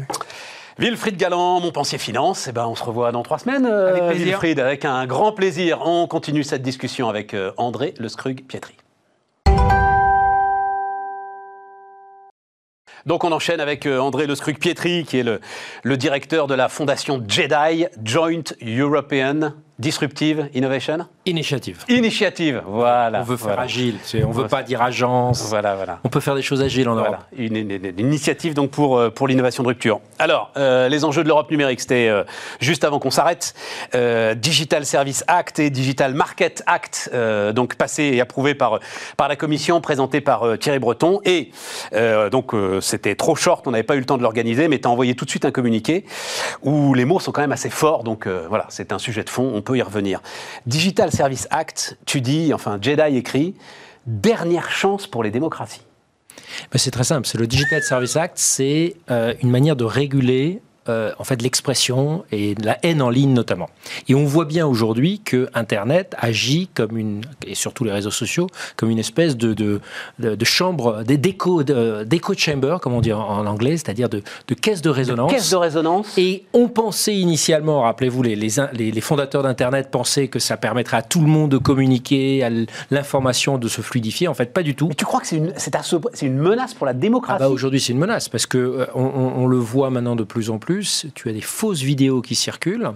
Wilfried 0.79 1.17
Galland, 1.17 1.61
mon 1.61 1.71
pensier 1.71 1.99
finance, 1.99 2.49
eh 2.49 2.53
ben 2.53 2.67
on 2.67 2.75
se 2.75 2.83
revoit 2.83 3.13
dans 3.13 3.23
trois 3.23 3.39
semaines, 3.39 3.67
euh, 3.67 4.07
avec 4.07 4.19
Wilfried, 4.19 4.59
avec 4.59 4.85
un 4.85 5.07
grand 5.07 5.33
plaisir. 5.33 5.81
On 5.85 6.07
continue 6.07 6.45
cette 6.45 6.63
discussion 6.63 7.09
avec 7.09 7.35
euh, 7.35 7.53
André 7.59 7.95
Le 7.99 8.09
Scrug 8.09 8.43
Donc 13.07 13.25
on 13.25 13.33
enchaîne 13.33 13.61
avec 13.61 13.87
euh, 13.87 13.99
André 13.99 14.27
Le 14.27 14.35
Pietri, 14.59 15.05
qui 15.05 15.19
est 15.19 15.23
le, 15.23 15.41
le 15.83 15.97
directeur 15.97 16.47
de 16.47 16.55
la 16.55 16.69
fondation 16.69 17.23
JEDI, 17.27 17.87
Joint 18.05 18.43
European 18.65 19.53
Disruptive 19.83 20.49
Innovation 20.55 20.99
Initiative. 21.27 21.85
Initiative, 21.89 22.63
voilà. 22.65 23.21
On 23.21 23.25
veut 23.25 23.37
faire 23.37 23.59
agile, 23.59 23.97
on 24.15 24.29
ne 24.29 24.33
veut 24.33 24.47
pas 24.47 24.63
dire 24.63 24.81
agence. 24.81 25.49
Voilà, 25.49 25.75
voilà. 25.75 25.99
On 26.05 26.09
peut 26.09 26.21
faire 26.21 26.37
des 26.37 26.43
choses 26.43 26.63
agiles 26.63 26.89
en 26.89 26.95
Europe. 26.95 27.17
Une, 27.37 27.57
initiative 27.99 28.55
donc 28.55 28.71
pour, 28.71 28.97
euh, 28.97 29.11
pour 29.11 29.27
l'innovation 29.27 29.65
de 29.65 29.69
rupture. 29.69 30.01
Alors, 30.21 30.53
euh, 30.57 30.89
les 30.89 31.05
enjeux 31.05 31.25
de 31.25 31.29
l'Europe 31.29 31.51
numérique, 31.51 31.81
c'était 31.81 32.07
euh, 32.07 32.23
juste 32.61 32.85
avant 32.85 33.01
qu'on 33.01 33.11
s'arrête. 33.11 33.55
Digital 34.37 34.87
Service 34.87 35.25
Act 35.27 35.59
et 35.59 35.69
Digital 35.69 36.15
Market 36.15 36.63
Act, 36.67 37.11
donc 37.55 37.75
passé 37.75 38.05
et 38.05 38.21
approuvé 38.21 38.55
par, 38.55 38.79
par 39.17 39.27
la 39.27 39.35
Commission, 39.35 39.81
présenté 39.81 40.21
par 40.21 40.59
Thierry 40.61 40.79
Breton. 40.79 41.21
Et 41.25 41.51
donc, 42.31 42.53
c'était 42.81 43.17
trop 43.17 43.35
short, 43.35 43.67
on 43.67 43.73
n'avait 43.73 43.83
pas 43.83 43.97
eu 43.97 43.99
le 43.99 44.05
temps 44.05 44.17
de 44.17 44.23
l'organiser, 44.23 44.69
mais 44.69 44.79
tu 44.79 44.87
as 44.87 44.91
envoyé 44.91 45.17
tout 45.17 45.25
de 45.25 45.31
suite 45.31 45.45
un 45.45 45.51
communiqué 45.51 46.05
où 46.63 46.95
les 46.95 47.05
mots 47.05 47.19
sont 47.19 47.33
quand 47.33 47.41
même 47.41 47.53
assez 47.53 47.71
forts. 47.71 48.05
Donc, 48.05 48.29
voilà, 48.49 48.67
c'est 48.69 48.93
un 48.93 48.99
sujet 48.99 49.25
de 49.25 49.31
fond, 49.31 49.51
on 49.55 49.61
peut 49.63 49.72
y 49.75 49.83
revenir. 49.83 50.23
Digital 50.67 51.11
Service 51.11 51.47
Act, 51.51 51.97
tu 52.07 52.21
dis, 52.21 52.53
enfin 52.55 52.79
Jedi 52.81 53.17
écrit, 53.17 53.55
dernière 54.07 54.71
chance 54.71 55.07
pour 55.07 55.23
les 55.23 55.31
démocraties. 55.31 55.83
C'est 56.75 56.91
très 56.91 57.05
simple. 57.05 57.27
C'est 57.27 57.39
le 57.39 57.47
Digital 57.47 57.83
Service 57.83 58.17
Act, 58.17 58.35
c'est 58.37 58.97
euh, 59.11 59.35
une 59.43 59.51
manière 59.51 59.77
de 59.77 59.85
réguler 59.85 60.61
euh, 60.89 61.13
en 61.19 61.25
fait 61.25 61.41
l'expression 61.43 62.25
et 62.33 62.57
la 62.57 62.77
haine 62.83 63.03
en 63.03 63.09
ligne 63.09 63.33
notamment. 63.33 63.71
Et 64.09 64.17
on 64.17 64.25
voit 64.25 64.47
bien 64.47 64.67
aujourd'hui 64.67 65.21
que 65.25 65.49
Internet 65.55 66.17
agit 66.19 66.69
comme 66.75 66.99
une 66.99 67.21
et 67.47 67.55
surtout 67.55 67.85
les 67.85 67.93
réseaux 67.93 68.11
sociaux 68.11 68.49
comme 68.77 68.91
une 68.91 68.99
espèce 68.99 69.37
de 69.37 69.53
de, 69.53 69.81
de, 70.19 70.45
chambre 70.45 71.05
d'écho 71.05 71.63
d'écho 71.63 72.35
chamber 72.35 72.79
comme 72.83 72.95
on 72.95 73.01
dit 73.01 73.13
en, 73.13 73.47
anglais, 73.47 73.77
c'est-à-dire 73.77 74.09
de, 74.09 74.23
de 74.49 74.55
caisse 74.55 74.83
de 74.83 74.91
résonance. 74.91 75.31
caisse 75.31 75.51
de 75.51 75.57
résonance. 75.57 76.19
Et 76.19 76.45
on 76.53 76.69
pensait 76.69 77.15
initialement, 77.15 77.83
rappelez-vous, 77.83 78.23
les, 78.23 78.35
les, 78.35 78.51
les 78.73 79.01
fondateurs 79.01 79.45
d'Internet 79.45 79.89
pensaient 79.91 80.29
que 80.29 80.39
ça 80.39 80.57
permettrait 80.57 80.97
à 80.97 81.03
tout 81.03 81.21
le 81.21 81.27
monde 81.29 81.51
de 81.51 81.59
communiquer, 81.59 82.43
à 82.43 82.51
l'information 82.91 83.57
de 83.59 83.69
se 83.69 83.83
fluidifier. 83.83 84.27
En 84.27 84.35
fait, 84.35 84.53
pas 84.53 84.63
du 84.63 84.75
tout. 84.75 84.89
Mais 84.89 84.95
tu 84.95 85.05
crois 85.05 85.21
que 85.21 85.27
c'est 85.29 85.37
une 85.37 85.53
c'est 85.57 86.27
une 86.27 86.39
menace 86.39 86.75
pour 86.75 86.87
la 86.87 86.95
démocratie? 86.95 87.39
Ah 87.41 87.47
bah 87.47 87.53
Aujourd'hui, 87.53 87.81
c'est 87.81 87.93
une 87.93 87.99
menace 87.99 88.29
parce 88.29 88.47
que 88.47 88.59
euh, 88.59 88.87
on, 88.95 89.05
on 89.05 89.47
le 89.47 89.59
voit 89.59 89.91
maintenant 89.91 90.17
de 90.17 90.25
plus 90.25 90.51
en 90.51 90.59
plus 90.59 90.72
tu 91.15 91.29
as 91.29 91.33
des 91.33 91.41
fausses 91.41 91.83
vidéos 91.83 92.23
qui 92.23 92.35
circulent. 92.35 92.93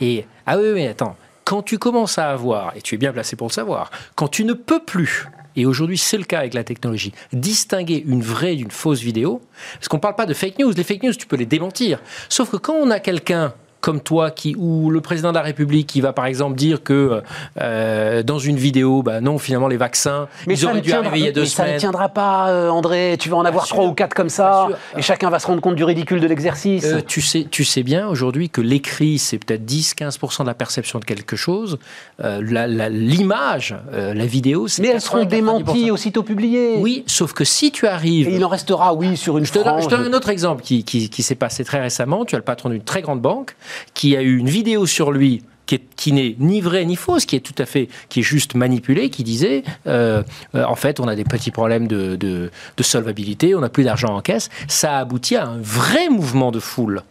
Et, 0.00 0.26
ah 0.46 0.58
oui, 0.58 0.72
mais 0.74 0.88
attends, 0.88 1.16
quand 1.44 1.62
tu 1.62 1.78
commences 1.78 2.18
à 2.18 2.30
avoir, 2.30 2.76
et 2.76 2.82
tu 2.82 2.94
es 2.94 2.98
bien 2.98 3.12
placé 3.12 3.36
pour 3.36 3.48
le 3.48 3.52
savoir, 3.52 3.90
quand 4.14 4.28
tu 4.28 4.44
ne 4.44 4.52
peux 4.52 4.82
plus 4.82 5.26
et 5.56 5.66
aujourd'hui 5.66 5.98
c'est 5.98 6.18
le 6.18 6.24
cas 6.24 6.40
avec 6.40 6.54
la 6.54 6.64
technologie, 6.64 7.12
distinguer 7.32 8.02
une 8.06 8.22
vraie 8.22 8.56
d'une 8.56 8.70
fausse 8.70 9.00
vidéo, 9.00 9.40
parce 9.74 9.88
qu'on 9.88 9.98
ne 9.98 10.02
parle 10.02 10.16
pas 10.16 10.26
de 10.26 10.34
fake 10.34 10.58
news, 10.58 10.72
les 10.72 10.84
fake 10.84 11.02
news 11.02 11.14
tu 11.14 11.26
peux 11.26 11.36
les 11.36 11.46
démentir, 11.46 12.00
sauf 12.28 12.50
que 12.50 12.56
quand 12.56 12.74
on 12.74 12.90
a 12.90 12.98
quelqu'un 12.98 13.54
comme 13.84 14.00
toi 14.00 14.30
qui 14.30 14.56
ou 14.56 14.88
le 14.88 15.02
président 15.02 15.28
de 15.28 15.34
la 15.34 15.42
République 15.42 15.86
qui 15.86 16.00
va 16.00 16.14
par 16.14 16.24
exemple 16.24 16.56
dire 16.56 16.82
que 16.82 17.20
euh, 17.60 18.22
dans 18.22 18.38
une 18.38 18.56
vidéo, 18.56 19.02
bah 19.02 19.20
non, 19.20 19.36
finalement 19.36 19.68
les 19.68 19.76
vaccins, 19.76 20.26
mais 20.46 20.54
ils 20.54 20.64
auraient 20.64 20.80
dû 20.80 20.90
arriver 20.92 21.18
il 21.18 21.24
y 21.26 21.28
a 21.28 21.32
deux 21.32 21.42
mais 21.42 21.46
semaines. 21.46 21.68
Ça 21.68 21.74
ne 21.74 21.78
tiendra 21.78 22.08
pas, 22.08 22.48
euh, 22.48 22.70
André. 22.70 23.16
Tu 23.20 23.28
vas 23.28 23.36
en 23.36 23.44
avoir 23.44 23.66
trois 23.66 23.84
ou 23.84 23.92
quatre 23.92 24.14
comme 24.14 24.30
ça, 24.30 24.68
et 24.96 25.02
chacun 25.02 25.28
va 25.28 25.38
se 25.38 25.46
rendre 25.46 25.60
compte 25.60 25.74
du 25.74 25.84
ridicule 25.84 26.18
de 26.18 26.26
l'exercice. 26.26 26.86
Euh, 26.86 27.02
tu 27.06 27.20
sais, 27.20 27.46
tu 27.50 27.62
sais 27.62 27.82
bien 27.82 28.08
aujourd'hui 28.08 28.48
que 28.48 28.62
l'écrit 28.62 29.18
c'est 29.18 29.36
peut-être 29.36 29.66
10-15% 29.66 30.40
de 30.40 30.46
la 30.46 30.54
perception 30.54 30.98
de 30.98 31.04
quelque 31.04 31.36
chose. 31.36 31.78
L'image, 32.18 33.76
la, 33.92 34.26
vidéo, 34.26 34.66
c'est. 34.66 34.80
Mais 34.80 34.88
elles 34.88 35.02
seront 35.02 35.26
démenties 35.26 35.90
aussitôt 35.90 36.22
publiées. 36.22 36.76
Oui, 36.78 37.04
sauf 37.06 37.34
que 37.34 37.44
si 37.44 37.70
tu 37.70 37.86
arrives. 37.86 38.30
Et 38.30 38.36
il 38.36 38.44
en 38.46 38.48
restera, 38.48 38.94
oui, 38.94 39.18
sur 39.18 39.36
une. 39.36 39.44
Je 39.44 39.52
te, 39.52 39.58
donne, 39.58 39.82
je 39.82 39.88
te 39.88 39.94
donne 39.94 40.06
un 40.06 40.16
autre 40.16 40.30
exemple 40.30 40.62
qui, 40.62 40.84
qui, 40.84 41.10
qui 41.10 41.22
s'est 41.22 41.34
passé 41.34 41.64
très 41.64 41.82
récemment. 41.82 42.24
Tu 42.24 42.34
as 42.34 42.38
le 42.38 42.44
patron 42.44 42.70
d'une 42.70 42.82
très 42.82 43.02
grande 43.02 43.20
banque 43.20 43.54
qui 43.94 44.16
a 44.16 44.22
eu 44.22 44.36
une 44.36 44.48
vidéo 44.48 44.86
sur 44.86 45.12
lui 45.12 45.42
qui, 45.66 46.12
n'est 46.12 46.36
ni 46.38 46.60
vraie 46.60 46.84
ni 46.84 46.96
fausse, 46.96 47.24
qui 47.24 47.36
est 47.36 47.40
tout 47.40 47.54
à 47.58 47.66
fait, 47.66 47.88
qui 48.08 48.20
est 48.20 48.22
juste 48.22 48.54
manipulée, 48.54 49.10
qui 49.10 49.24
disait, 49.24 49.64
euh, 49.86 50.22
euh, 50.54 50.64
en 50.64 50.74
fait, 50.74 51.00
on 51.00 51.08
a 51.08 51.16
des 51.16 51.24
petits 51.24 51.50
problèmes 51.50 51.86
de, 51.88 52.50
solvabilité, 52.80 53.54
on 53.54 53.60
n'a 53.60 53.70
plus 53.70 53.84
d'argent 53.84 54.14
en 54.14 54.20
caisse. 54.20 54.50
Ça 54.68 54.98
a 54.98 55.00
abouti 55.00 55.36
à 55.36 55.46
un 55.46 55.58
vrai 55.58 56.08
mouvement 56.08 56.50
de 56.50 56.60
foule 56.60 57.02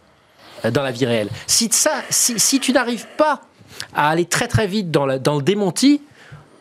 dans 0.72 0.82
la 0.82 0.92
vie 0.92 1.06
réelle. 1.06 1.28
Si, 1.46 1.68
ça, 1.72 1.92
si, 2.10 2.38
si 2.38 2.60
tu 2.60 2.72
n'arrives 2.72 3.06
pas 3.16 3.42
à 3.94 4.08
aller 4.08 4.24
très 4.24 4.46
très 4.46 4.66
vite 4.66 4.90
dans 4.90 5.06
le 5.06 5.42
démenti, 5.42 6.00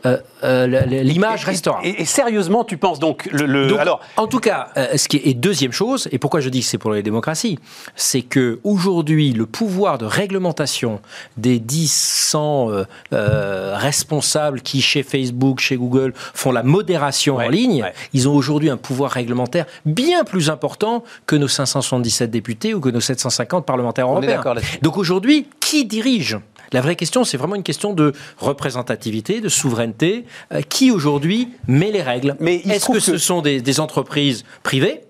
euh, 0.06 0.18
euh, 0.44 0.68
l'image 0.86 1.46
restera. 1.46 1.80
Et, 1.84 2.04
sérieusement, 2.04 2.64
tu 2.64 2.78
penses 2.78 3.00
donc 3.00 3.30
le. 3.32 3.80
alors, 3.80 4.02
en 4.18 4.28
tout 4.28 4.40
cas, 4.40 4.70
euh, 4.76 4.98
ce 4.98 5.08
qui 5.08 5.22
est 5.24 5.34
deuxième 5.34 5.72
chose, 5.72 6.10
et 6.12 6.18
pourquoi 6.18 6.42
je 6.42 6.50
dis 6.50 6.60
que 6.60 6.66
c'est 6.66 6.78
pour 6.78 6.92
les 6.92 7.04
démocraties, 7.04 7.58
c'est 7.96 8.22
que 8.22 8.60
aujourd'hui, 8.64 9.32
le 9.32 9.46
pouvoir 9.46 9.98
de 9.98 10.06
réglementation 10.06 11.00
des 11.38 11.60
10, 11.60 11.92
100 11.92 12.70
responsables 13.12 14.62
qui 14.62 14.82
chez 14.82 15.04
Facebook, 15.04 15.60
chez 15.60 15.78
Google 15.78 16.14
font 16.16 16.52
la 16.52 16.64
modération 16.64 17.38
en 17.38 17.48
ligne, 17.48 17.86
ils 18.14 18.28
ont 18.28 18.36
aujourd'hui 18.36 18.70
un 18.70 18.78
pouvoir 18.78 19.12
réglementaire 19.12 19.66
bien 19.86 20.24
plus 20.24 20.50
important 20.50 21.04
que 21.26 21.36
nos 21.36 21.48
577 21.48 22.30
députés 22.30 22.74
ou 22.74 22.80
que 22.80 22.90
nos 22.90 23.00
750 23.00 23.66
parlementaires 23.66 24.10
européens. 24.10 24.44
Donc 24.82 24.98
aujourd'hui, 24.98 25.48
qui 25.60 25.86
dirige? 25.86 26.38
La 26.74 26.82
vraie 26.82 26.96
question, 26.96 27.24
c'est 27.24 27.38
vraiment 27.38 27.56
une 27.56 27.64
question 27.64 27.94
de 27.94 28.14
représentativité, 28.38 29.42
de 29.42 29.50
souveraineté. 29.50 30.26
Euh, 30.52 30.62
qui 30.62 30.92
aujourd'hui 30.92 31.50
met 31.68 31.92
les 31.92 32.02
règles? 32.02 32.36
Est-ce 32.42 32.92
que, 32.92 33.00
ce 33.00 33.18
sont 33.18 33.42
des, 33.42 33.80
entreprises 33.80 34.44
privées? 34.64 35.02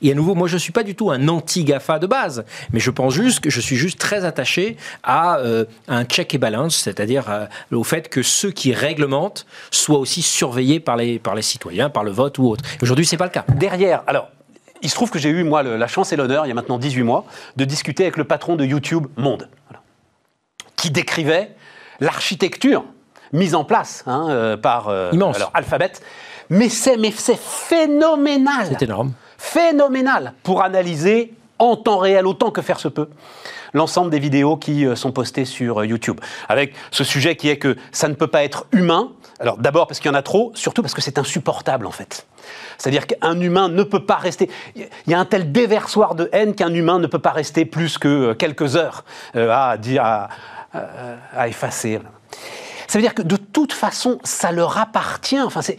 Et 0.00 0.12
à 0.12 0.14
nouveau, 0.14 0.36
moi, 0.36 0.46
je 0.46 0.54
ne 0.54 0.58
suis 0.58 0.72
pas 0.72 0.84
du 0.84 0.94
tout 0.94 1.10
un 1.10 1.26
anti-GAFA 1.26 1.98
de 1.98 2.06
base, 2.06 2.44
mais 2.72 2.78
je 2.78 2.90
pense 2.90 3.14
juste 3.14 3.40
que 3.40 3.50
je 3.50 3.60
suis 3.60 3.74
juste 3.74 3.98
très 3.98 4.24
attaché 4.24 4.76
à 5.02 5.38
euh, 5.38 5.64
un 5.88 6.04
check 6.04 6.32
et 6.34 6.38
balance, 6.38 6.76
c'est-à-dire 6.76 7.28
euh, 7.28 7.46
au 7.72 7.82
fait 7.82 8.08
que 8.08 8.22
ceux 8.22 8.52
qui 8.52 8.72
réglementent 8.72 9.44
soient 9.72 9.98
aussi 9.98 10.22
surveillés 10.22 10.78
par 10.78 10.96
les, 10.96 11.18
par 11.18 11.34
les 11.34 11.42
citoyens, 11.42 11.90
par 11.90 12.04
le 12.04 12.12
vote 12.12 12.38
ou 12.38 12.48
autre. 12.48 12.64
Aujourd'hui, 12.80 13.06
ce 13.06 13.14
n'est 13.14 13.18
pas 13.18 13.24
le 13.24 13.30
cas. 13.30 13.44
Derrière, 13.56 14.04
alors, 14.06 14.28
il 14.82 14.88
se 14.88 14.94
trouve 14.94 15.10
que 15.10 15.18
j'ai 15.18 15.30
eu, 15.30 15.42
moi, 15.42 15.64
la 15.64 15.88
chance 15.88 16.12
et 16.12 16.16
l'honneur, 16.16 16.46
il 16.46 16.50
y 16.50 16.52
a 16.52 16.54
maintenant 16.54 16.78
18 16.78 17.02
mois, 17.02 17.24
de 17.56 17.64
discuter 17.64 18.04
avec 18.04 18.16
le 18.16 18.24
patron 18.24 18.54
de 18.54 18.64
YouTube 18.64 19.08
Monde 19.16 19.48
qui 20.78 20.90
décrivait 20.90 21.54
l'architecture 22.00 22.84
mise 23.32 23.54
en 23.54 23.64
place 23.64 24.04
hein, 24.06 24.28
euh, 24.30 24.56
par 24.56 24.88
euh, 24.88 25.10
Alphabet. 25.52 25.92
Mais 26.48 26.70
c'est 26.70 26.96
mais 26.96 27.10
phénoménal. 27.10 28.68
C'est 28.70 28.82
énorme. 28.82 29.12
Phénoménal 29.36 30.32
pour 30.42 30.62
analyser 30.62 31.34
en 31.58 31.76
temps 31.76 31.98
réel 31.98 32.26
autant 32.26 32.50
que 32.50 32.62
faire 32.62 32.80
se 32.80 32.88
peut 32.88 33.08
l'ensemble 33.74 34.10
des 34.10 34.18
vidéos 34.18 34.56
qui 34.56 34.86
euh, 34.86 34.96
sont 34.96 35.12
postées 35.12 35.44
sur 35.44 35.84
YouTube. 35.84 36.20
Avec 36.48 36.72
ce 36.90 37.04
sujet 37.04 37.36
qui 37.36 37.50
est 37.50 37.58
que 37.58 37.76
ça 37.92 38.08
ne 38.08 38.14
peut 38.14 38.26
pas 38.26 38.42
être 38.42 38.66
humain. 38.72 39.10
Alors 39.40 39.58
d'abord 39.58 39.86
parce 39.86 40.00
qu'il 40.00 40.10
y 40.10 40.14
en 40.14 40.16
a 40.16 40.22
trop, 40.22 40.52
surtout 40.54 40.80
parce 40.80 40.94
que 40.94 41.02
c'est 41.02 41.18
insupportable 41.18 41.86
en 41.86 41.90
fait. 41.90 42.26
C'est-à-dire 42.78 43.06
qu'un 43.06 43.38
humain 43.40 43.68
ne 43.68 43.82
peut 43.82 44.06
pas 44.06 44.16
rester. 44.16 44.48
Il 44.74 44.88
y 45.06 45.14
a 45.14 45.20
un 45.20 45.26
tel 45.26 45.52
déversoir 45.52 46.14
de 46.14 46.30
haine 46.32 46.54
qu'un 46.54 46.72
humain 46.72 46.98
ne 46.98 47.06
peut 47.06 47.18
pas 47.18 47.32
rester 47.32 47.66
plus 47.66 47.98
que 47.98 48.32
quelques 48.32 48.76
heures 48.76 49.04
à 49.34 49.76
dire. 49.76 50.02
À, 50.04 50.28
à, 50.72 51.48
effacer. 51.48 52.00
Ça 52.86 52.98
veut 52.98 53.02
dire 53.02 53.14
que 53.14 53.22
de 53.22 53.36
toute 53.36 53.72
façon, 53.72 54.18
ça 54.24 54.52
leur 54.52 54.78
appartient. 54.78 55.40
Enfin, 55.40 55.60
c'est, 55.62 55.76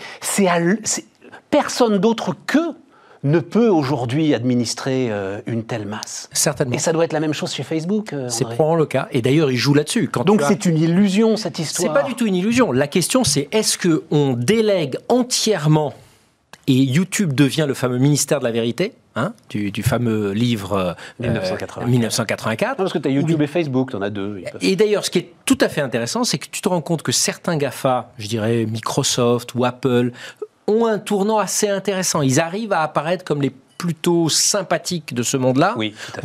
personne 1.49 1.97
d'autre 1.97 2.36
qu'eux 2.45 2.75
ne 3.23 3.39
peut 3.39 3.67
aujourd'hui 3.67 4.34
administrer 4.34 5.08
euh, 5.12 5.41
une 5.45 5.65
telle 5.65 5.86
masse. 5.86 6.30
Certainement. 6.32 6.75
Et 6.75 6.80
ça 6.80 6.93
doit 6.93 7.04
être 7.04 7.13
la 7.13 7.19
même 7.19 7.34
chose 7.34 7.54
chez 7.54 7.63
Facebook. 7.63 8.13
Euh, 8.13 8.30
c'est 8.30 8.45
probablement 8.45 8.75
le 8.75 8.86
cas. 8.86 9.10
Et 9.12 9.21
d'ailleurs, 9.21 9.52
ils 9.52 9.58
jouent 9.58 9.73
là-dessus. 9.73 10.10
Donc 10.25 10.41
c'est 10.47 10.65
une 10.65 10.78
illusion 10.78 11.36
cette 11.36 11.60
histoire. 11.60 11.93
C'est 11.93 12.02
pas 12.02 12.08
du 12.08 12.15
tout 12.15 12.25
une 12.25 12.36
illusion. 12.36 12.71
La 12.71 12.88
question, 12.88 13.23
c'est 13.23 13.49
est-ce 13.52 13.78
que 13.78 14.04
on 14.12 14.34
délègue 14.34 14.97
entièrement 15.10 15.93
et 16.69 16.73
YouTube 16.73 17.34
devient 17.34 17.65
le 17.67 17.73
fameux 17.73 17.97
ministère 17.97 18.39
de 18.39 18.45
la 18.45 18.51
vérité 18.51 18.93
Hein, 19.15 19.34
du, 19.49 19.84
fameux 19.84 20.32
livre 20.32 20.95
1984. 21.19 22.71
Euh, 22.71 22.75
parce 22.75 22.93
que 22.93 22.99
tu 22.99 23.08
as 23.08 23.12
YouTube 23.12 23.41
et 23.41 23.47
Facebook, 23.47 23.89
tu 23.89 23.97
en 23.97 24.01
as 24.01 24.12
deux. 24.12 24.41
Et 24.62 24.75
d'ailleurs, 24.75 25.03
ce 25.03 25.10
qui 25.10 25.17
est 25.17 25.34
tout 25.45 25.58
à 25.60 25.67
fait 25.67 25.82
intéressant, 25.82 26.23
c'est 26.23 26.38
que 26.38 26.47
tu 26.49 26.62
te 26.62 26.69
rends 26.69 26.82
compte 26.82 27.01
que 27.01 27.12
certains 27.12 27.58
GAFA, 27.58 28.12
je 28.17 28.27
dirais 28.27 28.65
Microsoft 28.65 29.55
ou 29.55 29.65
Apple, 29.65 30.12
ont 30.67 30.86
un 30.86 30.99
tournant 30.99 31.39
assez 31.39 31.67
intéressant. 31.67 32.21
Ils 32.21 32.39
arrivent 32.39 32.71
à 32.71 32.82
apparaître 32.82 33.25
comme 33.25 33.41
les 33.41 33.51
plutôt 33.80 34.28
sympathique 34.28 35.13
de 35.13 35.24
ce 35.24 35.38
monde-là. 35.38 35.76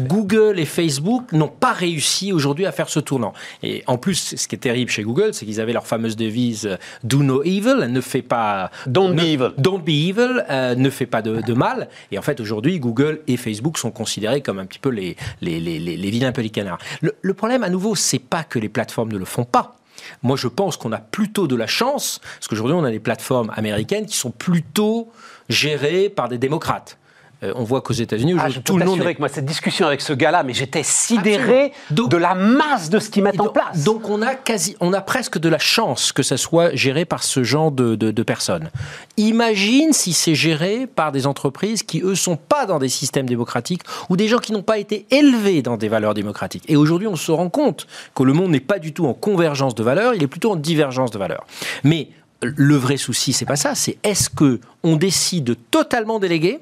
Google 0.00 0.58
et 0.58 0.64
Facebook 0.64 1.30
n'ont 1.32 1.48
pas 1.48 1.72
réussi 1.72 2.32
aujourd'hui 2.32 2.66
à 2.66 2.72
faire 2.72 2.88
ce 2.88 2.98
tournant. 2.98 3.32
Et 3.62 3.84
en 3.86 3.96
plus, 3.96 4.34
ce 4.36 4.48
qui 4.48 4.56
est 4.56 4.58
terrible 4.58 4.90
chez 4.90 5.04
Google, 5.04 5.32
c'est 5.32 5.46
qu'ils 5.46 5.60
avaient 5.60 5.72
leur 5.72 5.86
fameuse 5.86 6.16
devise 6.16 6.66
euh, 6.66 6.76
Do 7.04 7.22
no 7.22 7.44
evil, 7.44 7.86
ne 7.88 8.00
fait 8.00 8.22
pas. 8.22 8.72
Don't 8.86 9.14
be 9.14 9.20
evil. 9.20 9.50
Don't 9.56 9.78
be 9.78 9.90
evil, 9.90 10.44
euh, 10.50 10.74
ne 10.74 10.90
fait 10.90 11.06
pas 11.06 11.22
de, 11.22 11.54
mal. 11.54 11.88
Et 12.10 12.18
en 12.18 12.22
fait, 12.22 12.40
aujourd'hui, 12.40 12.80
Google 12.80 13.20
et 13.28 13.36
Facebook 13.36 13.78
sont 13.78 13.92
considérés 13.92 14.40
comme 14.40 14.58
un 14.58 14.66
petit 14.66 14.80
peu 14.80 14.88
les, 14.88 15.16
les, 15.40 15.60
les, 15.60 15.78
les, 15.78 16.10
vilains 16.10 16.32
petits 16.32 16.50
canards. 16.50 16.78
Le, 17.02 17.14
le 17.22 17.34
problème, 17.34 17.62
à 17.62 17.68
nouveau, 17.68 17.94
c'est 17.94 18.18
pas 18.18 18.42
que 18.42 18.58
les 18.58 18.68
plateformes 18.68 19.12
ne 19.12 19.18
le 19.18 19.24
font 19.24 19.44
pas. 19.44 19.76
Moi, 20.24 20.36
je 20.36 20.48
pense 20.48 20.76
qu'on 20.76 20.90
a 20.90 20.98
plutôt 20.98 21.46
de 21.46 21.54
la 21.54 21.68
chance, 21.68 22.20
parce 22.34 22.48
qu'aujourd'hui, 22.48 22.74
on 22.76 22.82
a 22.82 22.90
des 22.90 22.98
plateformes 22.98 23.52
américaines 23.54 24.06
qui 24.06 24.16
sont 24.16 24.32
plutôt 24.32 25.12
gérées 25.48 26.08
par 26.08 26.28
des 26.28 26.38
démocrates. 26.38 26.98
Euh, 27.44 27.52
on 27.56 27.64
voit 27.64 27.80
qu'aux 27.80 27.94
États-Unis, 27.94 28.34
ah, 28.38 28.48
tout 28.64 28.78
le 28.78 28.84
monde. 28.84 29.00
Est... 29.00 29.14
que 29.14 29.20
moi, 29.20 29.28
cette 29.28 29.44
discussion 29.44 29.86
avec 29.86 30.00
ce 30.00 30.12
gars-là, 30.12 30.42
mais 30.42 30.54
j'étais 30.54 30.82
sidéré 30.82 31.72
de 31.90 32.16
la 32.16 32.34
masse 32.34 32.90
de 32.90 32.98
ce 32.98 33.10
qu'ils 33.10 33.22
mettent 33.22 33.40
en 33.40 33.48
place. 33.48 33.84
Donc, 33.84 34.08
on 34.08 34.22
a 34.22 34.34
quasi, 34.34 34.76
on 34.80 34.92
a 34.92 35.00
presque 35.00 35.38
de 35.38 35.48
la 35.48 35.58
chance 35.58 36.12
que 36.12 36.22
ça 36.22 36.36
soit 36.36 36.74
géré 36.74 37.04
par 37.04 37.22
ce 37.22 37.44
genre 37.44 37.70
de, 37.70 38.22
personnes. 38.24 38.70
Imagine 39.18 39.92
si 39.92 40.14
c'est 40.14 40.34
géré 40.34 40.86
par 40.86 41.12
des 41.12 41.26
entreprises 41.26 41.82
qui, 41.82 42.00
eux, 42.00 42.14
sont 42.14 42.36
pas 42.36 42.64
dans 42.64 42.78
des 42.78 42.88
systèmes 42.88 43.28
démocratiques 43.28 43.82
ou 44.08 44.16
des 44.16 44.28
gens 44.28 44.38
qui 44.38 44.52
n'ont 44.52 44.62
pas 44.62 44.78
été 44.78 45.06
élevés 45.10 45.60
dans 45.60 45.76
des 45.76 45.88
valeurs 45.88 46.14
démocratiques. 46.14 46.64
Et 46.68 46.76
aujourd'hui, 46.76 47.06
on 47.06 47.16
se 47.16 47.30
rend 47.30 47.50
compte 47.50 47.86
que 48.14 48.22
le 48.22 48.32
monde 48.32 48.50
n'est 48.50 48.60
pas 48.60 48.78
du 48.78 48.94
tout 48.94 49.06
en 49.06 49.12
convergence 49.12 49.74
de 49.74 49.82
valeurs, 49.82 50.14
il 50.14 50.22
est 50.22 50.28
plutôt 50.28 50.52
en 50.52 50.56
divergence 50.56 51.10
de 51.10 51.18
valeurs. 51.18 51.46
Mais 51.82 52.08
le 52.40 52.76
vrai 52.76 52.96
souci, 52.96 53.32
c'est 53.32 53.44
pas 53.44 53.56
ça. 53.56 53.74
C'est 53.74 53.98
est-ce 54.02 54.30
que 54.30 54.60
on 54.82 54.96
décide 54.96 55.44
de 55.44 55.54
totalement 55.54 56.18
déléguer 56.18 56.60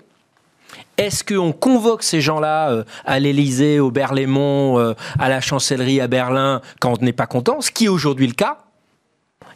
est-ce 0.98 1.24
qu'on 1.24 1.52
convoque 1.52 2.02
ces 2.02 2.20
gens-là 2.20 2.70
euh, 2.70 2.84
à 3.04 3.18
l'Élysée, 3.18 3.80
au 3.80 3.90
Berlaymont, 3.90 4.78
euh, 4.78 4.94
à 5.18 5.28
la 5.28 5.40
chancellerie 5.40 6.00
à 6.00 6.06
Berlin 6.06 6.60
quand 6.80 7.00
on 7.00 7.04
n'est 7.04 7.12
pas 7.12 7.26
content 7.26 7.60
Ce 7.60 7.70
qui 7.70 7.86
est 7.86 7.88
aujourd'hui 7.88 8.26
le 8.26 8.34
cas. 8.34 8.58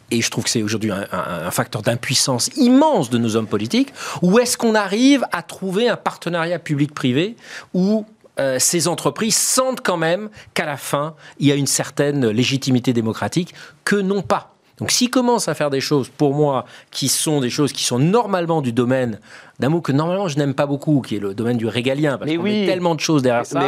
Et 0.09 0.21
je 0.21 0.31
trouve 0.31 0.45
que 0.45 0.49
c'est 0.49 0.63
aujourd'hui 0.63 0.89
un, 0.91 1.51
facteur 1.51 1.81
d'impuissance 1.81 2.49
immense 2.55 3.09
de 3.09 3.17
nos 3.17 3.35
hommes 3.35 3.47
politiques. 3.47 3.93
Ou 4.21 4.39
est-ce 4.39 4.57
qu'on 4.57 4.73
arrive 4.73 5.25
à 5.33 5.43
trouver 5.43 5.89
un 5.89 5.97
partenariat 5.97 6.59
public-privé 6.59 7.35
où 7.73 8.05
euh, 8.39 8.57
ces 8.57 8.87
entreprises 8.87 9.35
sentent 9.35 9.81
quand 9.81 9.97
même 9.97 10.29
qu'à 10.53 10.65
la 10.65 10.77
fin, 10.77 11.13
il 11.39 11.47
y 11.47 11.51
a 11.51 11.55
une 11.55 11.67
certaine 11.67 12.29
légitimité 12.29 12.93
démocratique 12.93 13.53
que 13.83 13.97
non 13.97 14.21
pas 14.21 14.53
donc 14.77 14.91
s'ils 14.91 15.09
commencent 15.09 15.47
à 15.47 15.55
faire 15.55 15.69
des 15.69 15.81
choses, 15.81 16.09
pour 16.09 16.33
moi, 16.33 16.65
qui 16.91 17.09
sont 17.09 17.41
des 17.41 17.49
choses 17.49 17.73
qui 17.73 17.83
sont 17.83 17.99
normalement 17.99 18.61
du 18.61 18.71
domaine 18.71 19.19
d'un 19.59 19.69
mot 19.69 19.81
que 19.81 19.91
normalement 19.91 20.27
je 20.27 20.37
n'aime 20.37 20.53
pas 20.53 20.65
beaucoup, 20.65 21.01
qui 21.01 21.15
est 21.15 21.19
le 21.19 21.33
domaine 21.33 21.57
du 21.57 21.67
régalien, 21.67 22.17
parce 22.17 22.29
qu'il 22.29 22.47
y 22.47 22.63
a 22.63 22.65
tellement 22.65 22.95
de 22.95 22.99
choses 22.99 23.21
derrière 23.21 23.45
ça. 23.45 23.65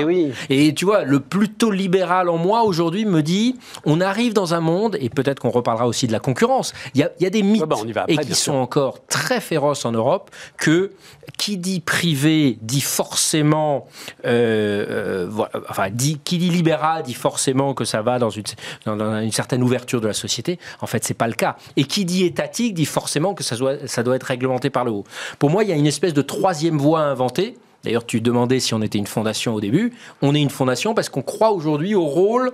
Et 0.50 0.74
tu 0.74 0.86
vois, 0.86 1.04
le 1.04 1.20
plutôt 1.20 1.72
libéral 1.72 2.30
en 2.30 2.38
moi 2.38 2.64
aujourd'hui 2.64 3.06
me 3.06 3.22
dit, 3.22 3.56
on 3.86 4.02
arrive 4.02 4.34
dans 4.34 4.54
un 4.54 4.60
monde, 4.60 4.98
et 5.00 5.10
peut-être 5.10 5.40
qu'on 5.40 5.50
reparlera 5.50 5.88
aussi 5.88 6.08
de 6.08 6.12
la 6.12 6.20
concurrence, 6.20 6.74
il 6.94 7.02
y 7.02 7.04
a, 7.04 7.12
y 7.20 7.26
a 7.26 7.30
des 7.30 7.44
mythes, 7.44 7.64
bah, 7.64 8.06
et 8.08 8.18
qui 8.18 8.36
sont 8.36 8.54
encore 8.54 9.06
très 9.08 9.42
féroces 9.42 9.86
en 9.86 9.92
Europe, 9.92 10.30
que 10.58 10.92
qui 11.38 11.58
dit 11.58 11.80
privé 11.80 12.58
dit 12.62 12.82
forcément, 12.82 13.88
euh, 14.26 15.28
euh, 15.30 15.46
enfin, 15.70 15.90
dit, 15.90 16.20
qui 16.24 16.38
dit 16.38 16.50
libéral 16.50 17.04
dit 17.04 17.14
forcément 17.14 17.74
que 17.74 17.86
ça 17.86 18.02
va 18.02 18.20
dans 18.20 18.30
une, 18.30 18.44
dans 18.86 19.22
une 19.22 19.32
certaine 19.32 19.64
ouverture 19.64 20.02
de 20.02 20.08
la 20.08 20.14
société. 20.14 20.60
En 20.82 20.88
fait, 20.88 21.04
c'est 21.04 21.14
pas 21.14 21.28
le 21.28 21.34
cas. 21.34 21.56
Et 21.78 21.84
qui 21.84 22.06
dit 22.06 22.26
étatique 22.26 22.74
dit 22.74 22.86
forcément 22.86 23.34
que 23.34 23.44
ça 23.44 23.56
doit, 23.56 23.88
ça 23.88 24.04
doit 24.04 24.16
être 24.16 24.24
réglementé 24.24 24.70
par 24.70 24.86
le 24.86 24.92
haut. 24.92 25.04
Pour 25.38 25.50
moi, 25.50 25.64
il 25.64 25.70
y 25.70 25.74
a 25.74 25.76
une 25.80 25.88
espèce 25.88 26.14
de 26.14 26.22
troisième 26.22 26.78
voie 26.78 27.02
inventée. 27.02 27.58
D'ailleurs, 27.84 28.06
tu 28.06 28.22
demandais 28.22 28.60
si 28.60 28.74
on 28.74 28.82
était 28.82 28.98
une 28.98 29.08
fondation 29.08 29.56
au 29.56 29.62
début. 29.62 29.94
On 30.22 30.36
est 30.36 30.42
une 30.42 30.50
fondation 30.50 30.94
parce 30.94 31.10
qu'on 31.10 31.22
croit 31.22 31.52
aujourd'hui 31.52 31.96
au 31.96 32.06
rôle 32.06 32.52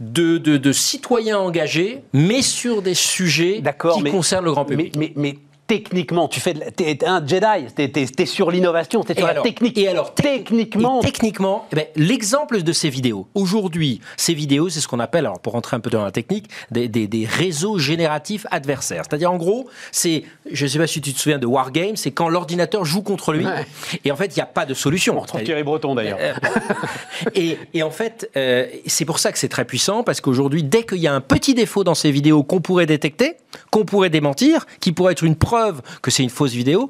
de, 0.00 0.38
de, 0.38 0.72
citoyens 0.72 1.38
engagés, 1.38 2.02
mais 2.12 2.42
sur 2.42 2.82
des 2.82 2.94
sujets 2.94 3.62
qui 3.94 4.04
concernent 4.04 4.44
le 4.44 4.52
grand 4.52 4.64
public. 4.64 4.94
mais, 4.96 5.12
mais 5.16 5.38
techniquement, 5.72 6.28
tu 6.28 6.38
fais, 6.38 6.54
es 6.80 7.04
un 7.06 7.26
Jedi, 7.26 7.72
tu 7.74 8.22
es, 8.22 8.26
sur 8.26 8.50
l'innovation, 8.50 9.02
tu 9.02 9.12
es 9.12 9.14
sur 9.14 9.26
la 9.26 9.40
technique. 9.40 9.78
Et 9.78 9.88
alors, 9.88 10.14
techniquement, 10.14 11.00
techniquement, 11.00 11.66
eh 11.72 11.76
ben, 11.76 11.86
l'exemple 11.96 12.62
de 12.62 12.72
ces 12.72 12.90
vidéos. 12.90 13.26
Aujourd'hui, 13.34 14.02
ces 14.18 14.34
vidéos, 14.34 14.68
c'est 14.68 14.80
ce 14.80 14.88
qu'on 14.88 15.00
appelle, 15.00 15.24
alors 15.24 15.40
pour 15.40 15.54
rentrer 15.54 15.76
un 15.76 15.80
peu 15.80 15.88
dans 15.88 16.04
la 16.04 16.10
technique, 16.10 16.50
des, 16.70 16.88
des, 16.88 17.26
réseaux 17.26 17.78
génératifs 17.78 18.46
adversaires. 18.50 19.04
C'est-à-dire, 19.08 19.32
en 19.32 19.38
gros, 19.38 19.66
c'est, 19.92 20.24
je 20.50 20.64
ne 20.64 20.68
sais 20.68 20.78
pas 20.78 20.86
si 20.86 21.00
tu 21.00 21.14
te 21.14 21.18
souviens 21.18 21.38
de 21.38 21.46
Wargame, 21.46 21.96
c'est 21.96 22.10
quand 22.10 22.28
l'ordinateur 22.28 22.84
joue 22.84 23.02
contre 23.02 23.32
lui. 23.32 23.46
Et 24.04 24.12
en 24.12 24.16
fait, 24.16 24.26
il 24.26 24.38
n'y 24.38 24.42
a 24.42 24.46
pas 24.46 24.66
de 24.66 24.74
solution. 24.74 25.16
On 25.16 25.20
retrouve 25.20 25.42
Thierry 25.42 25.62
Breton 25.62 25.94
d'ailleurs. 25.94 26.18
Euh, 26.20 26.34
et, 27.34 27.56
et, 27.72 27.82
en 27.82 27.90
fait, 27.90 28.30
euh, 28.36 28.66
c'est 28.86 29.06
pour 29.06 29.18
ça 29.18 29.32
que 29.32 29.38
c'est 29.38 29.48
très 29.48 29.64
puissant, 29.64 30.02
parce 30.02 30.20
qu'aujourd'hui, 30.20 30.64
dès 30.64 30.82
qu'il 30.82 30.98
y 30.98 31.06
a 31.06 31.14
un 31.14 31.22
petit 31.22 31.54
défaut 31.54 31.82
dans 31.82 31.94
ces 31.94 32.10
vidéos 32.10 32.42
qu'on 32.42 32.60
pourrait 32.60 32.86
détecter, 32.86 33.36
qu'on 33.70 33.84
pourrait 33.84 34.10
démentir, 34.10 34.66
qui 34.80 34.92
pourrait 34.92 35.12
être 35.12 35.24
une 35.24 35.36
preuve 35.36 35.61
que 36.00 36.10
c'est 36.10 36.22
une 36.22 36.30
fausse 36.30 36.52
vidéo, 36.52 36.88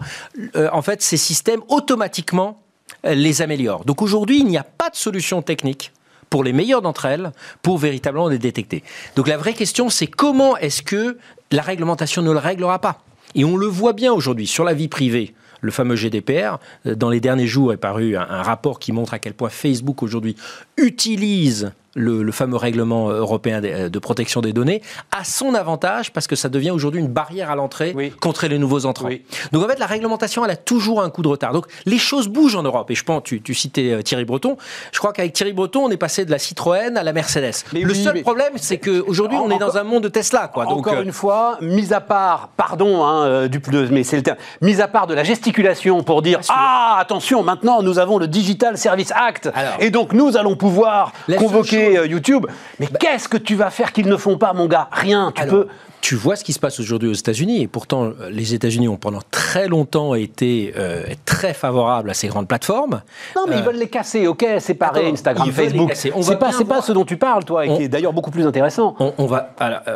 euh, 0.56 0.68
en 0.72 0.82
fait, 0.82 1.02
ces 1.02 1.16
systèmes 1.16 1.60
automatiquement 1.68 2.60
euh, 3.04 3.14
les 3.14 3.42
améliorent. 3.42 3.84
Donc 3.84 4.02
aujourd'hui, 4.02 4.38
il 4.38 4.46
n'y 4.46 4.58
a 4.58 4.64
pas 4.64 4.90
de 4.90 4.96
solution 4.96 5.42
technique 5.42 5.92
pour 6.30 6.44
les 6.44 6.52
meilleures 6.52 6.82
d'entre 6.82 7.04
elles 7.04 7.32
pour 7.60 7.78
véritablement 7.78 8.28
les 8.28 8.38
détecter. 8.38 8.82
Donc 9.16 9.28
la 9.28 9.36
vraie 9.36 9.54
question, 9.54 9.90
c'est 9.90 10.06
comment 10.06 10.56
est-ce 10.56 10.82
que 10.82 11.18
la 11.50 11.62
réglementation 11.62 12.22
ne 12.22 12.32
le 12.32 12.38
réglera 12.38 12.78
pas? 12.78 13.02
Et 13.34 13.44
on 13.44 13.56
le 13.56 13.66
voit 13.66 13.92
bien 13.92 14.12
aujourd'hui 14.12 14.46
sur 14.46 14.64
la 14.64 14.74
vie 14.74 14.88
privée 14.88 15.34
le 15.60 15.70
fameux 15.70 15.96
GDPR. 15.96 16.58
Euh, 16.86 16.94
dans 16.94 17.08
les 17.08 17.20
derniers 17.20 17.46
jours 17.46 17.72
est 17.72 17.78
paru 17.78 18.16
un, 18.16 18.26
un 18.28 18.42
rapport 18.42 18.78
qui 18.78 18.92
montre 18.92 19.14
à 19.14 19.18
quel 19.18 19.34
point 19.34 19.48
Facebook 19.48 20.02
aujourd'hui 20.02 20.36
utilise 20.76 21.72
le, 21.94 22.32
fameux 22.32 22.56
règlement 22.56 23.10
européen 23.10 23.60
de, 23.60 23.98
protection 23.98 24.40
des 24.40 24.52
données 24.52 24.82
à 25.10 25.24
son 25.24 25.54
avantage 25.54 26.12
parce 26.12 26.26
que 26.26 26.36
ça 26.36 26.48
devient 26.48 26.70
aujourd'hui 26.70 27.00
une 27.00 27.08
barrière 27.08 27.50
à 27.50 27.56
l'entrée 27.56 28.12
contre 28.20 28.46
les 28.46 28.58
nouveaux 28.58 28.86
entrants. 28.86 29.10
Donc 29.52 29.64
en 29.64 29.68
fait, 29.68 29.78
la 29.78 29.86
réglementation, 29.86 30.44
elle 30.44 30.50
a 30.50 30.56
toujours 30.56 31.02
un 31.02 31.10
coup 31.10 31.22
de 31.22 31.28
retard. 31.28 31.52
Donc 31.52 31.66
les 31.86 31.98
choses 31.98 32.28
bougent 32.28 32.56
en 32.56 32.62
Europe. 32.62 32.90
Et 32.90 32.94
je 32.94 33.04
pense, 33.04 33.22
tu, 33.22 33.54
citais 33.54 33.92
euh, 33.92 34.02
Thierry 34.02 34.24
Breton, 34.24 34.56
je 34.92 34.98
crois 34.98 35.12
qu'avec 35.12 35.32
Thierry 35.32 35.52
Breton, 35.52 35.84
on 35.84 35.90
est 35.90 35.96
passé 35.96 36.24
de 36.24 36.30
la 36.30 36.38
Citroën 36.38 36.96
à 36.96 37.02
la 37.02 37.12
Mercedes. 37.12 37.64
le 37.72 37.94
seul 37.94 38.22
problème, 38.22 38.54
c'est 38.56 38.78
qu'aujourd'hui, 38.78 39.38
on 39.38 39.50
est 39.50 39.58
dans 39.58 39.76
un 39.76 39.84
monde 39.84 40.02
de 40.04 40.08
Tesla. 40.08 40.48
Quoi. 40.48 40.64
Donc, 40.64 40.78
encore 40.78 40.94
euh, 40.94 41.02
une 41.02 41.12
fois, 41.12 41.58
mis 41.60 41.92
à 41.92 42.00
part, 42.00 42.50
pardon, 42.56 43.04
hein, 43.04 43.24
euh, 43.24 43.48
du, 43.48 43.60
mais 43.90 44.02
c'est 44.04 44.16
le 44.16 44.22
terme, 44.22 44.38
mis 44.60 44.80
à 44.80 44.88
part 44.88 45.06
de 45.06 45.14
la 45.14 45.24
gesticulation 45.24 46.02
pour 46.02 46.22
dire 46.22 46.40
Ah, 46.48 46.96
attention, 46.98 47.42
maintenant 47.42 47.82
nous 47.82 47.98
avons 47.98 48.18
le 48.18 48.26
Digital 48.26 48.78
Service 48.78 49.12
Act. 49.12 49.50
et 49.80 49.90
donc 49.90 50.12
nous 50.12 50.36
allons 50.36 50.56
pouvoir 50.56 51.12
convoquer 51.38 51.81
euh, 51.96 52.06
YouTube. 52.06 52.46
Mais 52.78 52.88
bah- 52.90 52.98
qu'est-ce 53.00 53.28
que 53.28 53.36
tu 53.36 53.54
vas 53.54 53.70
faire 53.70 53.92
qu'ils 53.92 54.08
ne 54.08 54.16
font 54.16 54.38
pas, 54.38 54.52
mon 54.52 54.66
gars? 54.66 54.88
Rien. 54.92 55.32
Tu 55.34 55.46
peux. 55.46 55.66
Tu 56.00 56.16
vois 56.16 56.34
ce 56.34 56.42
qui 56.42 56.52
se 56.52 56.58
passe 56.58 56.80
aujourd'hui 56.80 57.08
aux 57.08 57.14
États-Unis, 57.14 57.62
et 57.62 57.68
pourtant 57.68 58.06
euh, 58.06 58.28
les 58.28 58.54
États-Unis 58.54 58.88
ont 58.88 58.96
pendant 58.96 59.20
très 59.30 59.68
longtemps 59.68 60.16
été 60.16 60.74
euh, 60.76 61.04
très 61.24 61.54
favorables 61.54 62.10
à 62.10 62.14
ces 62.14 62.26
grandes 62.26 62.48
plateformes. 62.48 63.02
Non, 63.36 63.44
mais 63.48 63.58
ils 63.58 63.62
veulent 63.62 63.76
les 63.76 63.88
casser, 63.88 64.26
ok, 64.26 64.44
séparer 64.58 65.08
Instagram, 65.08 65.48
Facebook. 65.52 65.92
C'est 65.94 66.10
pas, 66.38 66.50
pas 66.50 66.82
ce 66.82 66.92
dont 66.92 67.04
tu 67.04 67.16
parles, 67.16 67.44
toi, 67.44 67.64
et 67.64 67.76
qui 67.76 67.82
est 67.84 67.88
d'ailleurs 67.88 68.12
beaucoup 68.12 68.32
plus 68.32 68.44
intéressant. 68.44 68.96
On, 68.98 69.26
va, 69.26 69.54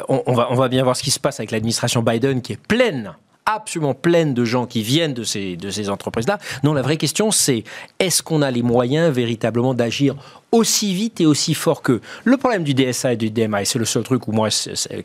on, 0.08 0.32
va, 0.32 0.46
on 0.50 0.54
va 0.54 0.68
bien 0.68 0.84
voir 0.84 0.94
ce 0.94 1.02
qui 1.02 1.10
se 1.10 1.18
passe 1.18 1.40
avec 1.40 1.50
l'administration 1.50 2.02
Biden, 2.02 2.40
qui 2.40 2.52
est 2.52 2.60
pleine 2.68 3.14
absolument 3.46 3.94
pleine 3.94 4.34
de 4.34 4.44
gens 4.44 4.66
qui 4.66 4.82
viennent 4.82 5.14
de 5.14 5.24
ces, 5.24 5.56
de 5.56 5.70
ces 5.70 5.88
entreprises-là. 5.88 6.38
Non, 6.64 6.74
la 6.74 6.82
vraie 6.82 6.96
question, 6.96 7.30
c'est 7.30 7.64
est-ce 7.98 8.22
qu'on 8.22 8.42
a 8.42 8.50
les 8.50 8.62
moyens 8.62 9.12
véritablement 9.12 9.72
d'agir 9.72 10.16
aussi 10.52 10.94
vite 10.94 11.20
et 11.20 11.26
aussi 11.26 11.54
fort 11.54 11.82
que 11.82 12.00
Le 12.24 12.36
problème 12.36 12.64
du 12.64 12.74
DSA 12.74 13.14
et 13.14 13.16
du 13.16 13.30
DMA, 13.30 13.64
c'est 13.64 13.78
le 13.78 13.84
seul 13.84 14.02
truc 14.02 14.26
où 14.28 14.32
moi, 14.32 14.48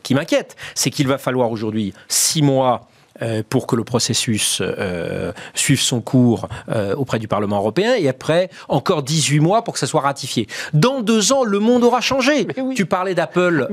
qui 0.02 0.14
m'inquiète, 0.14 0.56
c'est 0.74 0.90
qu'il 0.90 1.06
va 1.06 1.18
falloir 1.18 1.50
aujourd'hui 1.50 1.94
six 2.08 2.42
mois 2.42 2.88
euh, 3.20 3.42
pour 3.46 3.66
que 3.66 3.76
le 3.76 3.84
processus 3.84 4.62
euh, 4.62 5.32
suive 5.54 5.80
son 5.80 6.00
cours 6.00 6.48
euh, 6.70 6.94
auprès 6.94 7.18
du 7.18 7.28
Parlement 7.28 7.58
européen 7.58 7.94
et 7.94 8.08
après 8.08 8.48
encore 8.68 9.02
18 9.02 9.40
mois 9.40 9.62
pour 9.62 9.74
que 9.74 9.80
ça 9.80 9.86
soit 9.86 10.00
ratifié. 10.00 10.46
Dans 10.72 11.02
deux 11.02 11.32
ans, 11.32 11.44
le 11.44 11.58
monde 11.58 11.84
aura 11.84 12.00
changé. 12.00 12.46
Tu 12.74 12.86
parlais 12.86 13.14
d'Apple 13.14 13.68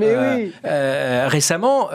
récemment. 0.64 1.90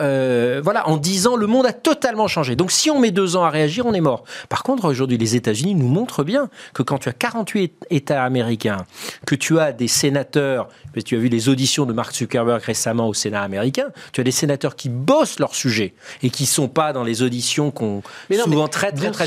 voilà, 0.63 0.87
en 0.87 0.97
dix 0.97 1.27
ans, 1.27 1.35
le 1.35 1.47
monde 1.47 1.65
a 1.65 1.73
totalement 1.73 2.27
changé. 2.27 2.55
Donc 2.55 2.71
si 2.71 2.89
on 2.89 2.99
met 2.99 3.11
deux 3.11 3.35
ans 3.35 3.43
à 3.43 3.49
réagir, 3.49 3.85
on 3.85 3.93
est 3.93 4.01
mort. 4.01 4.23
Par 4.49 4.63
contre, 4.63 4.85
aujourd'hui, 4.85 5.17
les 5.17 5.35
États-Unis 5.35 5.75
nous 5.75 5.87
montrent 5.87 6.23
bien 6.23 6.49
que 6.73 6.83
quand 6.83 6.97
tu 6.97 7.09
as 7.09 7.13
48 7.13 7.85
États 7.89 8.23
américains, 8.23 8.85
que 9.25 9.35
tu 9.35 9.59
as 9.59 9.71
des 9.71 9.87
sénateurs, 9.87 10.67
tu 11.03 11.15
as 11.15 11.19
vu 11.19 11.27
les 11.27 11.49
auditions 11.49 11.85
de 11.85 11.93
Mark 11.93 12.13
Zuckerberg 12.15 12.61
récemment 12.61 13.07
au 13.07 13.13
Sénat 13.13 13.41
américain, 13.41 13.87
tu 14.11 14.21
as 14.21 14.23
des 14.23 14.31
sénateurs 14.31 14.75
qui 14.75 14.89
bossent 14.89 15.39
leur 15.39 15.55
sujet 15.55 15.93
et 16.23 16.29
qui 16.29 16.45
sont 16.45 16.67
pas 16.67 16.93
dans 16.93 17.03
les 17.03 17.21
auditions 17.21 17.71
qu'on 17.71 18.01
souvent 18.31 18.67
très 18.67 18.91
très 18.91 19.11
très 19.11 19.25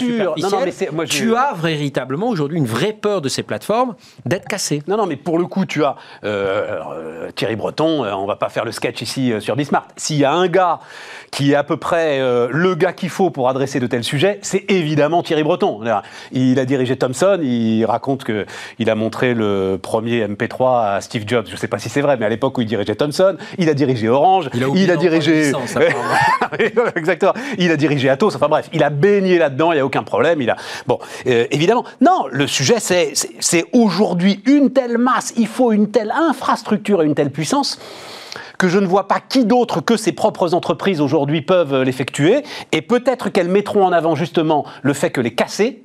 tu 1.07 1.35
as 1.35 1.55
véritablement 1.55 2.29
aujourd'hui 2.29 2.59
une 2.59 2.67
vraie 2.67 2.93
peur 2.93 3.21
de 3.21 3.29
ces 3.29 3.43
plateformes 3.43 3.95
d'être 4.27 4.47
cassées. 4.47 4.83
Non, 4.87 4.97
non, 4.97 5.07
mais 5.07 5.17
pour 5.17 5.39
le 5.39 5.47
coup, 5.47 5.67
tu 5.67 5.85
as 5.85 5.97
euh, 6.25 6.81
euh, 6.93 7.31
Thierry 7.35 7.57
Breton. 7.57 8.05
Euh, 8.05 8.13
on 8.13 8.27
va 8.27 8.37
pas 8.37 8.49
faire 8.49 8.65
le 8.65 8.73
sketch 8.73 9.03
ici 9.03 9.33
sur 9.41 9.57
Bismart. 9.57 9.89
S'il 9.97 10.17
y 10.17 10.25
a 10.25 10.33
un 10.33 10.49
gars 10.49 10.81
qui 11.31 11.53
est 11.53 11.55
à 11.55 11.65
peu 11.65 11.77
près 11.77 12.19
le 12.19 12.75
gars 12.75 12.93
qu'il 12.93 13.11
faut 13.11 13.31
pour 13.31 13.49
adresser 13.49 13.81
de 13.81 13.87
tels 13.87 14.05
sujets, 14.05 14.39
c'est 14.43 14.65
évidemment 14.71 15.23
Thierry 15.23 15.43
Breton. 15.43 15.81
Il 16.33 16.59
a 16.59 16.65
dirigé 16.65 16.97
Thomson. 16.97 17.39
Il 17.43 17.85
raconte 17.85 18.25
que 18.25 18.47
il 18.79 18.91
a 18.91 18.95
montré 18.95 19.35
le 19.35 19.79
premier 19.81 20.27
MP3 20.27 20.97
à 20.97 21.01
Steve 21.01 21.25
Jobs. 21.27 21.47
Je 21.51 21.57
sais 21.57 21.69
pas 21.69 21.79
si 21.79 21.89
c'est 21.89 22.01
vrai, 22.01 22.17
mais 22.19 22.27
à 22.27 22.29
l'époque 22.29 22.57
où 22.59 22.61
il 22.61 22.67
dirigeait 22.67 22.95
Thomson, 22.95 23.37
il 23.59 23.69
a 23.69 23.75
dirigé 23.75 24.09
Orange. 24.09 24.51
Il 24.55 24.65
a, 24.65 24.69
il 24.75 24.91
a 24.91 24.97
dirigé. 24.97 25.53
Exactement. 26.97 27.35
Il 27.59 27.71
a 27.71 27.77
dirigé 27.77 28.09
Atos, 28.09 28.35
enfin 28.35 28.49
bref, 28.49 28.69
il 28.73 28.83
a 28.83 28.91
baigné 28.91 29.39
là-dedans, 29.39 29.73
il 29.73 29.77
n'y 29.77 29.81
a 29.81 29.87
aucun 29.87 30.03
problème. 30.03 30.41
Il 30.41 30.51
a... 30.51 30.57
Bon, 30.87 30.99
euh, 31.27 31.47
évidemment, 31.51 31.85
non, 32.01 32.27
le 32.31 32.47
sujet, 32.47 32.77
c'est 32.81 33.65
aujourd'hui 33.73 34.43
une 34.47 34.71
telle 34.73 34.99
masse, 34.99 35.33
il 35.37 35.47
faut 35.47 35.73
une 35.73 35.91
telle 35.91 36.11
infrastructure 36.11 37.03
et 37.03 37.07
une 37.07 37.15
telle 37.15 37.31
puissance 37.31 37.79
que 38.59 38.69
je 38.69 38.79
ne 38.79 38.87
vois 38.87 39.09
pas 39.09 39.21
qui 39.21 39.45
d'autre 39.45 39.81
que 39.81 39.97
ses 39.97 40.13
propres 40.13 40.55
entreprises 40.55 41.01
aujourd'hui 41.01 41.43
peuvent 41.43 41.83
l'effectuer, 41.83 42.43
et 42.73 42.83
peut-être 42.83 43.29
qu'elles 43.31 43.49
mettront 43.49 43.85
en 43.85 43.93
avant 43.93 44.15
justement 44.15 44.65
le 44.83 44.93
fait 44.93 45.11
que 45.11 45.21
les 45.21 45.35
casser 45.35 45.83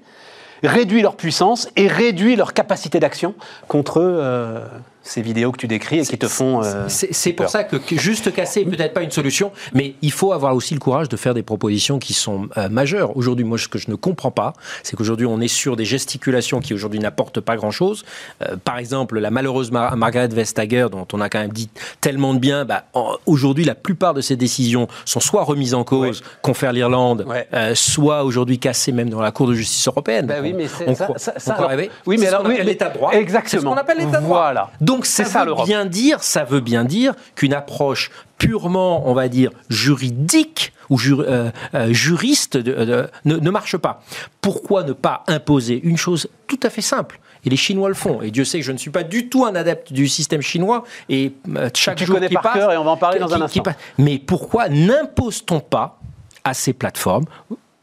réduit 0.63 1.01
leur 1.01 1.15
puissance 1.15 1.69
et 1.75 1.87
réduit 1.87 2.35
leur 2.35 2.53
capacité 2.53 2.99
d'action 2.99 3.35
contre 3.67 4.01
euh, 4.01 4.65
ces 5.03 5.21
vidéos 5.21 5.51
que 5.51 5.57
tu 5.57 5.67
décris 5.67 5.99
et 5.99 6.05
qui 6.05 6.17
te 6.17 6.27
font. 6.27 6.63
Euh, 6.63 6.85
c'est 6.87 7.33
pour 7.33 7.49
ça 7.49 7.63
que, 7.63 7.77
juste 7.97 8.33
casser 8.33 8.65
n'est 8.65 8.75
peut-être 8.75 8.93
pas 8.93 9.03
une 9.03 9.11
solution, 9.11 9.51
mais 9.73 9.95
il 10.01 10.11
faut 10.11 10.31
avoir 10.31 10.55
aussi 10.55 10.73
le 10.73 10.79
courage 10.79 11.09
de 11.09 11.17
faire 11.17 11.33
des 11.33 11.43
propositions 11.43 11.99
qui 11.99 12.13
sont 12.13 12.47
euh, 12.57 12.69
majeures. 12.69 13.15
Aujourd'hui, 13.17 13.45
moi, 13.45 13.57
ce 13.57 13.67
que 13.67 13.77
je 13.77 13.91
ne 13.91 13.95
comprends 13.95 14.31
pas, 14.31 14.53
c'est 14.81 14.95
qu'aujourd'hui, 14.95 15.25
on 15.25 15.41
est 15.41 15.47
sur 15.47 15.75
des 15.75 15.85
gesticulations 15.85 16.61
qui 16.61 16.73
aujourd'hui 16.73 16.99
n'apportent 16.99 17.41
pas 17.41 17.57
grand-chose. 17.57 18.05
Euh, 18.41 18.55
par 18.63 18.77
exemple, 18.77 19.19
la 19.19 19.29
malheureuse 19.29 19.71
Margaret 19.71 20.29
Vestager, 20.29 20.87
dont 20.91 21.07
on 21.13 21.21
a 21.21 21.29
quand 21.29 21.39
même 21.39 21.51
dit 21.51 21.69
tellement 21.99 22.33
de 22.33 22.39
bien, 22.39 22.65
bah, 22.65 22.85
aujourd'hui, 23.25 23.65
la 23.65 23.75
plupart 23.75 24.13
de 24.13 24.21
ces 24.21 24.35
décisions 24.35 24.87
sont 25.05 25.19
soit 25.19 25.43
remises 25.43 25.73
en 25.73 25.83
cause, 25.83 26.23
confère 26.41 26.71
l'Irlande, 26.71 27.25
soit 27.73 28.23
aujourd'hui 28.23 28.59
cassées 28.59 28.91
même 28.91 29.09
dans 29.09 29.21
la 29.21 29.31
Cour 29.31 29.47
de 29.47 29.53
justice 29.53 29.87
européenne. 29.87 30.27
Bah 30.27 30.35
oui, 30.41 30.53
mais 30.53 30.67
on, 30.87 30.95
ça, 30.95 31.07
ça, 31.17 31.33
ça, 31.37 31.57
oui, 32.05 32.17
mais 32.19 32.27
alors, 32.27 32.47
l'état 32.47 32.89
de 32.89 32.93
droit. 32.93 33.11
Exactement. 33.13 33.49
C'est 33.49 33.57
ce 33.59 33.63
qu'on 33.63 33.73
appelle 33.73 33.97
l'état 33.97 34.19
de 34.19 34.25
droit. 34.25 34.43
Voilà. 34.43 34.69
Donc 34.79 34.92
ça, 35.03 35.45
veut 35.45 35.55
bien 35.65 35.85
dire, 35.85 36.23
ça 36.23 36.43
veut 36.43 36.59
bien 36.59 36.83
dire 36.83 37.13
qu'une 37.35 37.53
approche 37.53 38.11
purement, 38.37 39.07
on 39.07 39.13
va 39.13 39.27
dire, 39.27 39.51
juridique 39.69 40.73
ou 40.89 40.97
euh, 41.07 41.51
euh, 41.73 41.93
juriste 41.93 42.55
ne, 42.55 43.07
ne, 43.25 43.49
marche 43.49 43.77
pas. 43.77 44.03
Pourquoi 44.41 44.83
ne 44.83 44.93
pas 44.93 45.23
imposer 45.27 45.79
une 45.83 45.97
chose 45.97 46.27
tout 46.47 46.59
à 46.63 46.69
fait 46.69 46.81
simple? 46.81 47.19
Et 47.45 47.49
les 47.49 47.57
Chinois 47.57 47.89
le 47.89 47.95
font. 47.95 48.21
Et 48.21 48.31
Dieu 48.31 48.45
sait 48.45 48.59
que 48.59 48.65
je 48.65 48.71
ne 48.71 48.77
suis 48.77 48.91
pas 48.91 49.03
du 49.03 49.27
tout 49.29 49.45
un 49.45 49.55
adepte 49.55 49.91
du 49.91 50.07
système 50.07 50.41
chinois. 50.41 50.83
Et 51.09 51.33
euh, 51.55 51.69
chaque 51.73 51.97
tu 51.97 52.05
jour 52.05 52.15
connais 52.15 52.29
qui 52.29 52.35
par 52.35 52.43
passe, 52.43 52.53
cœur 52.53 52.71
et 52.71 52.77
on 52.77 52.83
va 52.83 52.91
en 52.91 52.97
parler 52.97 53.19
dans 53.19 53.33
un 53.33 53.41
instant. 53.41 53.63
mais 53.97 54.17
pourquoi 54.17 54.69
n'impose-t-on 54.69 55.59
pas 55.59 55.99
à 56.43 56.53
ces 56.53 56.73
plateformes 56.73 57.25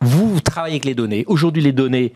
vous 0.02 0.40
travaillez 0.40 0.74
avec 0.74 0.84
les 0.86 0.94
données. 0.94 1.24
Aujourd'hui, 1.26 1.62
les 1.62 1.72
données, 1.72 2.14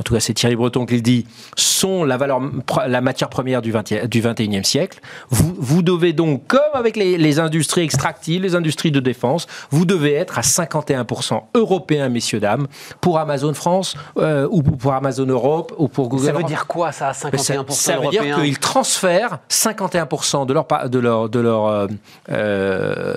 en 0.00 0.02
tout 0.02 0.14
cas 0.14 0.20
c'est 0.20 0.32
Thierry 0.32 0.56
Breton 0.56 0.86
qui 0.86 0.94
le 0.94 1.02
dit, 1.02 1.26
sont 1.56 2.04
la, 2.04 2.16
valeur, 2.16 2.40
la 2.86 3.00
matière 3.02 3.28
première 3.28 3.60
du, 3.60 3.70
20, 3.70 4.06
du 4.06 4.22
21e 4.22 4.64
siècle. 4.64 4.98
Vous, 5.28 5.54
vous 5.58 5.82
devez 5.82 6.14
donc, 6.14 6.46
comme 6.46 6.60
avec 6.72 6.96
les, 6.96 7.18
les, 7.18 7.38
industries 7.38 7.82
extractives, 7.82 8.42
les 8.42 8.54
industries 8.54 8.90
de 8.90 9.00
défense, 9.00 9.46
vous 9.70 9.84
devez 9.84 10.14
être 10.14 10.38
à 10.38 10.42
51% 10.42 11.42
européen, 11.54 12.08
messieurs, 12.08 12.40
dames, 12.40 12.66
pour 13.02 13.18
Amazon 13.18 13.52
France, 13.52 13.94
euh, 14.16 14.48
ou 14.50 14.62
pour 14.62 14.94
Amazon 14.94 15.26
Europe, 15.26 15.74
ou 15.76 15.88
pour 15.88 16.08
Google. 16.08 16.24
Ça 16.24 16.32
veut 16.32 16.44
dire 16.44 16.66
quoi 16.66 16.92
ça, 16.92 17.12
51% 17.12 17.38
Ça, 17.68 17.92
ça 17.92 17.98
veut 17.98 18.08
dire 18.08 18.36
qu'ils 18.36 18.58
transfèrent 18.58 19.40
51% 19.50 20.46
de 20.46 20.54
leur, 20.54 20.66
de 20.88 20.98
leur, 20.98 21.28
de 21.28 21.40
leur, 21.40 21.66
euh, 21.66 21.86
euh 22.30 23.14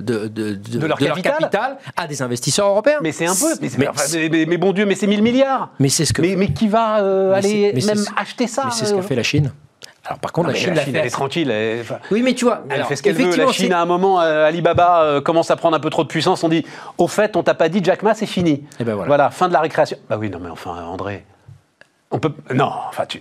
de, 0.00 0.28
de, 0.28 0.54
de, 0.54 0.86
leur, 0.86 0.98
capital. 0.98 1.34
leur, 1.40 1.50
capital. 1.50 1.78
à 1.96 2.06
des 2.06 2.22
investisseurs 2.22 2.68
européens. 2.68 2.98
Mais 3.02 3.10
c'est 3.10 3.26
un 3.26 3.34
peu. 3.34 3.54
Mais, 3.60 3.88
mais, 4.30 4.46
mais, 4.46 4.56
bon 4.56 4.72
Dieu, 4.72 4.86
mais 4.86 4.94
c'est 4.94 5.06
1000 5.06 5.22
milliards. 5.22 5.70
Mais 5.80 5.88
c'est 5.96 6.04
ce 6.04 6.12
que. 6.12 6.22
Mais, 6.22 6.52
qui 6.52 6.68
va 6.68 7.00
euh, 7.00 7.32
aller 7.32 7.72
même 7.72 8.04
acheter 8.16 8.46
ça 8.46 8.64
Mais 8.66 8.70
c'est 8.70 8.84
ce 8.84 8.92
qu'a 8.92 8.98
euh, 8.98 9.02
fait 9.02 9.14
la 9.14 9.22
Chine. 9.22 9.52
Alors 10.04 10.18
par 10.20 10.32
contre, 10.32 10.48
non, 10.48 10.52
la 10.52 10.58
Chine, 10.58 10.74
la 10.74 10.84
Chine 10.84 10.96
elle 10.96 11.06
est 11.06 11.10
tranquille. 11.10 11.50
Elle, 11.50 11.84
oui, 12.10 12.22
mais 12.22 12.34
tu 12.34 12.44
vois, 12.44 12.62
elle 12.68 12.84
fait 12.84 12.96
ce 12.96 13.02
qu'elle 13.02 13.16
veut. 13.16 13.34
La 13.34 13.50
Chine, 13.50 13.72
à 13.72 13.80
un 13.80 13.86
moment, 13.86 14.20
euh, 14.20 14.46
Alibaba 14.46 15.02
euh, 15.02 15.20
commence 15.20 15.50
à 15.50 15.56
prendre 15.56 15.76
un 15.76 15.80
peu 15.80 15.90
trop 15.90 16.04
de 16.04 16.08
puissance. 16.08 16.44
On 16.44 16.48
dit, 16.48 16.64
au 16.98 17.08
fait, 17.08 17.34
on 17.36 17.42
t'a 17.42 17.54
pas 17.54 17.68
dit 17.68 17.80
Jack 17.82 18.02
Ma, 18.02 18.14
c'est 18.14 18.26
fini. 18.26 18.64
Et 18.78 18.84
ben 18.84 18.94
voilà. 18.94 19.06
voilà. 19.06 19.30
fin 19.30 19.48
de 19.48 19.52
la 19.52 19.60
récréation. 19.60 19.96
Bah 20.08 20.16
oui, 20.18 20.30
non, 20.30 20.38
mais 20.40 20.50
enfin, 20.50 20.84
André, 20.84 21.24
on 22.10 22.18
peut, 22.18 22.32
non, 22.54 22.70
enfin, 22.88 23.06
tu. 23.06 23.20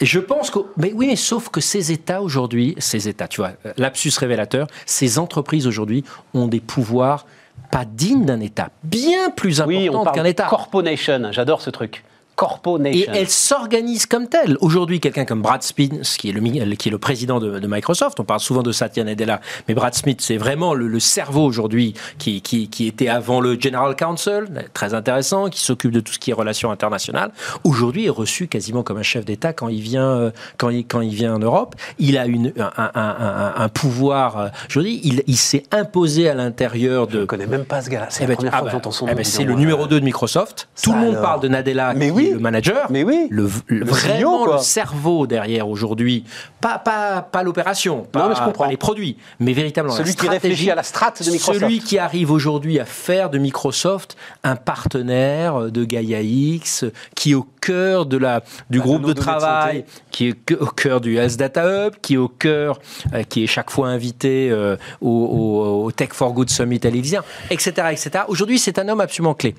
Je 0.00 0.20
pense 0.20 0.50
que, 0.50 0.58
mais 0.76 0.92
oui, 0.94 1.06
mais 1.06 1.16
sauf 1.16 1.48
que 1.48 1.60
ces 1.60 1.90
États 1.90 2.20
aujourd'hui, 2.20 2.74
ces 2.78 3.08
États, 3.08 3.28
tu 3.28 3.40
vois, 3.40 3.52
lapsus 3.78 4.12
révélateur, 4.18 4.66
ces 4.84 5.18
entreprises 5.18 5.66
aujourd'hui 5.66 6.04
ont 6.34 6.48
des 6.48 6.60
pouvoirs 6.60 7.24
pas 7.70 7.84
dignes 7.84 8.24
d'un 8.24 8.40
État, 8.40 8.70
bien 8.82 9.30
plus 9.30 9.60
importants 9.60 10.12
qu'un 10.12 10.24
État. 10.24 10.46
Corporation, 10.48 11.32
j'adore 11.32 11.60
ce 11.60 11.70
truc. 11.70 12.04
Corpo 12.36 12.78
Et 12.84 13.06
elle 13.08 13.30
s'organise 13.30 14.04
comme 14.04 14.28
telle. 14.28 14.58
Aujourd'hui, 14.60 15.00
quelqu'un 15.00 15.24
comme 15.24 15.40
Brad 15.40 15.62
Smith, 15.62 15.94
qui 16.18 16.28
est 16.28 16.32
le, 16.32 16.74
qui 16.74 16.88
est 16.88 16.92
le 16.92 16.98
président 16.98 17.40
de, 17.40 17.66
Microsoft, 17.66 18.20
on 18.20 18.24
parle 18.24 18.40
souvent 18.40 18.62
de 18.62 18.72
Satya 18.72 19.04
Nadella, 19.04 19.40
mais 19.66 19.74
Brad 19.74 19.94
Smith, 19.94 20.20
c'est 20.20 20.36
vraiment 20.36 20.74
le, 20.74 21.00
cerveau 21.00 21.44
aujourd'hui 21.44 21.94
qui, 22.18 22.42
qui, 22.42 22.68
qui, 22.68 22.86
était 22.86 23.08
avant 23.08 23.40
le 23.40 23.58
General 23.58 23.96
Counsel, 23.96 24.68
très 24.74 24.92
intéressant, 24.92 25.48
qui 25.48 25.60
s'occupe 25.60 25.92
de 25.92 26.00
tout 26.00 26.12
ce 26.12 26.18
qui 26.18 26.30
est 26.30 26.34
relations 26.34 26.70
internationales. 26.70 27.32
Aujourd'hui, 27.64 28.06
est 28.06 28.10
reçu 28.10 28.48
quasiment 28.48 28.82
comme 28.82 28.98
un 28.98 29.02
chef 29.02 29.24
d'État 29.24 29.54
quand 29.54 29.68
il 29.68 29.80
vient, 29.80 30.08
euh, 30.08 30.30
quand 30.58 30.68
il, 30.68 30.86
quand 30.86 31.00
il 31.00 31.14
vient 31.14 31.34
en 31.34 31.38
Europe. 31.38 31.74
Il 31.98 32.18
a 32.18 32.26
une, 32.26 32.52
un, 32.58 32.90
un, 32.94 33.54
un, 33.56 33.68
pouvoir, 33.70 34.38
euh, 34.38 34.48
je 34.68 34.80
dis, 34.80 35.00
il, 35.04 35.22
il 35.26 35.36
s'est 35.36 35.64
imposé 35.72 36.28
à 36.28 36.34
l'intérieur 36.34 37.06
de... 37.06 37.12
Je 37.12 37.18
ne 37.20 37.24
connais 37.24 37.46
même 37.46 37.64
pas 37.64 37.80
ce 37.80 37.88
gars-là. 37.88 38.08
C'est 38.10 38.24
eh 38.24 38.26
la 38.26 38.28
ben, 38.28 38.36
première 38.36 38.54
ah 38.54 38.58
fois 38.58 38.66
que 38.66 38.72
j'entends 38.72 38.90
son 38.90 39.08
eh 39.08 39.14
ben, 39.14 39.24
C'est 39.24 39.44
le 39.44 39.54
numéro 39.54 39.86
2 39.86 40.00
de 40.00 40.04
Microsoft. 40.04 40.68
Tout 40.82 40.92
le 40.92 40.98
monde 40.98 41.20
parle 41.22 41.40
de 41.40 41.48
Nadella, 41.48 41.94
mais 41.94 42.10
oui. 42.10 42.25
Le 42.32 42.38
manager. 42.38 42.86
Mais 42.90 43.04
oui. 43.04 43.28
Le, 43.30 43.46
vraiment 43.68 44.46
le 44.46 44.58
cerveau 44.58 45.26
derrière 45.26 45.68
aujourd'hui. 45.68 46.24
Pas, 46.60 46.78
pas, 46.78 47.22
pas 47.22 47.42
l'opération, 47.42 48.06
pas, 48.10 48.28
pas, 48.52 48.66
les 48.68 48.76
produits, 48.76 49.16
mais 49.40 49.52
véritablement 49.52 49.94
celui 49.94 50.14
qui 50.14 50.28
réfléchit 50.28 50.70
à 50.70 50.74
la 50.74 50.82
strate 50.82 51.22
de 51.22 51.30
Microsoft. 51.30 51.60
Celui 51.60 51.78
qui 51.80 51.98
arrive 51.98 52.30
aujourd'hui 52.30 52.78
à 52.78 52.84
faire 52.84 53.30
de 53.30 53.38
Microsoft 53.38 54.16
un 54.42 54.56
partenaire 54.56 55.70
de 55.70 55.84
Gaia 55.84 56.22
X, 56.22 56.84
qui 57.14 57.32
est 57.32 57.34
au 57.34 57.46
cœur 57.60 58.06
de 58.06 58.16
la, 58.16 58.42
du 58.70 58.78
bah, 58.78 58.84
groupe 58.84 59.06
de, 59.06 59.12
travail, 59.12 59.84
qui 60.16 60.28
est 60.28 60.52
au 60.52 60.66
cœur 60.66 61.02
du 61.02 61.18
S 61.18 61.36
Data 61.36 61.88
Hub, 61.88 61.96
qui 62.00 62.14
est 62.14 62.16
au 62.16 62.28
cœur, 62.28 62.80
euh, 63.12 63.22
qui 63.22 63.44
est 63.44 63.46
chaque 63.46 63.70
fois 63.70 63.88
invité 63.88 64.48
euh, 64.50 64.78
au, 65.02 65.90
Tech 65.94 66.08
for 66.12 66.32
Good 66.32 66.48
Summit 66.48 66.80
à 66.84 66.88
l'Élysée, 66.88 67.18
etc., 67.50 67.88
etc. 67.90 68.24
Aujourd'hui, 68.28 68.58
c'est 68.58 68.78
un 68.78 68.88
homme 68.88 69.02
absolument 69.02 69.34
clé. 69.34 69.54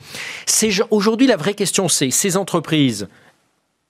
Aujourd'hui, 0.90 1.28
la 1.28 1.38
vraie 1.38 1.54
question, 1.54 1.88
c'est 1.88 2.10
ces 2.10 2.38
entreprises 2.38 3.08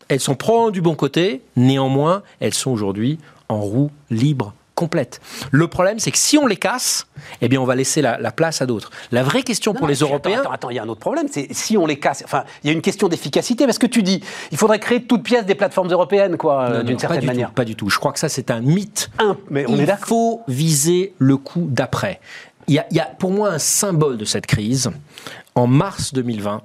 elles 0.09 0.21
sont 0.21 0.35
probablement 0.35 0.71
du 0.71 0.81
bon 0.81 0.95
côté, 0.95 1.41
néanmoins, 1.57 2.23
elles 2.39 2.53
sont 2.53 2.71
aujourd'hui 2.71 3.17
en 3.49 3.59
roue 3.59 3.91
libre 4.09 4.53
complète. 4.77 5.19
Le 5.51 5.67
problème, 5.67 5.97
c'est 5.97 6.11
que 6.11 6.19
si 6.19 6.37
on 6.37 6.45
les 6.45 6.55
casse, 6.55 7.07
eh 7.41 7.49
bien, 7.49 7.59
on 7.59 7.65
va 7.65 7.75
laisser 7.75 8.01
la, 8.01 8.31
place 8.31 8.61
à 8.61 8.67
d'autres. 8.67 8.91
La 9.11 9.23
vraie 9.23 9.41
question 9.41 9.73
pour 9.73 9.87
les 9.87 9.95
Européens. 9.95 10.41
Attends, 10.41 10.51
attends, 10.51 10.69
il 10.69 10.75
y 10.75 10.79
a 10.79 10.83
un 10.83 10.87
autre 10.87 10.99
problème. 10.99 11.27
C'est 11.31 11.47
si 11.51 11.77
on 11.77 11.87
les 11.87 11.97
casse. 11.97 12.21
Enfin, 12.23 12.43
il 12.63 12.67
y 12.67 12.69
a 12.69 12.73
une 12.73 12.83
question 12.83 13.07
d'efficacité. 13.07 13.65
Parce 13.65 13.79
que 13.79 13.87
tu 13.87 14.03
dis, 14.03 14.23
il 14.51 14.57
faudrait 14.57 14.79
créer 14.79 15.03
toute 15.03 15.23
pièce 15.23 15.45
des 15.45 15.55
plateformes 15.55 15.91
européennes, 15.91 16.37
quoi, 16.37 16.83
d'une 16.83 16.99
certaine 16.99 17.25
manière. 17.25 17.51
pas 17.51 17.65
du 17.65 17.75
tout. 17.75 17.89
Je 17.89 17.97
crois 17.97 18.13
que 18.13 18.19
ça, 18.19 18.29
c'est 18.29 18.51
un 18.51 18.61
mythe. 18.61 19.09
mais 19.49 19.65
on 19.67 19.75
il 19.75 19.87
faut 19.97 20.43
viser 20.47 21.13
le 21.17 21.37
coup 21.37 21.67
d'après. 21.69 22.19
Il 22.67 22.75
y, 22.75 22.79
a, 22.79 22.85
il 22.91 22.97
y 22.97 22.99
a 22.99 23.05
pour 23.05 23.31
moi 23.31 23.49
un 23.49 23.59
symbole 23.59 24.17
de 24.17 24.25
cette 24.25 24.45
crise. 24.45 24.91
En 25.55 25.65
mars 25.65 26.13
2020, 26.13 26.61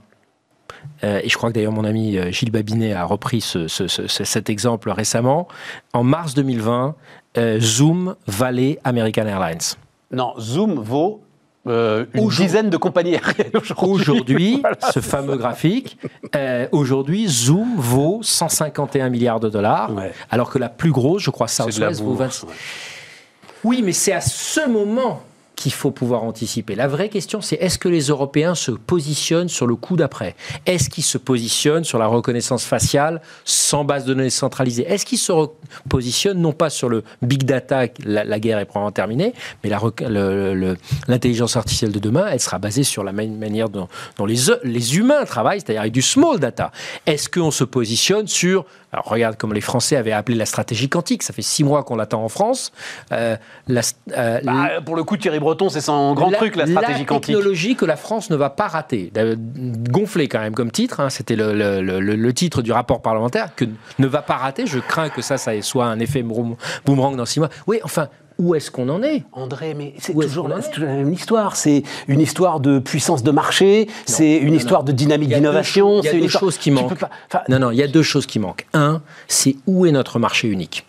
euh, 1.05 1.21
et 1.23 1.29
je 1.29 1.37
crois 1.37 1.51
que 1.51 1.55
d'ailleurs 1.55 1.73
mon 1.73 1.85
ami 1.85 2.17
euh, 2.17 2.31
Gilles 2.31 2.51
Babinet 2.51 2.93
a 2.93 3.05
repris 3.05 3.41
cet 3.41 4.51
exemple 4.51 4.91
récemment. 4.91 5.49
En 5.93 6.05
mars 6.05 6.35
2020, 6.35 6.95
euh, 7.37 7.59
Zoom 7.61 8.15
valait 8.27 8.79
American 8.85 9.27
Airlines. 9.27 9.77
Non, 10.11 10.35
Zoom 10.39 10.81
vaut 10.81 11.23
une 11.65 12.29
dizaine 12.29 12.71
de 12.71 12.77
compagnies 12.77 13.15
aériennes 13.15 13.53
aujourd'hui. 13.81 14.61
ce 14.93 14.99
fameux 14.99 15.37
graphique, 15.37 15.97
aujourd'hui, 16.73 17.29
Zoom 17.29 17.77
vaut 17.77 18.19
151 18.21 19.09
milliards 19.11 19.39
de 19.39 19.49
dollars, 19.49 19.93
alors 20.29 20.51
que 20.51 20.59
la 20.59 20.69
plus 20.69 20.91
grosse, 20.91 21.23
je 21.23 21.31
crois, 21.31 21.47
Southwest 21.47 22.03
vaut 22.03 22.15
26. 22.15 22.47
Oui, 23.63 23.81
mais 23.85 23.93
c'est 23.93 24.13
à 24.13 24.21
ce 24.21 24.69
moment 24.69 25.23
qu'il 25.57 25.73
faut 25.73 25.91
pouvoir 25.91 26.25
anticiper. 26.25 26.75
La 26.75 26.89
vraie 26.89 27.09
question, 27.09 27.41
c'est 27.41 27.57
est-ce 27.57 27.79
que 27.79 27.89
les 27.89 28.07
Européens 28.07 28.55
se 28.55 28.71
positionnent 28.71 29.49
sur 29.49 29.67
le 29.67 29.77
coup 29.77 29.97
d'après? 29.97 30.35
Est-ce 30.67 30.89
qu'ils 30.89 31.05
se 31.05 31.19
positionnent 31.19 31.85
sur 31.85 31.99
la 31.99 32.07
reconnaissance 32.07 32.65
faciale 32.65 33.21
sans 33.45 33.85
base 33.85 34.05
de 34.05 34.15
données 34.15 34.31
centralisée? 34.31 34.85
Est-ce 34.89 35.07
qu'ils 35.07 35.19
se 35.19 35.33
positionnent 35.89 36.41
non 36.41 36.53
pas 36.53 36.71
sur 36.71 36.89
le 36.89 37.05
big 37.21 37.45
data, 37.45 37.87
la, 38.05 38.41
guerre 38.41 38.59
est 38.59 38.65
probablement 38.65 38.93
terminée, 38.93 39.35
mais 39.63 39.71
l'intelligence 41.09 41.57
artificielle 41.57 41.93
de 41.93 41.99
demain, 41.99 42.27
elle 42.31 42.41
sera 42.41 42.59
basée 42.59 42.85
sur 42.85 43.05
la 43.05 43.13
même 43.13 43.37
manière 43.37 43.69
dont, 43.69 43.89
les, 44.27 44.37
les 44.65 44.97
humains 44.97 45.25
travaillent, 45.25 45.61
c'est-à-dire 45.61 45.83
avec 45.83 45.93
du 45.93 46.03
small 46.03 46.41
data. 46.41 46.73
Est-ce 47.07 47.29
qu'on 47.29 47.51
se 47.51 47.65
positionne 47.65 48.27
sur 48.27 48.65
alors 48.93 49.07
regarde 49.07 49.37
comme 49.37 49.55
les 49.55 49.63
Français 49.63 49.97
avaient 49.97 50.13
appelé 50.13 50.37
la 50.37 50.45
stratégie 50.45 50.89
quantique. 50.91 51.23
Ça 51.23 51.33
fait 51.33 51.43
six 51.43 51.65
mois 51.65 51.83
qu'on 51.83 51.97
l'attend 51.97 52.23
en 52.23 52.29
France. 52.29 52.73
Euh, 53.11 53.37
euh, 53.71 54.41
bah, 54.45 54.81
pour 54.85 54.97
le 54.97 55.05
coup, 55.05 55.17
Thierry 55.17 55.41
Breton, 55.41 55.71
c'est 55.71 55.81
son 55.81 56.13
grand 56.13 56.31
truc, 56.31 56.57
la 56.57 56.67
stratégie 56.67 57.07
quantique. 57.07 57.33
La 57.33 57.39
technologie 57.39 57.75
que 57.75 57.87
la 57.87 57.97
France 57.97 58.29
ne 58.29 58.37
va 58.37 58.51
pas 58.51 58.69
rater. 58.69 59.11
Gonflé 59.37 60.29
quand 60.29 60.41
même 60.41 60.55
comme 60.55 60.71
titre. 60.71 61.01
Hein. 61.01 61.09
C'était 61.09 61.37
le, 61.37 62.31
titre 62.33 62.61
du 62.61 62.73
rapport 62.73 63.01
parlementaire 63.01 63.55
que 63.57 63.65
ne 63.99 64.07
va 64.07 64.21
pas 64.21 64.37
rater. 64.37 64.67
Je 64.67 64.79
crains 64.79 65.09
que 65.09 65.23
ça, 65.23 65.39
ça 65.39 65.61
soit 65.63 65.87
un 65.87 65.99
effet 65.99 66.23
boomerang 66.23 67.17
dans 67.17 67.27
six 67.27 67.41
mois. 67.41 67.51
Oui, 67.67 67.81
enfin, 67.85 68.09
où 68.43 68.57
est-ce 68.57 68.71
qu'on 68.73 68.89
en 68.89 69.03
est? 69.05 69.23
André, 69.33 69.75
mais 69.75 69.95
c'est 69.99 70.13
toujours, 70.13 70.49
la 70.49 70.59
même 70.81 71.13
histoire. 71.13 71.55
C'est 71.55 71.85
une 72.09 72.21
histoire 72.21 72.59
de 72.59 72.81
puissance 72.81 73.23
de 73.23 73.31
marché, 73.31 73.89
c'est 74.05 74.37
une 74.37 74.55
histoire 74.55 74.83
de 74.83 74.91
dynamique 74.91 75.29
d'innovation. 75.29 76.01
Il 76.03 76.07
y 76.07 76.09
a 76.09 76.21
deux, 76.21 76.29
choses 76.29 76.59
qui 76.59 76.73
manquent. 76.73 77.05
non, 77.49 77.61
non, 77.61 77.71
il 77.71 77.77
y 77.77 77.83
a 77.83 77.89
deux 77.89 78.03
choses 78.03 78.27
qui 78.27 78.41
manquent. 78.41 78.67
Un, 78.75 79.01
c'est 79.29 79.57
où 79.67 79.87
est 79.87 79.93
notre 79.93 80.19
marché 80.19 80.49
unique? 80.49 80.85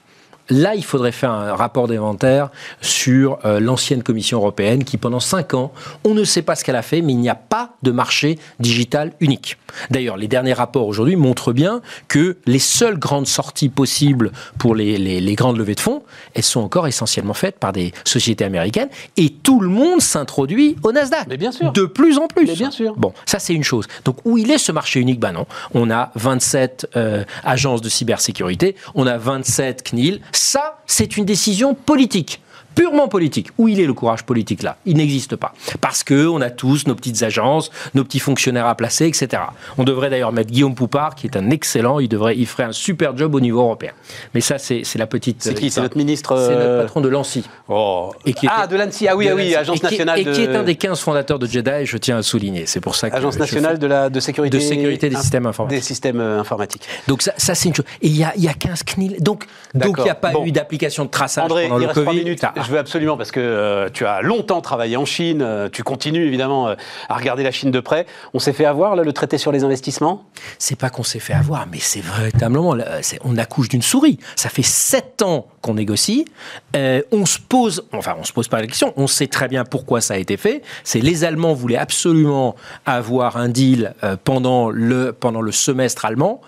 Là, 0.49 0.75
il 0.75 0.83
faudrait 0.83 1.11
faire 1.11 1.31
un 1.31 1.55
rapport 1.55 1.87
d'inventaire 1.87 2.49
sur 2.81 3.39
euh, 3.45 3.59
l'ancienne 3.59 4.03
Commission 4.03 4.39
européenne 4.39 4.83
qui, 4.83 4.97
pendant 4.97 5.19
cinq 5.19 5.53
ans, 5.53 5.71
on 6.03 6.13
ne 6.13 6.23
sait 6.23 6.41
pas 6.41 6.55
ce 6.55 6.63
qu'elle 6.63 6.75
a 6.75 6.81
fait, 6.81 7.01
mais 7.01 7.13
il 7.13 7.19
n'y 7.19 7.29
a 7.29 7.35
pas 7.35 7.75
de 7.81 7.91
marché 7.91 8.37
digital 8.59 9.13
unique. 9.19 9.57
D'ailleurs, 9.89 10.17
les 10.17 10.27
derniers 10.27 10.53
rapports 10.53 10.87
aujourd'hui 10.87 11.15
montrent 11.15 11.53
bien 11.53 11.81
que 12.07 12.37
les 12.45 12.59
seules 12.59 12.97
grandes 12.97 13.27
sorties 13.27 13.69
possibles 13.69 14.31
pour 14.57 14.75
les, 14.75 14.97
les, 14.97 15.35
grandes 15.35 15.57
levées 15.57 15.75
de 15.75 15.79
fonds, 15.79 16.03
elles 16.35 16.43
sont 16.43 16.61
encore 16.61 16.87
essentiellement 16.87 17.33
faites 17.33 17.57
par 17.57 17.73
des 17.73 17.91
sociétés 18.03 18.45
américaines 18.45 18.89
et 19.17 19.29
tout 19.29 19.59
le 19.59 19.69
monde 19.69 20.01
s'introduit 20.01 20.75
au 20.83 20.91
Nasdaq. 20.91 21.25
Mais 21.27 21.37
bien 21.37 21.51
sûr. 21.51 21.71
De 21.71 21.85
plus 21.85 22.17
en 22.17 22.27
plus. 22.27 22.45
Mais 22.45 22.55
bien 22.55 22.71
sûr. 22.71 22.93
Bon, 22.97 23.13
ça 23.25 23.39
c'est 23.39 23.53
une 23.53 23.63
chose. 23.63 23.87
Donc 24.05 24.17
où 24.25 24.37
il 24.37 24.51
est 24.51 24.57
ce 24.57 24.71
marché 24.71 24.99
unique? 24.99 25.19
Ben 25.19 25.31
non. 25.31 25.47
On 25.73 25.89
a 25.89 26.11
27 26.15 26.91
euh, 26.95 27.23
agences 27.43 27.81
de 27.81 27.89
cybersécurité, 27.89 28.75
on 28.93 29.07
a 29.07 29.17
27 29.17 29.83
CNIL. 29.83 30.21
Ça, 30.36 30.81
c'est 30.86 31.17
une 31.17 31.25
décision 31.25 31.73
politique 31.73 32.41
purement 32.76 33.07
politique. 33.07 33.49
Où 33.57 33.67
il 33.67 33.80
est 33.80 33.86
le 33.86 33.93
courage 33.93 34.24
politique 34.24 34.63
là? 34.63 34.78
Il 34.86 34.97
n'existe 34.97 35.36
pas. 35.36 35.53
Parce 35.82 36.03
que 36.03 36.28
on 36.28 36.41
a 36.41 36.49
tous 36.49 36.88
nos 36.88 36.95
petites 36.95 37.24
agences, 37.24 37.71
nos 37.93 38.03
petits 38.03 38.19
fonctionnaires 38.19 38.67
à 38.67 38.76
placer, 38.76 39.05
etc. 39.05 39.43
On 39.78 39.84
devrait 39.84 40.09
d'ailleurs 40.09 40.32
mettre 40.32 40.51
Guillaume 40.51 40.76
Poupard, 40.76 41.15
qui 41.15 41.28
est 41.28 41.38
un 41.38 41.49
excellent, 41.49 41.99
il, 41.99 42.07
devrait, 42.07 42.38
il 42.38 42.47
ferait 42.47 42.63
un 42.63 42.71
super 42.71 43.15
job 43.17 43.36
au 43.36 43.39
niveau 43.39 43.61
européen. 43.61 43.91
Mais 44.34 44.41
ça, 44.41 44.57
c'est 44.57 44.84
la 44.95 45.07
petite... 45.07 45.43
C'est 45.43 45.53
qui? 45.53 45.69
C'est 45.69 45.82
notre 45.82 45.97
ministre... 45.97 46.38
C'est 46.38 46.53
notre 46.53 46.61
euh, 46.61 46.82
patron 46.82 47.01
de 47.01 47.09
l'ANSI. 47.09 47.43
Oh. 47.67 48.11
Et 48.26 48.34
qui 48.34 48.47
ah, 48.49 48.67
de 48.67 48.76
l'ANSI, 48.76 49.07
ah 49.07 49.15
oui, 49.15 49.28
ah 49.30 49.36
oui, 49.36 49.55
Agence 49.55 49.84
nationale 49.84 50.19
et 50.19 50.26
qui, 50.26 50.41
est 50.41 50.55
un 50.55 50.63
des 50.63 50.76
15 50.76 50.99
fondateurs 50.99 51.39
de 51.39 51.47
Jedi, 51.47 51.86
je 51.86 51.97
tiens 51.97 52.17
à 52.17 52.24
souligner. 52.24 52.65
C'est 52.65 52.82
pour 52.82 52.95
ça 52.95 53.09
que... 53.09 53.15
Agence 53.15 53.38
nationale 53.38 53.80
de, 53.80 53.88
la, 53.88 54.09
de 54.09 54.19
sécurité... 54.19 54.57
De 54.57 54.61
sécurité 54.61 55.09
des 55.09 55.15
systèmes 55.15 55.45
informatiques. 55.45 55.80
Des 55.80 55.86
systèmes 55.86 56.19
euh, 56.19 56.39
informatiques. 56.39 56.84
Donc 57.07 57.21
ça, 57.21 57.34
ça 57.38 57.55
c'est 57.55 57.69
une 57.69 57.76
chose. 57.76 57.86
Et 58.01 58.07
il 58.07 58.17
y 58.17 58.24
a, 58.24 58.34
y 58.38 58.47
a 58.47 58.53
15 58.53 58.84
CNIL. 58.84 59.17
Donc 59.21 59.45
il 59.74 60.03
n'y 60.03 60.09
a 60.09 60.15
pas 60.15 60.34
eu 60.45 60.51
d'application 60.51 61.05
de 61.05 61.09
traçage 61.09 61.45
André, 61.45 61.67
pendant 61.67 61.78
il 61.78 61.82
le 61.82 61.88
reste 61.88 62.03
Covid. 62.03 62.17
minutes. 62.19 62.43
Je 62.66 62.72
veux 62.72 62.78
absolument, 62.78 63.18
parce 63.18 63.32
que 63.32 63.39
euh, 63.39 63.89
tu 63.91 64.05
as 64.05 64.22
longtemps 64.22 64.61
travaillé 64.61 64.97
en 64.97 65.05
Chine, 65.05 65.41
euh, 65.41 65.70
tu 65.70 65.84
continues 65.84 66.26
évidemment 66.26 66.68
euh, 66.68 66.76
à 67.09 67.16
regarder 67.16 67.43
la 67.43 67.51
Chine 67.51 67.72
de 67.72 67.80
près. 67.80 68.05
On 68.34 68.39
s'est 68.39 68.53
fait 68.53 68.66
avoir, 68.66 68.95
là, 68.95 69.03
le 69.03 69.14
traité 69.14 69.38
sur 69.38 69.51
les 69.51 69.64
investissements? 69.64 70.26
C'est 70.59 70.78
pas 70.78 70.89
qu'on 70.89 71.03
s'est 71.03 71.20
fait 71.20 71.34
avoir, 71.34 71.68
mais 71.72 71.80
c'est 71.80 72.01
véritablement, 72.01 72.76
on 73.24 73.38
accouche 73.38 73.70
d'une 73.70 73.82
souris. 73.82 74.20
Ça 74.36 74.49
fait 74.49 74.64
sept 74.64 75.22
ans 75.22 75.47
qu'on 75.61 75.76
négocie. 75.76 76.26
on 76.74 77.26
se 77.26 77.39
pose, 77.39 77.86
enfin, 77.93 78.16
on 78.20 78.24
se 78.24 78.34
pose 78.34 78.47
pas 78.47 78.61
la 78.61 78.68
question, 78.68 78.93
on 78.97 79.07
sait 79.07 79.28
très 79.28 79.47
bien 79.47 79.66
pourquoi 79.66 80.01
ça 80.01 80.16
a 80.16 80.18
été 80.18 80.38
fait. 80.38 80.61
C'est 80.84 80.99
les 80.99 81.24
Allemands 81.24 81.53
voulaient 81.53 81.78
absolument 81.78 82.55
avoir 82.86 83.38
un 83.38 83.49
deal 83.49 83.93
pendant, 84.24 84.70
le, 84.70 85.14
pendant 85.14 85.41
le 85.41 85.51
semestre 85.51 86.05
allemand. 86.05 86.41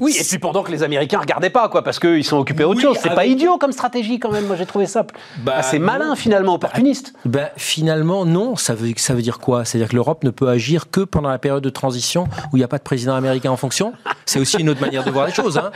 Oui, 0.00 0.16
et 0.18 0.24
puis 0.24 0.38
pendant 0.38 0.62
que 0.62 0.72
les 0.72 0.82
Américains 0.82 1.18
regardaient 1.18 1.50
pas, 1.50 1.68
quoi, 1.68 1.82
parce 1.84 1.98
qu'ils 1.98 2.24
sont 2.24 2.38
occupés 2.38 2.64
autre 2.64 2.80
chose. 2.80 2.96
C'est 3.00 3.14
pas 3.14 3.26
idiot 3.26 3.58
comme 3.58 3.72
stratégie 3.72 4.18
quand 4.18 4.30
même. 4.30 4.46
Moi, 4.46 4.56
j'ai 4.56 4.66
trouvé 4.66 4.86
ça 4.86 5.06
bah, 5.38 5.54
assez 5.56 5.78
malin 5.78 6.16
finalement, 6.16 6.54
opportuniste. 6.54 7.12
Bah, 7.24 7.50
finalement, 7.56 8.24
non. 8.24 8.56
Ça 8.56 8.74
veut, 8.74 8.92
ça 8.96 9.14
veut 9.14 9.22
dire 9.22 9.38
quoi? 9.38 9.64
C'est-à-dire 9.64 9.88
que 9.90 9.96
l'Europe 9.96 10.24
ne 10.24 10.30
peut 10.30 10.48
agir 10.48 10.90
que 10.90 11.02
pendant 11.02 11.28
la 11.28 11.38
période 11.38 11.62
de 11.62 11.70
transition 11.70 12.24
où 12.52 12.56
il 12.56 12.60
n'y 12.60 12.64
a 12.64 12.68
pas 12.68 12.78
de 12.78 12.82
président 12.82 13.14
américain 13.14 13.50
en 13.50 13.56
fonction. 13.56 13.92
C'est 14.26 14.38
aussi 14.38 14.58
une 14.58 14.70
autre 14.70 14.80
manière 14.80 15.04
de 15.04 15.10
voir 15.10 15.26
les 15.26 15.32
choses. 15.32 15.58
Hein. 15.58 15.70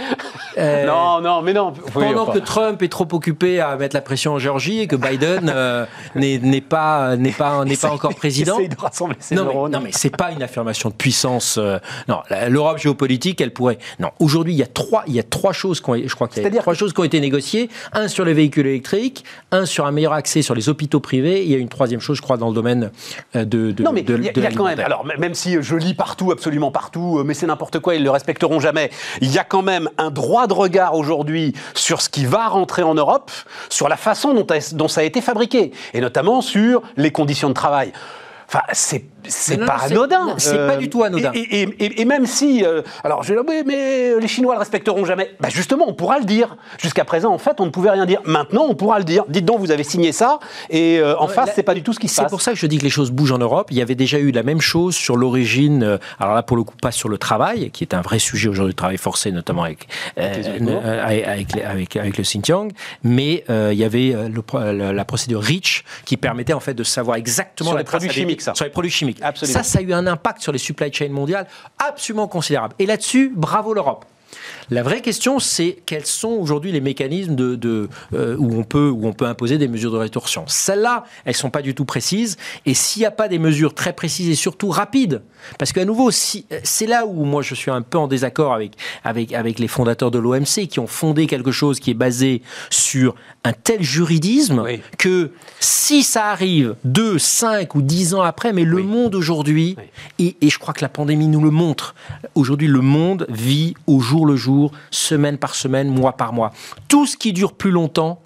Euh, 0.58 0.86
non, 0.86 1.20
non, 1.20 1.42
mais 1.42 1.52
non. 1.52 1.72
pendant 1.92 2.26
que 2.26 2.38
Trump 2.38 2.82
est 2.82 2.88
trop 2.88 3.08
occupé 3.12 3.60
à 3.60 3.76
mettre 3.76 3.96
la 3.96 4.02
pression 4.02 4.34
en 4.34 4.38
Géorgie 4.38 4.80
et 4.80 4.86
que 4.86 4.96
Biden 4.96 5.52
euh, 5.54 5.86
n'est 6.14 6.60
pas 6.60 7.16
n'est 7.16 7.32
pas 7.32 7.64
n'est 7.64 7.76
pas 7.76 7.90
encore 7.90 8.14
président. 8.14 8.58
de 8.58 8.68
rassembler 8.78 9.16
ses 9.20 9.34
non, 9.34 9.44
mais, 9.46 9.70
non 9.70 9.80
mais 9.82 9.90
c'est 9.92 10.16
pas 10.16 10.30
une 10.30 10.42
affirmation 10.42 10.88
de 10.88 10.94
puissance. 10.94 11.58
euh, 11.58 11.78
non, 12.08 12.22
l'Europe 12.48 12.78
géopolitique, 12.78 13.40
elle 13.40 13.52
pourrait. 13.52 13.78
Non, 13.98 14.10
aujourd'hui 14.18 14.52
il 14.54 14.58
y 14.58 14.62
a 14.62 14.66
trois 14.66 15.04
il 15.06 15.14
y 15.14 15.20
a 15.20 15.22
trois 15.22 15.52
choses 15.52 15.80
qui 15.80 15.90
ont, 15.90 15.94
je 15.96 16.14
crois 16.14 16.28
qu'il 16.28 16.42
y 16.42 16.46
a 16.46 16.60
trois 16.60 16.74
choses 16.74 16.92
qui 16.92 17.00
ont 17.00 17.04
été 17.04 17.20
négociées. 17.20 17.68
Un 17.92 18.08
sur 18.08 18.24
les 18.24 18.34
véhicules 18.34 18.66
électriques, 18.66 19.24
un 19.50 19.66
sur 19.66 19.86
un 19.86 19.90
meilleur 19.90 20.12
accès 20.12 20.42
sur 20.42 20.54
les 20.54 20.68
hôpitaux 20.68 21.00
privés. 21.00 21.42
Il 21.44 21.50
y 21.50 21.54
a 21.54 21.58
une 21.58 21.68
troisième 21.68 22.00
chose, 22.00 22.16
je 22.16 22.22
crois, 22.22 22.36
dans 22.36 22.48
le 22.48 22.54
domaine 22.54 22.90
euh, 23.36 23.44
de. 23.44 23.72
de 23.72 23.82
Non, 23.82 23.92
mais 23.92 24.02
de- 24.02 24.16
il 24.16 24.24
y 24.24 24.28
a, 24.28 24.32
de 24.32 24.40
il 24.40 24.42
y 24.44 24.46
a 24.46 24.50
quand 24.52 24.64
même. 24.64 24.80
Alors, 24.80 25.04
même 25.18 25.34
si 25.34 25.56
je 25.60 25.76
lis 25.76 25.94
partout, 25.94 26.30
absolument 26.32 26.70
partout, 26.70 27.18
euh, 27.18 27.24
mais 27.24 27.34
c'est 27.34 27.46
n'importe 27.46 27.78
quoi, 27.80 27.94
ils 27.94 28.02
le 28.04 28.10
respecteront 28.10 28.60
jamais. 28.60 28.90
Il 29.20 29.32
y 29.32 29.38
a 29.38 29.44
quand 29.44 29.62
même 29.62 29.88
un 29.98 30.10
droit 30.10 30.46
de 30.46 30.52
regard 30.54 30.94
aujourd'hui 30.94 31.52
sur 31.74 32.00
ce 32.00 32.08
qui 32.08 32.24
va 32.26 32.48
rentrer 32.48 32.82
en 32.82 32.94
Europe, 32.94 33.30
sur 33.68 33.88
la 33.88 33.96
façon 33.96 34.34
dont, 34.34 34.46
a- 34.54 34.74
dont 34.74 34.88
ça 34.88 35.00
a 35.00 35.04
été 35.04 35.20
fabriqué, 35.20 35.72
et 35.92 36.00
notamment 36.00 36.40
sur 36.40 36.82
les 36.96 37.10
conditions 37.10 37.48
de 37.48 37.54
travail. 37.54 37.92
Enfin, 38.48 38.60
c'est 38.72 39.04
c'est 39.28 39.58
pas 39.64 39.78
c'est- 39.86 39.92
anodin. 39.92 40.34
c'est 40.38 40.56
pas 40.66 40.76
du 40.76 40.88
tout 40.90 41.02
anodin. 41.04 41.30
Et, 41.34 41.62
et- 41.62 41.68
et- 41.84 42.00
et 42.00 42.04
même 42.04 42.26
si, 42.26 42.64
euh, 42.64 42.82
alors 43.02 43.22
je 43.22 43.34
vais 43.34 43.40
dire, 43.40 43.44
oui, 43.48 43.62
mais 43.66 44.18
les 44.20 44.28
Chinois 44.28 44.54
le 44.54 44.58
respecteront 44.60 45.04
jamais. 45.04 45.30
Bah 45.40 45.48
justement, 45.50 45.84
on 45.88 45.94
pourra 45.94 46.18
le 46.18 46.24
dire. 46.24 46.56
Jusqu'à 46.82 47.04
présent, 47.04 47.32
en 47.32 47.38
fait, 47.38 47.60
on 47.60 47.66
ne 47.66 47.70
pouvait 47.70 47.90
rien 47.90 48.06
dire. 48.06 48.20
Maintenant, 48.24 48.64
on 48.68 48.74
pourra 48.74 48.98
le 48.98 49.04
dire. 49.04 49.24
Dites 49.28 49.44
donc, 49.44 49.58
vous 49.60 49.70
avez 49.70 49.84
signé 49.84 50.12
ça, 50.12 50.38
et 50.70 50.98
euh, 50.98 51.16
en 51.18 51.28
face, 51.28 51.50
c'est 51.54 51.62
pas 51.62 51.74
du 51.74 51.82
tout 51.82 51.92
ce 51.92 51.98
qui 52.00 52.08
se 52.08 52.14
C'est 52.16 52.22
passe. 52.22 52.30
pour 52.30 52.42
ça 52.42 52.52
que 52.52 52.58
je 52.58 52.66
dis 52.66 52.78
que 52.78 52.84
les 52.84 52.90
choses 52.90 53.10
bougent 53.10 53.32
en 53.32 53.38
Europe. 53.38 53.68
Il 53.70 53.76
y 53.76 53.82
avait 53.82 53.94
déjà 53.94 54.18
eu 54.18 54.30
la 54.30 54.42
même 54.42 54.60
chose 54.60 54.94
sur 54.94 55.16
l'origine, 55.16 55.82
euh, 55.82 55.98
alors 56.20 56.34
là 56.34 56.42
pour 56.42 56.56
le 56.56 56.62
coup 56.64 56.76
pas 56.80 56.92
sur 56.92 57.08
le 57.08 57.18
travail, 57.18 57.70
qui 57.70 57.84
est 57.84 57.94
un 57.94 58.00
vrai 58.00 58.18
sujet 58.18 58.48
aujourd'hui, 58.48 58.72
le 58.72 58.76
travail 58.76 58.96
forcé 58.98 59.30
notamment 59.32 59.64
avec, 59.64 59.86
euh, 60.18 60.32
euh, 60.58 61.84
le 62.16 62.22
Xinjiang, 62.22 62.68
mais 63.02 63.44
euh, 63.50 63.70
il 63.72 63.78
y 63.78 63.84
avait 63.84 64.14
euh, 64.14 64.28
le 64.28 64.42
la, 64.72 64.92
la 64.92 65.04
procédure 65.04 65.40
REACH 65.42 65.84
qui 66.04 66.16
permettait 66.16 66.52
en 66.52 66.60
fait 66.60 66.74
de 66.74 66.84
savoir 66.84 67.16
exactement 67.16 67.70
Sur 67.70 67.78
les 67.78 67.84
produits 67.84 68.10
chimiques, 68.10 68.42
ça. 68.42 68.54
Sur 68.54 68.64
les 68.64 68.70
produits 68.70 68.90
chimiques. 68.90 69.13
Absolument. 69.22 69.58
Ça, 69.58 69.62
ça 69.62 69.78
a 69.78 69.82
eu 69.82 69.92
un 69.92 70.06
impact 70.06 70.42
sur 70.42 70.52
les 70.52 70.58
supply 70.58 70.92
chains 70.92 71.08
mondiales 71.08 71.46
absolument 71.78 72.28
considérable. 72.28 72.74
Et 72.78 72.86
là-dessus, 72.86 73.32
bravo 73.34 73.74
l'Europe. 73.74 74.04
La 74.70 74.82
vraie 74.82 75.00
question, 75.02 75.38
c'est 75.38 75.78
quels 75.86 76.06
sont 76.06 76.28
aujourd'hui 76.30 76.72
les 76.72 76.80
mécanismes 76.80 77.34
de, 77.34 77.54
de, 77.54 77.88
euh, 78.14 78.36
où, 78.38 78.58
on 78.58 78.64
peut, 78.64 78.88
où 78.88 79.06
on 79.06 79.12
peut 79.12 79.26
imposer 79.26 79.58
des 79.58 79.68
mesures 79.68 79.92
de 79.92 79.96
rétorsion. 79.98 80.44
Celles-là, 80.46 81.04
elles 81.24 81.34
sont 81.36 81.50
pas 81.50 81.62
du 81.62 81.74
tout 81.74 81.84
précises. 81.84 82.36
Et 82.66 82.74
s'il 82.74 83.00
n'y 83.00 83.06
a 83.06 83.10
pas 83.10 83.28
des 83.28 83.38
mesures 83.38 83.74
très 83.74 83.92
précises 83.92 84.28
et 84.28 84.34
surtout 84.34 84.70
rapides, 84.70 85.22
parce 85.58 85.72
qu'à 85.72 85.84
nouveau, 85.84 86.10
si, 86.10 86.46
c'est 86.62 86.86
là 86.86 87.04
où 87.06 87.24
moi 87.24 87.42
je 87.42 87.54
suis 87.54 87.70
un 87.70 87.82
peu 87.82 87.98
en 87.98 88.08
désaccord 88.08 88.54
avec, 88.54 88.72
avec, 89.04 89.32
avec 89.34 89.58
les 89.58 89.68
fondateurs 89.68 90.10
de 90.10 90.18
l'OMC 90.18 90.66
qui 90.68 90.80
ont 90.80 90.86
fondé 90.86 91.26
quelque 91.26 91.52
chose 91.52 91.80
qui 91.80 91.90
est 91.90 91.94
basé 91.94 92.40
sur 92.70 93.14
un 93.44 93.52
tel 93.52 93.82
juridisme 93.82 94.62
Oui. 94.64 94.80
que 94.98 95.32
si 95.60 96.02
ça 96.02 96.28
arrive 96.30 96.76
deux, 96.84 97.18
cinq 97.18 97.74
ou 97.74 97.82
dix 97.82 98.14
ans 98.14 98.22
après, 98.22 98.52
mais 98.54 98.64
le 98.64 98.76
Oui. 98.76 98.82
monde 98.84 99.14
aujourd'hui, 99.14 99.76
Oui. 99.78 99.84
et, 100.40 100.46
et 100.46 100.48
je 100.50 100.58
crois 100.58 100.72
que 100.72 100.80
la 100.82 100.88
pandémie 100.88 101.28
nous 101.28 101.42
le 101.42 101.50
montre, 101.50 101.94
aujourd'hui 102.34 102.68
le 102.68 102.80
monde 102.80 103.26
vit 103.28 103.74
au 103.86 104.00
jour 104.00 104.24
le 104.26 104.36
jour, 104.36 104.53
semaine 104.90 105.38
par 105.38 105.54
semaine, 105.54 105.88
mois 105.88 106.12
par 106.12 106.32
mois. 106.32 106.52
Tout 106.88 107.06
ce 107.06 107.16
qui 107.16 107.32
dure 107.32 107.52
plus 107.52 107.70
longtemps 107.70 108.20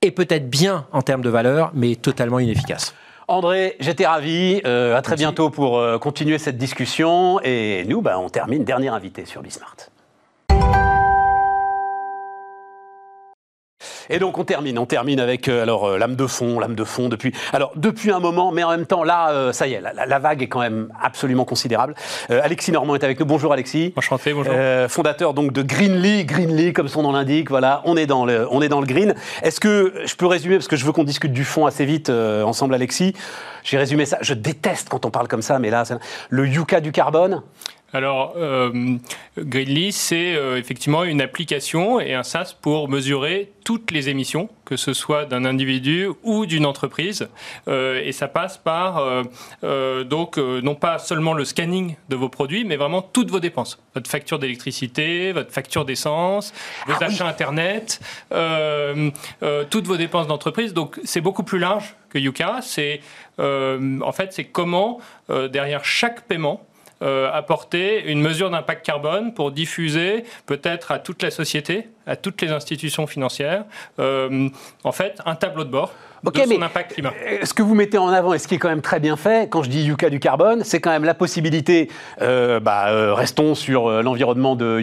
est 0.00 0.10
peut-être 0.10 0.50
bien 0.50 0.86
en 0.92 1.02
termes 1.02 1.22
de 1.22 1.30
valeur, 1.30 1.70
mais 1.74 1.94
totalement 1.96 2.38
inefficace. 2.38 2.94
André, 3.28 3.76
j'étais 3.80 4.06
ravi. 4.06 4.60
Euh, 4.66 4.96
à 4.96 5.02
très 5.02 5.16
bientôt 5.16 5.48
pour 5.48 5.78
euh, 5.78 5.98
continuer 5.98 6.38
cette 6.38 6.58
discussion. 6.58 7.40
Et 7.42 7.84
nous, 7.88 8.02
bah, 8.02 8.18
on 8.18 8.28
termine 8.28 8.64
dernier 8.64 8.88
invité 8.88 9.24
sur 9.24 9.42
Bismart. 9.42 9.76
Et 14.14 14.18
donc 14.18 14.36
on 14.36 14.44
termine, 14.44 14.78
on 14.78 14.84
termine 14.84 15.20
avec 15.20 15.48
euh, 15.48 15.62
alors 15.62 15.86
euh, 15.88 15.96
lame 15.96 16.16
de 16.16 16.26
fond, 16.26 16.60
lame 16.60 16.74
de 16.74 16.84
fond 16.84 17.08
depuis 17.08 17.32
alors 17.54 17.72
depuis 17.76 18.10
un 18.12 18.20
moment, 18.20 18.52
mais 18.52 18.62
en 18.62 18.68
même 18.70 18.84
temps 18.84 19.04
là, 19.04 19.30
euh, 19.30 19.52
ça 19.52 19.66
y 19.66 19.72
est, 19.72 19.80
la, 19.80 19.94
la- 20.04 20.18
vague 20.18 20.42
est 20.42 20.48
quand 20.48 20.60
même 20.60 20.88
absolument 21.02 21.46
considérable. 21.46 21.94
Euh, 22.30 22.42
Alexis 22.44 22.72
Normand 22.72 22.94
est 22.94 23.04
avec 23.04 23.18
nous. 23.18 23.24
Bonjour 23.24 23.54
Alexis. 23.54 23.94
Enchanté, 23.96 24.34
bonjour. 24.34 24.52
Euh, 24.54 24.86
fondateur 24.86 25.32
donc 25.32 25.54
de 25.54 25.62
Greenly, 25.62 26.26
Greenly 26.26 26.74
comme 26.74 26.88
son 26.88 27.02
nom 27.02 27.12
l'indique, 27.12 27.48
voilà, 27.48 27.80
on 27.86 27.96
est 27.96 28.06
dans 28.06 28.26
le, 28.26 28.46
on 28.50 28.60
est 28.60 28.68
dans 28.68 28.80
le 28.80 28.86
green. 28.86 29.14
Est-ce 29.42 29.60
que 29.60 29.94
je 30.04 30.14
peux 30.14 30.26
résumer 30.26 30.56
parce 30.56 30.68
que 30.68 30.76
je 30.76 30.84
veux 30.84 30.92
qu'on 30.92 31.04
discute 31.04 31.32
du 31.32 31.44
fond 31.44 31.64
assez 31.64 31.86
vite 31.86 32.10
euh, 32.10 32.42
ensemble, 32.44 32.74
Alexis. 32.74 33.14
J'ai 33.64 33.78
résumé 33.78 34.04
ça. 34.04 34.18
Je 34.20 34.34
déteste 34.34 34.90
quand 34.90 35.06
on 35.06 35.10
parle 35.10 35.28
comme 35.28 35.40
ça, 35.42 35.58
mais 35.58 35.70
là, 35.70 35.84
le 36.28 36.46
Yucca 36.46 36.80
du 36.80 36.92
carbone. 36.92 37.42
Alors, 37.94 38.34
euh, 38.36 38.96
Greenly, 39.38 39.92
c'est 39.92 40.34
euh, 40.34 40.56
effectivement 40.56 41.04
une 41.04 41.20
application 41.20 42.00
et 42.00 42.14
un 42.14 42.22
SaaS 42.22 42.54
pour 42.58 42.88
mesurer 42.88 43.52
toutes 43.64 43.90
les 43.90 44.08
émissions, 44.08 44.48
que 44.64 44.76
ce 44.76 44.94
soit 44.94 45.26
d'un 45.26 45.44
individu 45.44 46.08
ou 46.22 46.46
d'une 46.46 46.64
entreprise. 46.64 47.28
Euh, 47.68 48.02
et 48.02 48.12
ça 48.12 48.28
passe 48.28 48.56
par, 48.56 48.98
euh, 49.62 50.04
donc, 50.04 50.38
non 50.38 50.74
pas 50.74 50.98
seulement 50.98 51.34
le 51.34 51.44
scanning 51.44 51.96
de 52.08 52.16
vos 52.16 52.30
produits, 52.30 52.64
mais 52.64 52.76
vraiment 52.76 53.02
toutes 53.02 53.30
vos 53.30 53.40
dépenses. 53.40 53.78
Votre 53.94 54.10
facture 54.10 54.38
d'électricité, 54.38 55.32
votre 55.32 55.52
facture 55.52 55.84
d'essence, 55.84 56.54
vos 56.86 56.94
achats 57.02 57.28
Internet, 57.28 58.00
toutes 59.70 59.86
vos 59.86 59.96
dépenses 59.96 60.26
d'entreprise. 60.26 60.72
Donc, 60.72 60.98
c'est 61.04 61.20
beaucoup 61.20 61.44
plus 61.44 61.58
large 61.58 61.94
que 62.08 62.18
Yuka. 62.18 62.60
C'est, 62.62 63.00
en 63.38 64.12
fait, 64.12 64.32
c'est 64.32 64.44
comment, 64.44 64.98
derrière 65.28 65.84
chaque 65.84 66.22
paiement, 66.22 66.66
euh, 67.02 67.30
apporter 67.32 68.04
une 68.10 68.20
mesure 68.20 68.50
d'impact 68.50 68.86
carbone 68.86 69.34
pour 69.34 69.50
diffuser 69.50 70.24
peut-être 70.46 70.92
à 70.92 70.98
toute 70.98 71.22
la 71.22 71.30
société, 71.30 71.88
à 72.06 72.16
toutes 72.16 72.40
les 72.42 72.50
institutions 72.50 73.06
financières, 73.06 73.64
euh, 73.98 74.48
en 74.84 74.92
fait, 74.92 75.20
un 75.26 75.34
tableau 75.34 75.64
de 75.64 75.70
bord 75.70 75.92
de 76.22 76.38
son 76.38 76.46
mais- 76.46 76.62
impact 76.62 76.94
climat. 76.94 77.12
Ce 77.42 77.52
que 77.52 77.62
vous 77.62 77.74
mettez 77.74 77.98
en 77.98 78.08
avant 78.08 78.32
et 78.32 78.38
ce 78.38 78.46
qui 78.46 78.54
est 78.54 78.58
quand 78.58 78.68
même 78.68 78.82
très 78.82 79.00
bien 79.00 79.16
fait, 79.16 79.48
quand 79.50 79.64
je 79.64 79.70
dis 79.70 79.82
Yucca 79.82 80.08
du 80.08 80.20
carbone, 80.20 80.62
c'est 80.62 80.80
quand 80.80 80.90
même 80.90 81.04
la 81.04 81.14
possibilité, 81.14 81.90
euh, 82.20 82.60
bah, 82.60 83.14
restons 83.14 83.56
sur 83.56 83.90
l'environnement 84.02 84.54
de 84.54 84.80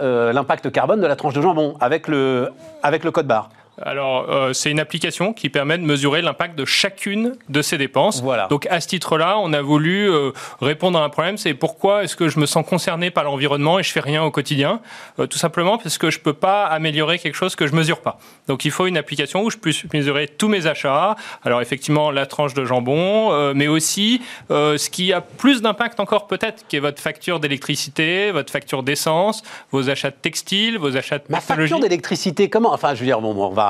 euh, 0.00 0.32
l'impact 0.32 0.70
carbone 0.70 1.00
de 1.00 1.06
la 1.06 1.16
tranche 1.16 1.34
de 1.34 1.42
jambon 1.42 1.76
avec 1.80 2.08
le, 2.08 2.50
avec 2.82 3.04
le 3.04 3.10
code 3.10 3.26
barre. 3.26 3.50
Alors, 3.82 4.30
euh, 4.30 4.52
c'est 4.52 4.70
une 4.70 4.80
application 4.80 5.32
qui 5.32 5.50
permet 5.50 5.76
de 5.76 5.82
mesurer 5.84 6.22
l'impact 6.22 6.58
de 6.58 6.64
chacune 6.64 7.36
de 7.48 7.62
ces 7.62 7.76
dépenses. 7.76 8.22
Voilà. 8.22 8.46
Donc, 8.48 8.66
à 8.70 8.80
ce 8.80 8.88
titre-là, 8.88 9.38
on 9.38 9.52
a 9.52 9.60
voulu 9.60 10.10
euh, 10.10 10.32
répondre 10.60 10.98
à 10.98 11.04
un 11.04 11.10
problème, 11.10 11.36
c'est 11.36 11.52
pourquoi 11.52 12.04
est-ce 12.04 12.16
que 12.16 12.28
je 12.28 12.38
me 12.40 12.46
sens 12.46 12.64
concerné 12.66 13.10
par 13.10 13.24
l'environnement 13.24 13.78
et 13.78 13.82
je 13.82 13.92
fais 13.92 14.00
rien 14.00 14.22
au 14.22 14.30
quotidien? 14.30 14.80
Euh, 15.18 15.26
Tout 15.26 15.38
simplement 15.38 15.76
parce 15.76 15.98
que 15.98 16.10
je 16.10 16.20
peux 16.20 16.32
pas 16.32 16.64
améliorer 16.64 17.18
quelque 17.18 17.34
chose 17.34 17.54
que 17.54 17.66
je 17.66 17.74
mesure 17.74 18.00
pas. 18.00 18.18
Donc, 18.48 18.64
il 18.64 18.70
faut 18.70 18.86
une 18.86 18.96
application 18.96 19.42
où 19.42 19.50
je 19.50 19.58
puisse 19.58 19.84
mesurer 19.92 20.28
tous 20.28 20.48
mes 20.48 20.66
achats. 20.66 21.16
Alors, 21.44 21.60
effectivement, 21.60 22.10
la 22.10 22.24
tranche 22.26 22.54
de 22.54 22.64
jambon, 22.64 23.52
mais 23.54 23.68
aussi 23.68 24.22
ce 24.48 24.90
qui 24.90 25.12
a 25.12 25.20
plus 25.20 25.62
d'impact 25.62 26.00
encore 26.00 26.26
peut-être, 26.26 26.66
qui 26.68 26.76
est 26.76 26.80
votre 26.80 27.00
facture 27.00 27.40
d'électricité, 27.40 28.30
votre 28.30 28.52
facture 28.52 28.82
d'essence, 28.82 29.42
vos 29.70 29.90
achats 29.90 30.10
de 30.10 30.16
textiles, 30.20 30.78
vos 30.78 30.96
achats 30.96 31.18
de 31.18 31.24
Ma 31.28 31.40
facture 31.40 31.80
d'électricité, 31.80 32.48
comment 32.48 32.72
Enfin, 32.72 32.94
je 32.94 33.00
veux 33.00 33.06
dire, 33.06 33.20
bon, 33.20 33.34
bon, 33.34 33.46
on 33.46 33.50
va. 33.50 33.65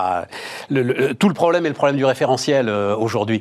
Le- 0.71 0.83
le- 0.83 1.15
tout 1.15 1.29
le 1.29 1.35
problème 1.35 1.67
est 1.67 1.71
le 1.71 1.75
problème 1.75 1.97
du 1.97 2.05
référentiel 2.05 2.69
euh, 2.69 2.97
aujourd'hui. 2.97 3.41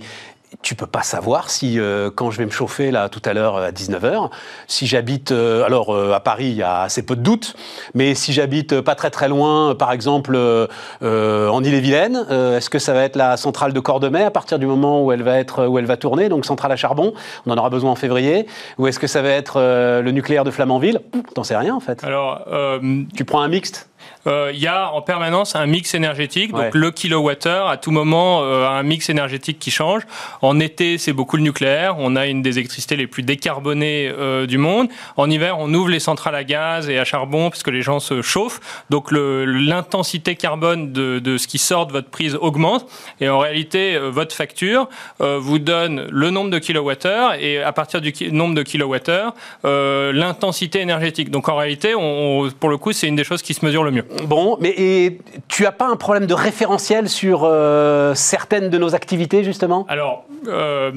Tu 0.62 0.74
peux 0.74 0.88
pas 0.88 1.02
savoir 1.02 1.50
si, 1.50 1.80
euh, 1.82 2.10
quand 2.16 2.32
je 2.32 2.38
vais 2.38 2.46
me 2.46 2.52
chauffer 2.52 2.90
là 2.90 3.10
tout 3.10 3.22
à 3.26 3.34
l'heure 3.34 3.58
à 3.58 3.72
19h, 3.72 4.30
si 4.68 4.88
j'habite, 4.88 5.34
euh, 5.34 5.66
alors 5.66 5.94
euh, 5.94 6.14
à 6.14 6.22
Paris, 6.22 6.46
il 6.46 6.56
y 6.56 6.64
a 6.64 6.82
assez 6.84 7.04
peu 7.06 7.18
de 7.18 7.22
doutes, 7.22 7.56
mais 7.94 8.16
si 8.16 8.32
j'habite 8.32 8.72
euh, 8.72 8.82
pas 8.82 8.96
très 8.96 9.10
très 9.10 9.28
loin, 9.28 9.72
euh, 9.72 9.74
par 9.74 9.92
exemple 9.92 10.34
euh, 10.36 10.68
euh, 11.04 11.50
en 11.50 11.62
Ille-et-Vilaine, 11.62 12.26
euh, 12.32 12.56
est-ce 12.58 12.70
que 12.70 12.80
ça 12.80 12.94
va 12.94 13.04
être 13.04 13.18
la 13.18 13.36
centrale 13.36 13.74
de 13.74 13.80
Cordemais 13.82 14.24
à 14.24 14.32
partir 14.32 14.58
du 14.58 14.66
moment 14.66 15.04
où 15.04 15.12
elle 15.12 15.24
va 15.24 15.40
être, 15.40 15.66
où 15.68 15.78
elle 15.78 15.86
va 15.86 15.98
tourner, 15.98 16.30
donc 16.30 16.46
centrale 16.46 16.72
à 16.72 16.78
charbon, 16.78 17.14
on 17.46 17.52
en 17.52 17.58
aura 17.58 17.70
besoin 17.70 17.92
en 17.92 17.96
février, 17.96 18.48
ou 18.78 18.88
est-ce 18.88 19.00
que 19.00 19.08
ça 19.08 19.22
va 19.22 19.30
être 19.32 19.56
euh, 19.60 20.02
le 20.02 20.12
nucléaire 20.12 20.46
de 20.46 20.52
Flamanville? 20.52 21.02
T'en 21.34 21.44
sais 21.44 21.58
rien 21.58 21.76
en 21.76 21.82
fait. 21.82 22.02
Alors, 22.06 22.44
euh, 22.50 22.80
Tu 23.18 23.26
prends 23.26 23.42
un 23.42 23.50
mixte? 23.50 23.90
Euh, 24.28 24.52
il 24.54 24.60
y 24.60 24.68
a 24.68 24.92
en 24.92 25.02
permanence 25.02 25.56
un 25.56 25.66
mix 25.68 25.94
énergétique. 25.94 26.52
Donc 26.52 26.60
Ouais. 26.62 26.70
le 26.74 26.90
kilowattheure, 26.92 27.68
à 27.68 27.78
tout 27.78 27.92
moment, 27.92 28.42
euh, 28.44 28.66
a 28.66 28.70
un 28.72 28.84
mix 28.84 29.10
énergétique 29.10 29.60
qui 29.60 29.70
change. 29.72 30.02
En 30.42 30.60
été, 30.60 30.98
c'est 30.98 31.14
beaucoup 31.14 31.38
le 31.38 31.44
nucléaire. 31.44 31.96
On 32.00 32.16
a 32.16 32.26
une 32.26 32.42
des 32.42 32.58
électricités 32.58 32.96
les 32.96 33.06
plus 33.08 33.22
décarbonées 33.24 34.12
euh, 34.18 34.48
du 34.48 34.58
monde. 34.58 34.88
En 35.16 35.30
hiver, 35.30 35.58
on 35.60 35.72
ouvre 35.74 35.90
les 35.90 36.00
centrales 36.00 36.34
à 36.36 36.44
gaz 36.44 36.90
et 36.90 36.98
à 36.98 37.06
charbon 37.06 37.50
parce 37.52 37.62
que 37.64 37.70
les 37.72 37.82
gens 37.84 38.00
se 38.00 38.22
chauffent. 38.24 38.60
Donc 38.90 39.12
l'intensité 39.12 40.36
carbone 40.36 40.92
de, 40.92 41.20
de 41.20 41.38
ce 41.38 41.48
qui 41.48 41.58
sort 41.58 41.86
de 41.88 41.92
votre 41.92 42.10
prise 42.10 42.36
augmente. 42.40 42.86
Et 43.22 43.30
en 43.30 43.40
réalité, 43.40 43.96
euh, 43.96 44.10
votre 44.10 44.36
facture 44.36 44.90
euh, 45.22 45.38
vous 45.40 45.60
donne 45.60 46.08
le 46.12 46.30
nombre 46.30 46.50
de 46.50 46.60
kilowattheures 46.60 47.34
et 47.36 47.62
à 47.62 47.72
partir 47.72 48.02
du 48.02 48.14
nombre 48.32 48.56
de 48.56 48.64
kilowattheures, 48.64 49.34
euh, 49.66 50.12
l'intensité 50.14 50.80
énergétique. 50.82 51.30
Donc 51.32 51.50
en 51.50 51.56
réalité, 51.56 51.96
on, 51.96 52.42
on- 52.42 52.50
pour 52.52 52.70
le 52.70 52.78
coup, 52.78 52.92
c'est 52.92 53.08
une 53.08 53.16
des 53.16 53.24
choses 53.24 53.42
qui 53.42 53.54
se 53.54 53.66
mesure 53.66 53.84
le 53.84 53.92
mieux. 53.96 54.06
Bon, 54.26 54.58
mais 54.60 54.74
et, 54.78 55.20
tu 55.48 55.66
as 55.66 55.72
pas 55.72 55.88
un 55.88 55.96
problème 55.96 56.26
de 56.28 56.34
référentiel 56.34 57.10
sur 57.10 57.42
euh, 57.44 58.14
certaines 58.16 58.70
de 58.70 58.78
nos 58.78 58.96
activités, 58.96 59.44
justement? 59.44 59.86
Alors, 59.90 60.26
euh, 60.48 60.92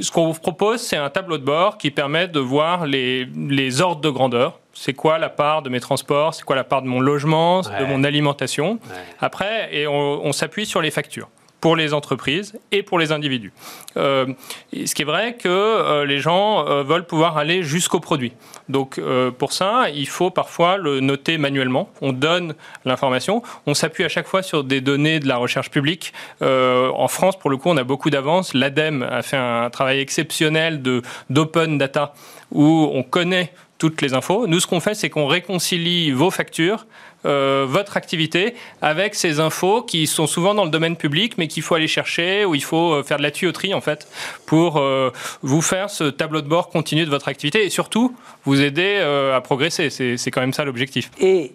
ce 0.00 0.10
qu'on 0.10 0.30
vous 0.30 0.40
propose, 0.40 0.80
c'est 0.80 0.96
un 0.96 1.10
tableau 1.10 1.38
de 1.38 1.44
bord 1.44 1.78
qui 1.78 1.90
permet 1.90 2.28
de 2.28 2.40
voir 2.40 2.86
les, 2.86 3.26
les 3.34 3.80
ordres 3.80 4.00
de 4.00 4.10
grandeur. 4.10 4.60
C'est 4.72 4.92
quoi 4.92 5.18
la 5.18 5.30
part 5.30 5.62
de 5.62 5.70
mes 5.70 5.80
transports? 5.80 6.34
C'est 6.34 6.44
quoi 6.44 6.56
la 6.56 6.64
part 6.64 6.82
de 6.82 6.86
mon 6.86 7.00
logement, 7.00 7.62
de 7.62 7.84
mon 7.86 8.04
alimentation. 8.04 8.78
Après, 9.20 9.68
et 9.72 9.86
on, 9.86 10.24
on 10.24 10.32
s'appuie 10.32 10.66
sur 10.66 10.82
les 10.82 10.90
factures 10.90 11.28
pour 11.66 11.74
les 11.74 11.94
entreprises 11.94 12.56
et 12.70 12.84
pour 12.84 12.96
les 12.96 13.10
individus. 13.10 13.52
Euh, 13.96 14.26
ce 14.72 14.94
qui 14.94 15.02
est 15.02 15.04
vrai 15.04 15.34
que 15.34 15.48
euh, 15.48 16.04
les 16.04 16.20
gens 16.20 16.64
euh, 16.64 16.84
veulent 16.84 17.08
pouvoir 17.08 17.38
aller 17.38 17.64
jusqu'au 17.64 17.98
produit. 17.98 18.32
Donc 18.68 19.00
pour 19.38 19.52
ça, 19.52 19.86
il 19.92 20.06
faut 20.06 20.30
parfois 20.30 20.76
le 20.76 21.00
noter 21.00 21.38
manuellement. 21.38 21.90
On 22.02 22.12
donne 22.12 22.54
l'information. 22.84 23.42
On 23.66 23.74
s'appuie 23.74 24.04
à 24.04 24.08
chaque 24.08 24.28
fois 24.28 24.44
sur 24.44 24.62
des 24.62 24.80
données 24.80 25.18
de 25.18 25.26
la 25.26 25.38
recherche 25.38 25.70
publique. 25.70 26.12
en 26.40 27.08
France, 27.08 27.36
pour 27.36 27.50
le 27.50 27.56
coup, 27.56 27.68
on 27.68 27.76
a 27.76 27.84
beaucoup 27.84 28.10
d'avance. 28.10 28.54
L'ADEME 28.54 29.02
a 29.02 29.22
fait 29.22 29.36
un 29.36 29.70
travail 29.70 29.98
exceptionnel 30.00 30.82
d'open 31.30 31.78
data 31.78 32.14
où 32.52 32.90
on 32.92 33.02
connaît 33.02 33.52
toutes 33.78 34.02
les 34.02 34.14
infos. 34.14 34.46
Nous, 34.46 34.60
ce 34.60 34.66
qu'on 34.66 34.80
fait, 34.80 34.94
c'est 34.94 35.10
qu'on 35.10 35.26
réconcilie 35.26 36.10
vos 36.10 36.30
factures 36.30 36.86
euh, 37.26 37.66
votre 37.68 37.96
activité 37.96 38.54
avec 38.82 39.14
ces 39.14 39.40
infos 39.40 39.82
qui 39.82 40.06
sont 40.06 40.26
souvent 40.26 40.54
dans 40.54 40.64
le 40.64 40.70
domaine 40.70 40.96
public, 40.96 41.36
mais 41.38 41.48
qu'il 41.48 41.62
faut 41.62 41.74
aller 41.74 41.88
chercher, 41.88 42.44
où 42.44 42.54
il 42.54 42.62
faut 42.62 42.92
euh, 42.92 43.02
faire 43.02 43.18
de 43.18 43.22
la 43.22 43.32
tuyauterie, 43.32 43.74
en 43.74 43.80
fait, 43.80 44.06
pour 44.46 44.76
euh, 44.76 45.10
vous 45.42 45.60
faire 45.60 45.90
ce 45.90 46.04
tableau 46.04 46.40
de 46.40 46.48
bord 46.48 46.68
continu 46.68 47.04
de 47.04 47.10
votre 47.10 47.28
activité 47.28 47.64
et 47.64 47.70
surtout 47.70 48.14
vous 48.44 48.60
aider 48.60 48.98
à 49.34 49.40
progresser. 49.40 49.90
C'est 49.90 50.30
quand 50.30 50.40
même 50.40 50.52
ça 50.52 50.64
l'objectif. 50.64 51.10
Et 51.18 51.52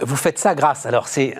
vous 0.00 0.16
faites 0.16 0.38
ça 0.38 0.54
grâce. 0.54 0.86
Alors, 0.86 1.06
c'est. 1.06 1.34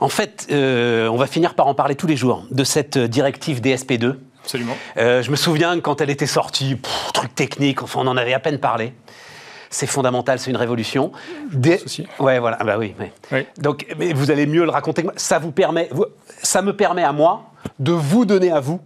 En 0.00 0.08
fait, 0.08 0.46
on 0.50 1.16
va 1.16 1.26
finir 1.26 1.54
par 1.54 1.66
en 1.66 1.74
parler 1.74 1.94
tous 1.94 2.06
les 2.06 2.16
jours 2.16 2.44
de 2.50 2.64
cette 2.64 2.98
directive 2.98 3.60
DSP2. 3.60 4.16
Absolument. 4.42 4.76
je 4.96 5.30
me 5.30 5.36
souviens 5.36 5.76
que 5.76 5.80
quand 5.80 6.00
elle 6.00 6.10
était 6.10 6.26
sortie, 6.26 6.76
truc 7.14 7.34
technique, 7.34 7.82
enfin, 7.82 8.00
on 8.02 8.06
en 8.06 8.16
avait 8.16 8.34
à 8.34 8.40
peine 8.40 8.58
parlé 8.58 8.92
c'est 9.70 9.86
fondamental, 9.86 10.38
c'est 10.38 10.50
une 10.50 10.56
révolution. 10.56 11.12
Des... 11.52 11.80
Ouais, 12.18 12.40
voilà. 12.40 12.58
Ah 12.60 12.64
bah 12.64 12.76
oui, 12.76 12.94
Donc, 13.58 13.86
mais 13.96 14.12
vous 14.12 14.30
allez 14.30 14.46
mieux 14.46 14.64
le 14.64 14.70
raconter. 14.70 15.04
Ça 15.16 15.38
vous 15.38 15.52
permet, 15.52 15.88
ça 16.42 16.60
me 16.60 16.76
permet 16.76 17.04
à 17.04 17.12
moi 17.12 17.44
de 17.78 17.92
vous 17.92 18.24
donner 18.24 18.50
à 18.50 18.60
vous 18.60 18.80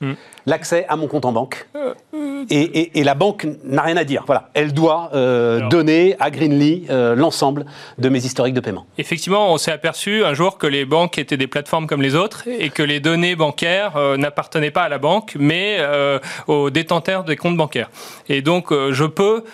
hmm. 0.00 0.12
L'accès 0.46 0.86
à 0.88 0.96
mon 0.96 1.08
compte 1.08 1.24
en 1.24 1.32
banque. 1.32 1.66
Et, 2.50 3.04
la 3.04 3.14
banque 3.14 3.46
n'a 3.64 3.82
rien 3.82 3.96
à 3.96 4.04
dire. 4.04 4.24
Voilà, 4.26 4.50
elle 4.54 4.72
doit 4.72 5.10
euh, 5.14 5.68
donner 5.68 6.16
à 6.18 6.30
Greenly 6.30 6.86
euh, 6.90 7.14
l'ensemble 7.14 7.66
de 7.98 8.08
mes 8.08 8.24
historiques 8.24 8.54
de 8.54 8.60
paiement. 8.60 8.86
Effectivement, 8.98 9.52
on 9.52 9.58
s'est 9.58 9.72
aperçu 9.72 10.24
un 10.24 10.34
jour 10.34 10.58
que 10.58 10.66
les 10.66 10.84
banques 10.84 11.18
étaient 11.18 11.36
des 11.36 11.46
plateformes 11.46 11.86
comme 11.86 12.02
les 12.02 12.14
autres 12.14 12.44
et 12.46 12.70
que 12.70 12.82
les 12.82 13.00
données 13.00 13.36
bancaires 13.36 13.96
euh, 13.96 14.16
n'appartenaient 14.16 14.70
pas 14.70 14.82
à 14.82 14.88
la 14.88 14.98
banque, 14.98 15.36
mais 15.38 15.78
aux 16.46 16.70
détenteurs 16.70 17.24
des 17.24 17.36
comptes 17.36 17.56
bancaires. 17.56 17.90
Et 18.28 18.42
donc, 18.42 18.72
je 18.72 19.04
peux 19.04 19.44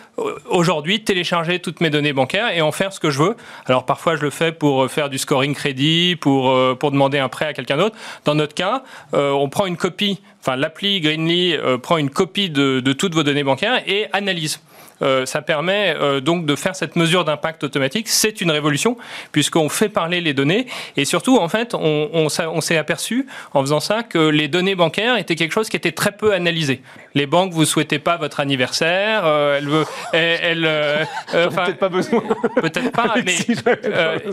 aujourd'hui 0.49 1.03
télécharger 1.05 1.59
toutes 1.59 1.81
mes 1.81 1.91
données 1.91 2.13
bancaires 2.13 2.55
et 2.55 2.63
en 2.63 2.73
faire 2.73 2.93
ce 2.93 3.01
que 3.01 3.11
je 3.11 3.23
veux. 3.23 3.37
Alors, 3.67 3.85
parfois, 3.85 4.17
je 4.17 4.23
le 4.23 4.31
fais 4.31 4.53
pour 4.53 4.91
faire 4.91 5.09
du 5.09 5.19
scoring 5.19 5.55
crédit, 5.55 6.17
pour, 6.17 6.55
pour 6.79 6.91
demander 6.91 7.19
un 7.19 7.29
prêt 7.29 7.47
à 7.47 7.53
quelqu'un 7.53 7.77
d'autre. 7.77 7.97
Dans 8.25 8.35
notre 8.35 8.55
cas, 8.55 8.83
on 9.13 9.49
prend 9.49 9.67
une 9.67 9.77
copie 9.77 10.21
enfin 10.43 10.57
l'appli 10.57 11.01
Greenly 11.01 11.55
euh, 11.55 11.79
prend 11.79 11.99
une 11.99 12.11
copie 12.11 12.51
de, 12.51 12.81
de, 12.81 12.93
toutes 12.93 13.15
vos 13.15 13.23
données 13.23 13.45
bancaires 13.45 13.83
et 13.87 14.07
analyse. 14.13 14.61
Euh, 15.03 15.27
ça 15.27 15.43
permet 15.43 15.97
euh, 16.01 16.21
donc 16.21 16.47
de 16.47 16.55
faire 16.55 16.77
cette 16.77 16.97
mesure 16.97 17.25
d'impact 17.25 17.65
automatique. 17.65 18.09
C'est 18.09 18.41
une 18.41 18.51
révolution 18.51 18.97
puisqu'on 19.33 19.69
fait 19.69 19.89
parler 19.89 20.21
les 20.21 20.33
données 20.33 20.67
et 20.97 21.05
surtout 21.05 21.39
en 21.39 21.49
fait 21.49 21.75
on, 21.75 22.09
on, 22.13 22.29
on 22.29 22.61
s'est 22.61 22.77
aperçu 22.77 23.27
en 23.53 23.61
faisant 23.63 23.81
ça 23.81 24.03
que 24.03 24.19
les 24.19 24.49
données 24.49 24.75
bancaires 24.75 25.17
étaient 25.17 25.35
quelque 25.35 25.53
chose 25.53 25.69
qui 25.69 25.77
était 25.77 25.93
très 25.93 26.13
peu 26.13 26.33
analysé. 26.33 26.83
Les 27.15 27.27
banques 27.27 27.53
vous 27.53 27.65
souhaitez 27.65 27.99
pas 27.99 28.17
votre 28.17 28.41
anniversaire, 28.41 29.23
euh, 29.25 29.59
elle 29.59 29.69
veut, 29.69 29.85
elle, 30.13 31.09
peut-être 31.33 31.79
pas 31.79 31.89
besoin, 31.89 32.23
peut-être 32.61 32.93
pas, 32.93 33.15
mais, 33.27 33.37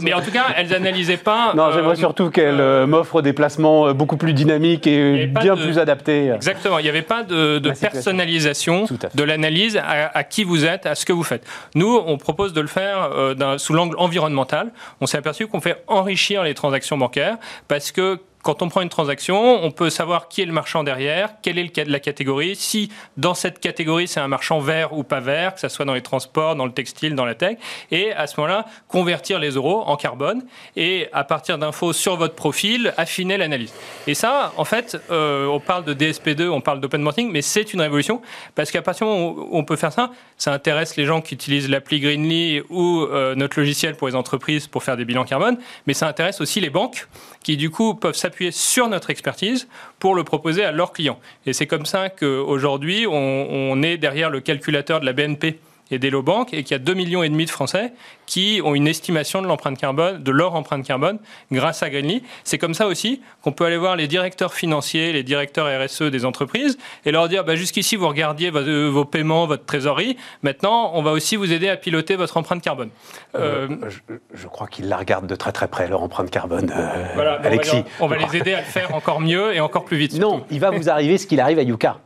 mais 0.02 0.14
en 0.14 0.22
tout 0.22 0.32
cas 0.32 0.48
elles 0.56 0.74
analysaient 0.74 1.18
pas. 1.18 1.54
Non, 1.56 1.72
j'aimerais 1.72 1.96
surtout 1.96 2.30
qu'elle 2.30 2.86
m'offre 2.86 3.22
des 3.22 3.34
placements 3.34 3.94
beaucoup 3.94 4.18
plus 4.18 4.34
dynamiques 4.34 4.88
et 4.88 5.26
bien 5.28 5.56
plus 5.56 5.80
adaptés. 5.80 6.32
Exactement, 6.32 6.80
il 6.80 6.84
n'y 6.84 6.90
avait 6.90 7.02
pas 7.02 7.24
de, 7.24 7.58
de 7.58 7.72
personnalisation 7.72 8.86
de 9.16 9.24
l'analyse 9.24 9.78
à, 9.78 10.12
à 10.16 10.24
qui 10.24 10.44
vous 10.44 10.59
êtes, 10.66 10.86
à 10.86 10.96
ce 10.96 11.06
que 11.06 11.14
vous 11.14 11.24
faites. 11.24 11.46
Nous, 11.76 12.02
on 12.06 12.18
propose 12.18 12.54
de 12.54 12.62
le 12.62 12.68
faire 12.68 13.10
euh, 13.14 13.58
sous 13.58 13.74
l'angle 13.74 13.96
environnemental. 13.98 14.72
On 15.02 15.06
s'est 15.06 15.18
aperçu 15.18 15.48
qu'on 15.48 15.62
fait 15.62 15.84
enrichir 15.88 16.44
les 16.44 16.54
transactions 16.54 16.98
bancaires 16.98 17.38
parce 17.68 17.92
que 17.92 18.20
quand 18.44 18.62
on 18.62 18.70
prend 18.70 18.82
une 18.82 18.90
transaction, 18.90 19.64
on 19.64 19.72
peut 19.72 19.90
savoir 19.90 20.30
qui 20.30 20.42
est 20.42 20.46
le 20.46 20.54
marchand 20.54 20.84
derrière, 20.84 21.34
quelle 21.42 21.58
est 21.58 21.78
la 21.88 22.00
catégorie, 22.00 22.56
si 22.56 22.90
dans 23.18 23.34
cette 23.34 23.60
catégorie 23.60 24.08
c'est 24.08 24.20
un 24.20 24.28
marchand 24.28 24.60
vert 24.60 24.94
ou 24.94 25.04
pas 25.04 25.20
vert, 25.20 25.56
que 25.56 25.60
ce 25.60 25.68
soit 25.68 25.86
dans 25.86 25.94
les 25.94 26.02
transports, 26.02 26.56
dans 26.56 26.66
le 26.66 26.72
textile, 26.72 27.16
dans 27.16 27.26
la 27.26 27.36
tech, 27.36 27.58
et 27.92 28.14
à 28.14 28.28
ce 28.28 28.40
moment-là, 28.40 28.66
convertir 28.88 29.40
les 29.40 29.52
euros 29.52 29.84
en 29.86 29.98
carbone 29.98 30.44
et 30.76 31.10
à 31.12 31.24
partir 31.24 31.58
d'infos 31.58 31.92
sur 31.94 32.16
votre 32.16 32.36
profil, 32.36 32.94
affiner 32.98 33.38
l'analyse. 33.38 33.74
Et 34.08 34.14
ça, 34.14 34.54
en 34.56 34.66
fait, 34.66 34.98
euh, 35.12 35.46
on 35.48 35.60
parle 35.60 35.84
de 35.84 35.94
DSP2, 35.94 36.48
on 36.48 36.62
parle 36.62 36.80
d'open 36.80 37.04
banking, 37.04 37.30
mais 37.32 37.42
c'est 37.42 37.74
une 37.74 37.82
révolution 37.82 38.22
parce 38.56 38.72
qu'à 38.72 38.82
partir 38.82 39.08
du 39.08 39.14
moment 39.14 39.32
où 39.38 39.50
on 39.52 39.66
peut 39.66 39.76
faire 39.76 39.94
ça, 39.94 40.12
ça 40.38 40.54
intéresse 40.54 40.96
les 40.96 41.06
gens 41.06 41.22
qui 41.22 41.34
utilisent 41.36 41.70
l'appli 41.70 42.00
Greenly 42.00 42.62
ou 42.70 43.02
euh, 43.02 43.36
notre 43.36 43.60
logiciel 43.60 43.96
pour 43.96 44.08
les 44.08 44.16
entreprises 44.16 44.68
pour 44.68 44.84
faire 44.84 44.96
des 44.96 45.06
bilans 45.06 45.26
carbone, 45.26 45.58
mais 45.88 45.94
ça 45.94 46.08
intéresse 46.08 46.40
aussi 46.40 46.62
les 46.62 46.70
banques 46.70 47.08
qui 47.44 47.58
du 47.58 47.70
coup 47.70 47.96
peuvent 47.96 48.16
s'appuyer 48.16 48.29
sur 48.52 48.88
notre 48.90 49.10
expertise 49.10 49.68
pour 50.00 50.16
le 50.16 50.24
proposer 50.24 50.64
à 50.64 50.72
leurs 50.72 50.94
clients. 50.94 51.20
Et 51.46 51.54
c'est 51.54 51.68
comme 51.68 51.86
ça 51.86 52.10
qu'aujourd'hui, 52.10 53.06
on, 53.08 53.14
on 53.14 53.82
est 53.84 53.98
derrière 53.98 54.30
le 54.30 54.40
calculateur 54.40 55.00
de 55.00 55.06
la 55.06 55.14
BNP 55.14 55.60
et 55.92 56.00
d'Elobank 56.00 56.54
et 56.54 56.64
qu'il 56.64 56.78
y 56.78 56.80
a 56.80 56.84
2,5 56.84 56.96
millions 56.96 57.24
et 57.24 57.30
demi 57.30 57.46
de 57.46 57.50
Français 57.50 57.94
qui 58.26 58.62
ont 58.64 58.76
une 58.76 58.88
estimation 58.88 59.42
de 59.42 59.48
l'empreinte 59.48 59.78
carbone, 59.78 60.22
de 60.22 60.32
leur 60.32 60.56
empreinte 60.56 60.86
carbone 60.86 61.20
grâce 61.52 61.82
à 61.82 61.90
Greenly. 61.90 62.24
C'est 62.44 62.58
comme 62.58 62.74
ça 62.74 62.88
aussi 62.88 63.22
qu'on 63.42 63.52
peut 63.52 63.66
aller 63.66 63.78
voir 63.78 63.96
les 63.96 64.08
directeurs 64.08 64.54
financiers, 64.54 65.12
les 65.12 65.24
directeurs 65.24 65.68
RSE 65.84 66.04
des 66.04 66.26
entreprises 66.26 66.78
et 67.06 67.12
leur 67.12 67.28
dire 67.28 67.44
bah, 67.44 67.56
jusqu'ici 67.56 67.96
vous 67.96 68.08
regardiez 68.08 68.52
vos, 68.52 69.06
paiements, 69.06 69.48
votre 69.48 69.66
trésorerie. 69.66 70.18
Maintenant, 70.44 70.92
on 70.94 71.02
va 71.02 71.12
aussi 71.12 71.36
vous 71.36 71.52
aider 71.52 71.70
à 71.70 71.78
piloter 71.78 72.16
votre 72.16 72.38
empreinte 72.38 72.62
carbone. 72.62 72.90
Euh, 73.36 73.68
euh, 73.70 74.20
je, 74.34 74.48
crois 74.48 74.68
qu'ils 74.68 74.88
la 74.88 74.98
regardent 74.98 75.28
de 75.28 75.36
très 75.36 75.52
très 75.52 75.68
près 75.68 75.88
leur 75.88 76.04
empreinte 76.04 76.30
carbone, 76.30 76.72
euh, 76.76 77.38
Alexis. 77.44 77.84
On 78.00 78.08
va, 78.08 78.18
les 78.18 78.38
aider 78.38 78.54
à 78.54 78.60
le 78.60 78.66
faire 78.66 78.94
encore 78.96 79.22
mieux 79.22 79.54
et 79.56 79.60
encore 79.60 79.86
plus 79.86 79.98
vite. 79.98 80.14
Non, 80.20 80.46
il 80.52 80.60
va 80.60 80.72
vous 80.72 80.90
arriver 80.90 81.18
ce 81.18 81.28
qu'il 81.28 81.40
arrive 81.40 81.60
à 81.60 81.64
Yuka. 81.64 82.00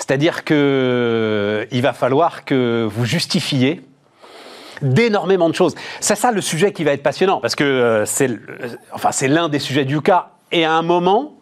C'est-à-dire 0.00 0.44
qu'il 0.44 0.56
euh, 0.56 1.66
va 1.72 1.92
falloir 1.92 2.46
que 2.46 2.88
vous 2.90 3.04
justifiez 3.04 3.82
d'énormément 4.80 5.50
de 5.50 5.54
choses. 5.54 5.74
C'est 6.00 6.14
ça 6.14 6.32
le 6.32 6.40
sujet 6.40 6.72
qui 6.72 6.84
va 6.84 6.92
être 6.92 7.02
passionnant, 7.02 7.38
parce 7.38 7.54
que 7.54 7.64
euh, 7.64 8.06
c'est 8.06 8.30
enfin, 8.92 9.10
l'un 9.28 9.50
des 9.50 9.58
sujets 9.58 9.84
du 9.84 10.00
cas. 10.00 10.30
Et 10.52 10.64
à 10.64 10.72
un 10.72 10.82
moment, 10.82 11.34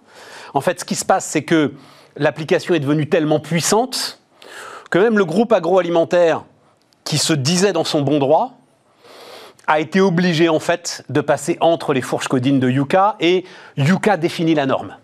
en 0.54 0.60
fait, 0.60 0.80
ce 0.80 0.84
qui 0.84 0.96
se 0.96 1.04
passe, 1.04 1.24
c'est 1.24 1.44
que 1.44 1.72
l'application 2.16 2.74
est 2.74 2.80
devenue 2.80 3.08
tellement 3.08 3.38
puissante 3.38 4.18
que 4.90 4.98
même 4.98 5.18
le 5.18 5.24
groupe 5.24 5.52
agroalimentaire 5.52 6.44
qui 7.04 7.16
se 7.16 7.32
disait 7.32 7.72
dans 7.72 7.84
son 7.84 8.02
bon 8.02 8.18
droit 8.18 8.58
a 9.68 9.78
été 9.78 10.00
obligé 10.00 10.48
en 10.48 10.58
fait 10.58 11.04
de 11.10 11.20
passer 11.20 11.58
entre 11.60 11.92
les 11.92 12.00
fourches 12.00 12.26
codines 12.26 12.58
de 12.58 12.68
Yuka 12.68 13.16
et 13.20 13.44
Yuka 13.76 14.16
définit 14.16 14.54
la 14.54 14.66
norme. 14.66 14.96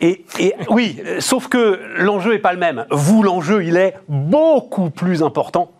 Et, 0.00 0.24
oui, 0.68 1.02
sauf 1.20 1.48
que 1.48 1.80
l'enjeu 1.96 2.32
n'est 2.32 2.38
pas 2.38 2.52
le 2.52 2.58
même. 2.58 2.86
Vous, 2.90 3.22
l'enjeu, 3.22 3.64
il 3.64 3.76
est 3.76 3.94
beaucoup 4.08 4.90
plus 4.90 5.22
important 5.22 5.72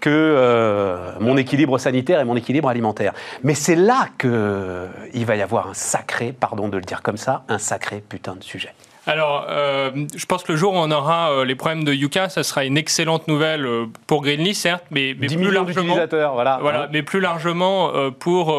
que 0.00 0.10
euh, 0.10 1.12
mon 1.20 1.36
équilibre 1.36 1.78
sanitaire 1.78 2.20
et 2.20 2.24
mon 2.24 2.36
équilibre 2.36 2.68
alimentaire. 2.68 3.12
Mais 3.42 3.54
c'est 3.54 3.76
là 3.76 4.08
qu'il 4.18 5.26
va 5.26 5.36
y 5.36 5.42
avoir 5.42 5.68
un 5.68 5.74
sacré, 5.74 6.32
pardon 6.32 6.68
de 6.68 6.76
le 6.76 6.84
dire 6.84 7.02
comme 7.02 7.18
ça, 7.18 7.44
un 7.48 7.58
sacré 7.58 8.02
putain 8.06 8.34
de 8.34 8.42
sujet. 8.42 8.72
Alors, 9.06 9.46
euh, 9.48 9.90
je 10.14 10.26
pense 10.26 10.44
que 10.44 10.52
le 10.52 10.58
jour 10.58 10.74
où 10.74 10.76
on 10.76 10.90
aura 10.92 11.32
euh, 11.32 11.44
les 11.44 11.56
problèmes 11.56 11.82
de 11.82 11.92
Yuka, 11.92 12.28
ça 12.28 12.44
sera 12.44 12.64
une 12.64 12.78
excellente 12.78 13.26
nouvelle 13.26 13.66
euh, 13.66 13.86
pour 14.06 14.22
Greenly, 14.22 14.54
certes, 14.54 14.84
mais, 14.92 15.16
mais 15.18 15.26
plus 15.26 15.50
largement, 15.50 15.96
voilà. 16.32 16.58
voilà 16.60 16.88
mais 16.92 17.02
plus 17.02 17.20
largement 17.20 17.90
pour, 18.18 18.56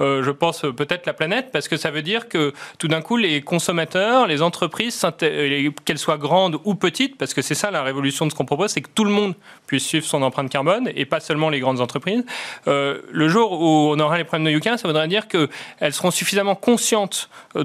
je 0.00 0.30
pense, 0.30 0.62
peut-être 0.76 1.06
la 1.06 1.12
planète, 1.12 1.50
parce 1.52 1.68
que 1.68 1.76
ça 1.76 1.90
veut 1.90 2.02
dire 2.02 2.28
que 2.28 2.52
tout 2.78 2.88
d'un 2.88 3.02
coup, 3.02 3.16
les 3.16 3.40
consommateurs, 3.42 4.26
les 4.26 4.42
entreprises, 4.42 5.04
qu'elles 5.84 5.98
soient 5.98 6.18
grandes 6.18 6.58
ou 6.64 6.74
petites, 6.74 7.16
parce 7.16 7.34
que 7.34 7.42
c'est 7.42 7.54
ça 7.54 7.70
la 7.70 7.82
révolution 7.82 8.26
de 8.26 8.30
ce 8.30 8.36
qu'on 8.36 8.46
propose, 8.46 8.70
c'est 8.70 8.80
que 8.80 8.90
tout 8.94 9.04
le 9.04 9.10
monde 9.10 9.34
puisse 9.66 9.86
suivre 9.86 10.06
son 10.06 10.22
empreinte 10.22 10.50
carbone 10.50 10.90
et 10.94 11.04
pas 11.04 11.20
seulement 11.20 11.48
les 11.48 11.60
grandes 11.60 11.80
entreprises. 11.80 12.24
le 12.66 13.28
jour 13.28 13.52
où 13.52 13.92
on 13.94 13.98
aura 13.98 14.18
les 14.18 14.24
problèmes 14.24 14.46
de 14.46 14.50
Yuka, 14.50 14.76
ça 14.76 14.88
voudrait 14.88 15.08
dire 15.08 15.28
qu'elles 15.28 15.92
seront 15.92 16.10
suffisamment 16.10 16.54
conscientes 16.54 17.28
de, 17.54 17.62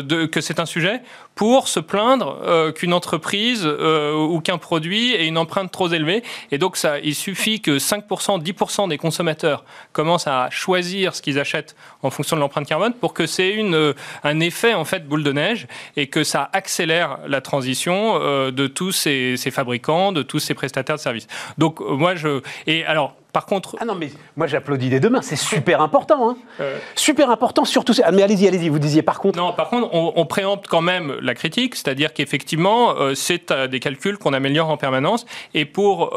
de 0.00 0.26
que 0.26 0.40
c'est 0.40 0.60
un 0.60 0.66
sujet 0.66 1.00
pour 1.34 1.68
se 1.68 1.80
plaindre 1.80 2.38
euh, 2.44 2.72
qu'une 2.72 2.92
entreprise 2.92 3.62
euh, 3.64 4.14
ou 4.14 4.40
qu'un 4.40 4.58
produit 4.58 5.14
ait 5.14 5.26
une 5.26 5.38
empreinte 5.38 5.72
trop 5.72 5.88
élevée. 5.88 6.22
Et 6.52 6.58
donc, 6.58 6.76
ça, 6.76 6.98
il 7.00 7.14
suffit 7.14 7.60
que 7.60 7.78
5%, 7.78 8.42
10% 8.42 8.88
des 8.88 8.98
consommateurs 8.98 9.64
commencent 9.92 10.26
à 10.26 10.48
choisir 10.50 11.14
ce 11.14 11.22
qu'ils 11.22 11.38
achètent 11.38 11.74
en 12.02 12.10
fonction 12.10 12.36
de 12.36 12.40
l'empreinte 12.40 12.66
carbone 12.66 12.94
pour 12.94 13.14
que 13.14 13.26
c'est 13.26 13.50
une, 13.50 13.74
euh, 13.74 13.94
un 14.22 14.40
effet, 14.40 14.74
en 14.74 14.84
fait, 14.84 15.08
boule 15.08 15.24
de 15.24 15.32
neige 15.32 15.66
et 15.96 16.06
que 16.06 16.22
ça 16.22 16.50
accélère 16.52 17.18
la 17.26 17.40
transition 17.40 18.18
de 18.50 18.66
tous 18.66 18.92
ces, 18.92 19.36
ces, 19.36 19.50
fabricants, 19.50 20.12
de 20.12 20.22
tous 20.22 20.38
ces 20.38 20.54
prestataires 20.54 20.96
de 20.96 21.00
services. 21.00 21.26
Donc, 21.58 21.80
moi, 21.80 22.14
je. 22.14 22.42
Et 22.66 22.84
alors, 22.84 23.16
par 23.34 23.46
contre. 23.46 23.76
Ah 23.80 23.84
non, 23.84 23.96
mais 23.96 24.10
moi 24.36 24.46
j'applaudis 24.46 24.88
des 24.88 25.00
deux 25.00 25.10
mains, 25.10 25.20
c'est 25.20 25.36
super 25.36 25.82
important. 25.82 26.30
Hein. 26.30 26.36
Euh. 26.60 26.78
Super 26.94 27.30
important, 27.30 27.64
surtout. 27.64 27.94
Ah, 28.04 28.12
mais 28.12 28.22
allez-y, 28.22 28.46
allez-y, 28.46 28.68
vous 28.68 28.78
disiez 28.78 29.02
par 29.02 29.18
contre. 29.18 29.36
Non, 29.36 29.52
par 29.52 29.70
contre, 29.70 29.88
on, 29.92 30.24
préempte 30.24 30.68
quand 30.68 30.82
même 30.82 31.16
la 31.20 31.34
critique, 31.34 31.74
c'est-à-dire 31.74 32.14
qu'effectivement, 32.14 32.94
euh, 32.96 33.14
c'est 33.16 33.50
euh, 33.50 33.66
des 33.66 33.80
calculs 33.80 34.18
qu'on 34.18 34.32
améliore 34.32 34.70
en 34.70 34.76
permanence. 34.76 35.26
Et 35.52 35.64
pour 35.64 36.16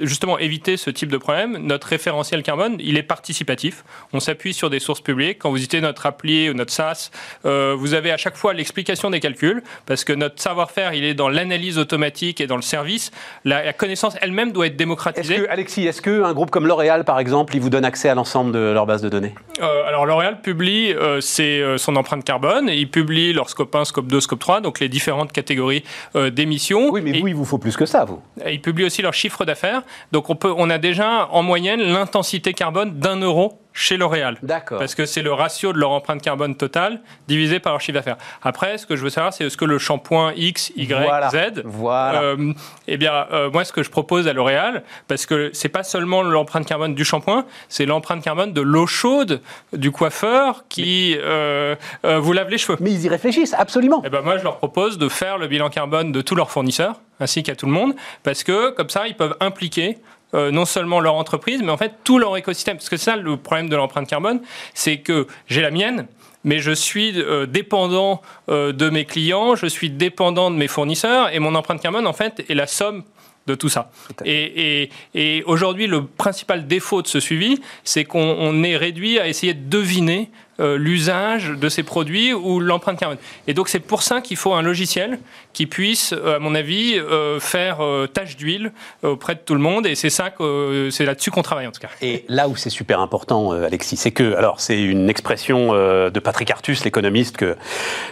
justement 0.00 0.38
éviter 0.38 0.76
ce 0.76 0.88
type 0.90 1.10
de 1.10 1.16
problème, 1.16 1.58
notre 1.58 1.88
référentiel 1.88 2.44
carbone, 2.44 2.76
il 2.78 2.96
est 2.96 3.02
participatif. 3.02 3.84
On 4.12 4.20
s'appuie 4.20 4.54
sur 4.54 4.70
des 4.70 4.78
sources 4.78 5.00
publiques. 5.00 5.40
Quand 5.40 5.50
vous 5.50 5.56
utilisez 5.56 5.82
notre 5.82 6.06
appli 6.06 6.48
ou 6.48 6.54
notre 6.54 6.72
SaaS, 6.72 7.10
vous 7.42 7.94
avez 7.94 8.12
à 8.12 8.16
chaque 8.16 8.36
fois 8.36 8.52
l'explication 8.52 9.10
des 9.10 9.18
calculs, 9.18 9.64
parce 9.86 10.04
que 10.04 10.12
notre 10.12 10.40
savoir-faire, 10.40 10.94
il 10.94 11.04
est 11.04 11.14
dans 11.14 11.28
l'analyse 11.28 11.78
automatique 11.78 12.40
et 12.40 12.46
dans 12.46 12.56
le 12.56 12.62
service. 12.62 13.10
La, 13.44 13.72
connaissance 13.72 14.14
elle-même 14.20 14.52
doit 14.52 14.68
être 14.68 14.76
démocratisée. 14.76 15.34
Est-ce 15.34 15.42
que, 15.42 15.50
Alexis, 15.50 15.86
est-ce 15.86 16.02
qu'un 16.02 16.32
groupe 16.32 16.51
comme 16.52 16.68
L'Oréal, 16.68 17.04
par 17.04 17.18
exemple, 17.18 17.56
ils 17.56 17.60
vous 17.60 17.70
donnent 17.70 17.84
accès 17.84 18.08
à 18.08 18.14
l'ensemble 18.14 18.52
de 18.52 18.58
leur 18.58 18.86
base 18.86 19.02
de 19.02 19.08
données 19.08 19.34
euh, 19.60 19.88
Alors, 19.88 20.06
L'Oréal 20.06 20.40
publie 20.40 20.92
euh, 20.92 21.20
euh, 21.40 21.78
son 21.78 21.96
empreinte 21.96 22.22
carbone 22.22 22.68
et 22.68 22.76
il 22.76 22.88
publie 22.88 23.32
leur 23.32 23.50
scope 23.50 23.74
1, 23.74 23.86
scope 23.86 24.06
2, 24.06 24.20
scope 24.20 24.38
3, 24.38 24.60
donc 24.60 24.78
les 24.78 24.88
différentes 24.88 25.32
catégories 25.32 25.82
d'émissions. 26.14 26.90
Oui, 26.90 27.00
mais 27.02 27.18
vous, 27.18 27.26
il 27.26 27.34
vous 27.34 27.44
faut 27.44 27.58
plus 27.58 27.76
que 27.76 27.86
ça, 27.86 28.04
vous. 28.04 28.20
Ils 28.46 28.60
publient 28.60 28.84
aussi 28.84 29.02
leur 29.02 29.14
chiffre 29.14 29.44
d'affaires. 29.44 29.82
Donc, 30.12 30.30
on, 30.30 30.36
peut, 30.36 30.52
on 30.56 30.70
a 30.70 30.78
déjà 30.78 31.28
en 31.32 31.42
moyenne 31.42 31.80
l'intensité 31.80 32.52
carbone 32.52 32.98
d'un 32.98 33.16
euro 33.16 33.61
chez 33.72 33.96
L'Oréal. 33.96 34.38
D'accord. 34.42 34.78
Parce 34.78 34.94
que 34.94 35.06
c'est 35.06 35.22
le 35.22 35.32
ratio 35.32 35.72
de 35.72 35.78
leur 35.78 35.90
empreinte 35.90 36.22
carbone 36.22 36.56
totale 36.56 37.00
divisé 37.28 37.60
par 37.60 37.72
leur 37.72 37.80
chiffre 37.80 37.94
d'affaires. 37.94 38.18
Après, 38.42 38.78
ce 38.78 38.86
que 38.86 38.96
je 38.96 39.02
veux 39.02 39.10
savoir, 39.10 39.32
c'est 39.32 39.44
est-ce 39.44 39.56
que 39.56 39.64
le 39.64 39.78
shampoing 39.78 40.32
X, 40.36 40.72
Y, 40.76 41.30
Z, 41.30 41.62
voilà. 41.64 42.22
Euh, 42.22 42.52
eh 42.88 42.96
bien, 42.96 43.26
euh, 43.32 43.50
moi, 43.50 43.64
ce 43.64 43.72
que 43.72 43.82
je 43.82 43.90
propose 43.90 44.28
à 44.28 44.32
L'Oréal, 44.32 44.82
parce 45.08 45.26
que 45.26 45.50
c'est 45.52 45.68
pas 45.68 45.82
seulement 45.82 46.22
l'empreinte 46.22 46.66
carbone 46.66 46.94
du 46.94 47.04
shampoing, 47.04 47.46
c'est 47.68 47.86
l'empreinte 47.86 48.22
carbone 48.22 48.52
de 48.52 48.60
l'eau 48.60 48.86
chaude 48.86 49.40
du 49.72 49.90
coiffeur 49.90 50.64
qui 50.68 51.16
euh, 51.18 51.76
vous 52.02 52.32
lave 52.32 52.48
les 52.48 52.58
cheveux. 52.58 52.78
Mais 52.80 52.92
ils 52.92 53.04
y 53.04 53.08
réfléchissent, 53.08 53.54
absolument. 53.54 54.02
Eh 54.04 54.10
ben, 54.10 54.20
moi, 54.22 54.38
je 54.38 54.44
leur 54.44 54.58
propose 54.58 54.98
de 54.98 55.08
faire 55.08 55.38
le 55.38 55.48
bilan 55.48 55.70
carbone 55.70 56.12
de 56.12 56.20
tous 56.20 56.34
leurs 56.34 56.50
fournisseurs, 56.50 57.00
ainsi 57.20 57.42
qu'à 57.42 57.56
tout 57.56 57.66
le 57.66 57.72
monde, 57.72 57.94
parce 58.22 58.42
que 58.42 58.70
comme 58.70 58.90
ça, 58.90 59.06
ils 59.06 59.16
peuvent 59.16 59.36
impliquer 59.40 59.98
euh, 60.34 60.50
non 60.50 60.64
seulement 60.64 61.00
leur 61.00 61.14
entreprise, 61.14 61.62
mais 61.62 61.70
en 61.70 61.76
fait 61.76 61.92
tout 62.04 62.18
leur 62.18 62.36
écosystème. 62.36 62.76
Parce 62.76 62.88
que 62.88 62.96
c'est 62.96 63.10
ça 63.10 63.16
le 63.16 63.36
problème 63.36 63.68
de 63.68 63.76
l'empreinte 63.76 64.08
carbone, 64.08 64.40
c'est 64.74 64.98
que 64.98 65.26
j'ai 65.46 65.60
la 65.60 65.70
mienne, 65.70 66.06
mais 66.44 66.58
je 66.58 66.72
suis 66.72 67.12
euh, 67.16 67.46
dépendant 67.46 68.22
euh, 68.48 68.72
de 68.72 68.88
mes 68.90 69.04
clients, 69.04 69.56
je 69.56 69.66
suis 69.66 69.90
dépendant 69.90 70.50
de 70.50 70.56
mes 70.56 70.68
fournisseurs, 70.68 71.34
et 71.34 71.38
mon 71.38 71.54
empreinte 71.54 71.80
carbone, 71.80 72.06
en 72.06 72.12
fait, 72.12 72.44
est 72.48 72.54
la 72.54 72.66
somme 72.66 73.04
de 73.46 73.54
tout 73.56 73.68
ça. 73.68 73.90
et, 74.24 74.88
et, 75.14 75.42
aujourd'hui, 75.46 75.88
le 75.88 76.06
principal 76.06 76.66
défaut 76.66 77.02
de 77.02 77.08
ce 77.08 77.18
suivi, 77.18 77.60
c'est 77.82 78.04
qu'on 78.04 78.62
est 78.62 78.76
réduit 78.76 79.18
à 79.18 79.26
essayer 79.26 79.52
de 79.52 79.68
deviner 79.68 80.30
euh, 80.62 80.78
l'usage 80.78 81.48
de 81.48 81.68
ces 81.68 81.82
produits 81.82 82.32
ou 82.32 82.60
l'empreinte 82.60 82.98
carbone. 82.98 83.18
Et 83.46 83.54
donc 83.54 83.68
c'est 83.68 83.80
pour 83.80 84.02
ça 84.02 84.20
qu'il 84.20 84.36
faut 84.36 84.54
un 84.54 84.62
logiciel 84.62 85.18
qui 85.52 85.66
puisse, 85.66 86.12
euh, 86.12 86.36
à 86.36 86.38
mon 86.38 86.54
avis, 86.54 86.98
euh, 86.98 87.40
faire 87.40 87.78
tâche 88.12 88.36
d'huile 88.36 88.72
auprès 89.02 89.34
de 89.34 89.40
tout 89.40 89.54
le 89.54 89.60
monde. 89.60 89.86
Et 89.86 89.94
c'est 89.94 90.10
ça 90.10 90.30
que 90.30 90.88
c'est 90.90 91.04
là-dessus 91.04 91.30
qu'on 91.30 91.42
travaille 91.42 91.66
en 91.66 91.72
tout 91.72 91.80
cas. 91.80 91.88
Et 92.00 92.24
là 92.28 92.48
où 92.48 92.56
c'est 92.56 92.70
super 92.70 93.00
important, 93.00 93.52
Alexis, 93.52 93.96
c'est 93.96 94.12
que, 94.12 94.34
alors 94.34 94.60
c'est 94.60 94.80
une 94.80 95.10
expression 95.10 95.72
de 95.72 96.20
Patrick 96.20 96.50
Artus, 96.50 96.84
l'économiste 96.84 97.36
que 97.36 97.56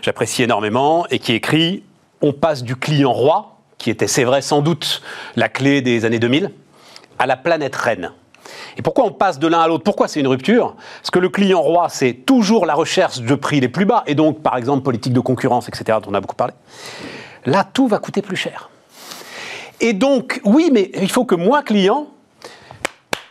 j'apprécie 0.02 0.42
énormément, 0.42 1.06
et 1.10 1.18
qui 1.18 1.32
écrit 1.32 1.82
on 2.20 2.32
passe 2.32 2.62
du 2.62 2.76
client 2.76 3.12
roi, 3.12 3.56
qui 3.78 3.90
était, 3.90 4.06
c'est 4.06 4.24
vrai, 4.24 4.42
sans 4.42 4.60
doute 4.60 5.02
la 5.36 5.48
clé 5.48 5.80
des 5.82 6.04
années 6.04 6.18
2000, 6.18 6.50
à 7.18 7.26
la 7.26 7.36
planète 7.36 7.76
reine. 7.76 8.12
Et 8.76 8.82
pourquoi 8.82 9.04
on 9.04 9.12
passe 9.12 9.38
de 9.38 9.46
l'un 9.46 9.60
à 9.60 9.68
l'autre? 9.68 9.84
Pourquoi 9.84 10.08
c'est 10.08 10.20
une 10.20 10.26
rupture? 10.26 10.76
Parce 11.00 11.10
que 11.10 11.18
le 11.18 11.28
client 11.28 11.60
roi, 11.60 11.88
c'est 11.88 12.12
toujours 12.12 12.66
la 12.66 12.74
recherche 12.74 13.20
de 13.20 13.34
prix 13.34 13.60
les 13.60 13.68
plus 13.68 13.84
bas, 13.84 14.04
et 14.06 14.14
donc, 14.14 14.42
par 14.42 14.56
exemple, 14.56 14.82
politique 14.82 15.12
de 15.12 15.20
concurrence, 15.20 15.68
etc., 15.68 15.98
dont 16.02 16.10
on 16.10 16.14
a 16.14 16.20
beaucoup 16.20 16.36
parlé. 16.36 16.54
Là, 17.46 17.64
tout 17.64 17.86
va 17.86 17.98
coûter 17.98 18.22
plus 18.22 18.36
cher. 18.36 18.70
Et 19.80 19.92
donc, 19.92 20.40
oui, 20.44 20.70
mais 20.72 20.90
il 21.00 21.10
faut 21.10 21.24
que 21.24 21.34
moi, 21.34 21.62
client, 21.62 22.08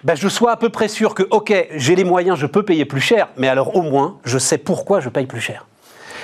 ben, 0.03 0.15
je 0.15 0.27
sois 0.27 0.51
à 0.51 0.57
peu 0.57 0.69
près 0.69 0.87
sûr 0.87 1.13
que, 1.13 1.23
OK, 1.29 1.53
j'ai 1.75 1.95
les 1.95 2.03
moyens, 2.03 2.37
je 2.37 2.47
peux 2.47 2.63
payer 2.63 2.85
plus 2.85 3.01
cher, 3.01 3.29
mais 3.37 3.47
alors 3.47 3.75
au 3.75 3.81
moins, 3.81 4.17
je 4.23 4.37
sais 4.37 4.57
pourquoi 4.57 4.99
je 4.99 5.09
paye 5.09 5.25
plus 5.25 5.41
cher. 5.41 5.65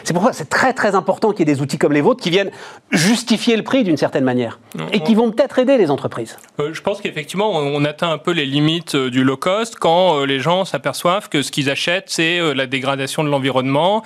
C'est 0.05 0.13
pourquoi 0.13 0.33
c'est 0.33 0.49
très 0.49 0.71
très 0.73 0.93
important 0.93 1.31
qu'il 1.31 1.47
y 1.47 1.51
ait 1.51 1.53
des 1.55 1.61
outils 1.61 1.79
comme 1.79 1.91
les 1.91 2.01
vôtres 2.01 2.21
qui 2.21 2.29
viennent 2.29 2.51
justifier 2.91 3.57
le 3.57 3.63
prix 3.63 3.83
d'une 3.83 3.97
certaine 3.97 4.23
manière 4.23 4.59
et 4.93 4.99
qui 4.99 5.15
vont 5.15 5.31
peut-être 5.31 5.57
aider 5.57 5.77
les 5.77 5.89
entreprises. 5.89 6.37
Euh, 6.59 6.73
je 6.73 6.81
pense 6.81 7.01
qu'effectivement, 7.01 7.51
on, 7.51 7.83
atteint 7.85 8.11
un 8.11 8.17
peu 8.19 8.31
les 8.31 8.45
limites 8.45 8.95
euh, 8.95 9.09
du 9.09 9.23
low 9.23 9.37
cost 9.37 9.77
quand 9.77 10.19
euh, 10.19 10.25
les 10.25 10.39
gens 10.39 10.63
s'aperçoivent 10.63 11.27
que 11.27 11.41
ce 11.41 11.51
qu'ils 11.51 11.71
achètent, 11.71 12.09
c'est 12.09 12.39
la 12.53 12.67
dégradation 12.67 13.23
de 13.23 13.29
l'environnement, 13.29 14.03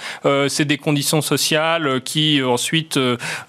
c'est 0.48 0.66
des 0.66 0.78
conditions 0.78 1.22
sociales 1.22 2.02
qui 2.02 2.42
ensuite 2.44 2.98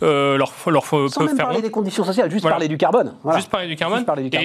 leur, 0.00 0.52
leur 0.66 0.84
Sans 0.84 1.24
même 1.24 1.36
parler 1.36 1.62
des 1.62 1.70
conditions 1.70 2.04
sociales, 2.04 2.30
juste 2.30 2.48
parler 2.48 2.66
du 2.66 2.76
carbone. 2.76 3.14
Juste 3.34 3.48
parler 3.48 3.68
du 3.68 3.76
carbone. 3.76 4.04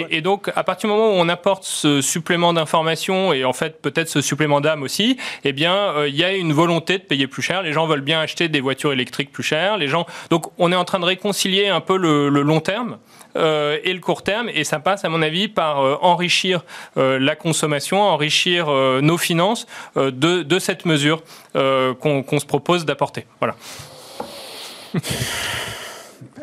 Et, 0.09 0.21
donc, 0.21 0.51
à 0.55 0.63
partir 0.63 0.89
du 0.89 0.95
moment 0.95 1.09
où 1.09 1.15
on 1.15 1.29
apporte 1.29 1.63
ce 1.63 2.01
supplément 2.01 2.53
d'information 2.53 3.33
et 3.33 3.45
en 3.45 3.53
fait 3.53 3.81
peut-être 3.81 4.09
ce 4.09 4.21
supplément 4.21 4.61
d'âme 4.61 4.83
aussi, 4.83 5.17
eh 5.43 5.53
bien, 5.53 6.05
il 6.05 6.15
y 6.15 6.23
a 6.23 6.33
une 6.33 6.53
volonté 6.53 6.97
de 6.97 7.03
payer 7.03 7.27
plus 7.27 7.41
cher. 7.41 7.63
Les 7.63 7.73
gens 7.73 7.87
veulent 7.87 7.94
bien 8.01 8.19
acheter 8.19 8.49
des 8.49 8.61
voitures 8.61 8.93
électriques 8.93 9.31
plus 9.31 9.43
chères. 9.43 9.77
Les 9.77 9.87
gens, 9.87 10.05
donc 10.29 10.47
on 10.57 10.71
est 10.71 10.75
en 10.75 10.85
train 10.85 10.99
de 10.99 11.05
réconcilier 11.05 11.67
un 11.67 11.81
peu 11.81 11.97
le, 11.97 12.29
long 12.29 12.59
terme. 12.59 12.97
Euh, 13.37 13.79
et 13.83 13.93
le 13.93 13.99
court 13.99 14.23
terme, 14.23 14.49
et 14.53 14.63
ça 14.63 14.79
passe, 14.79 15.03
à 15.03 15.09
mon 15.09 15.21
avis, 15.21 15.49
par 15.49 15.81
euh, 15.81 15.97
enrichir 16.01 16.63
euh, 16.95 17.19
la 17.19 17.35
consommation, 17.35 18.01
enrichir 18.01 18.67
nos 19.01 19.17
finances 19.17 19.67
de, 19.95 20.59
cette 20.59 20.85
mesure 20.85 21.21
qu'on 21.53 22.39
se 22.39 22.45
propose 22.45 22.85
d'apporter. 22.85 23.25
Voilà. 23.39 23.55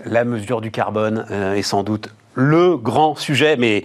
la 0.04 0.24
mesure 0.24 0.60
du 0.60 0.70
carbone 0.70 1.26
est 1.56 1.62
sans 1.62 1.82
doute 1.82 2.10
le 2.34 2.76
grand 2.76 3.14
sujet, 3.14 3.56
mais 3.56 3.82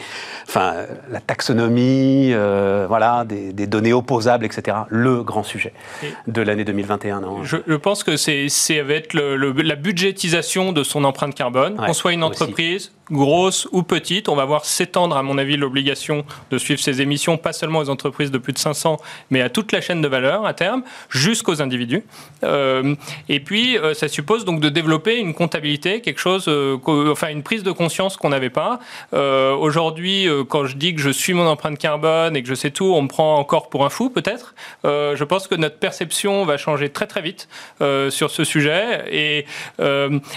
enfin, 0.48 0.74
la 1.10 1.20
taxonomie, 1.20 2.32
euh, 2.34 2.86
voilà, 2.88 3.26
des, 3.26 3.68
données 3.68 3.94
opposables, 3.94 4.46
etc. 4.46 4.78
Le 4.90 5.24
grand 5.24 5.44
sujet 5.44 5.74
de 6.28 6.42
l'année 6.42 6.64
2021. 6.64 7.22
Non? 7.22 7.44
Je, 7.44 7.76
pense 7.76 8.04
que 8.04 8.16
c'est 8.18 8.80
avec 8.80 9.14
la 9.14 9.76
budgétisation 9.76 10.72
de 10.72 10.84
son 10.84 11.04
empreinte 11.04 11.36
carbone, 11.36 11.76
qu'on 11.76 11.94
soit 11.94 12.14
une 12.14 12.24
entreprise, 12.24 12.92
grosse 13.12 13.68
ou 13.72 13.84
petite. 13.84 14.30
On 14.30 14.36
va 14.36 14.46
voir 14.46 14.66
s'étendre, 14.66 15.18
à 15.18 15.24
mon 15.24 15.38
avis, 15.38 15.58
l'obligation 15.58 16.26
de 16.52 16.58
suivre 16.58 16.80
ces 16.80 17.02
émissions, 17.02 17.38
pas 17.38 17.54
seulement 17.54 17.80
aux 17.80 17.90
entreprises 17.90 18.32
de 18.32 18.38
plus 18.38 18.54
de 18.54 18.58
500, 18.58 18.98
mais 19.30 19.42
à 19.42 19.50
toute 19.50 19.72
la 19.72 19.82
chaîne 19.82 20.02
de 20.02 20.08
valeur 20.08 20.46
à 20.46 20.54
terme, 20.54 20.84
jusqu'aux 21.10 21.62
individus. 21.62 22.04
Euh, 22.44 22.96
et 23.30 23.40
puis, 23.40 23.78
euh, 23.78 23.94
ça 23.94 24.08
suppose 24.08 24.46
donc 24.46 24.60
de 24.60 24.70
développer 24.70 25.18
une 25.18 25.34
comptabilité, 25.34 26.02
quelque 26.02 26.20
chose, 26.20 26.46
euh, 26.48 26.78
enfin 27.12 27.30
une 27.30 27.44
prise 27.44 27.64
de 27.64 27.72
conscience 27.72 28.18
qu'on 28.18 28.30
n'avait 28.30 28.50
pas. 28.50 28.80
Aujourd'hui, 29.14 30.28
quand 30.50 30.66
je 30.66 30.76
dis 30.76 30.96
que 30.96 31.02
je 31.02 31.10
suis 31.10 31.34
mon 31.34 31.48
empreinte 31.48 31.78
carbone 31.78 32.36
et 32.36 32.44
que 32.44 32.50
je 32.50 32.56
sais 32.56 32.72
tout, 32.72 32.94
on 32.96 33.02
me 33.02 33.08
prend 33.08 33.38
encore 33.38 33.70
pour 33.70 33.86
un 33.86 33.90
fou, 33.90 34.10
peut-être. 34.10 34.56
je 34.84 35.24
pense 35.24 35.48
que 35.48 35.56
notre 35.56 35.78
perception 35.78 36.46
va 36.46 36.58
changer 36.58 36.90
très 36.90 37.08
très 37.08 37.22
vite 37.22 37.48
sur 38.10 38.30
ce 38.30 38.44
sujet 38.44 39.04
et, 39.12 39.46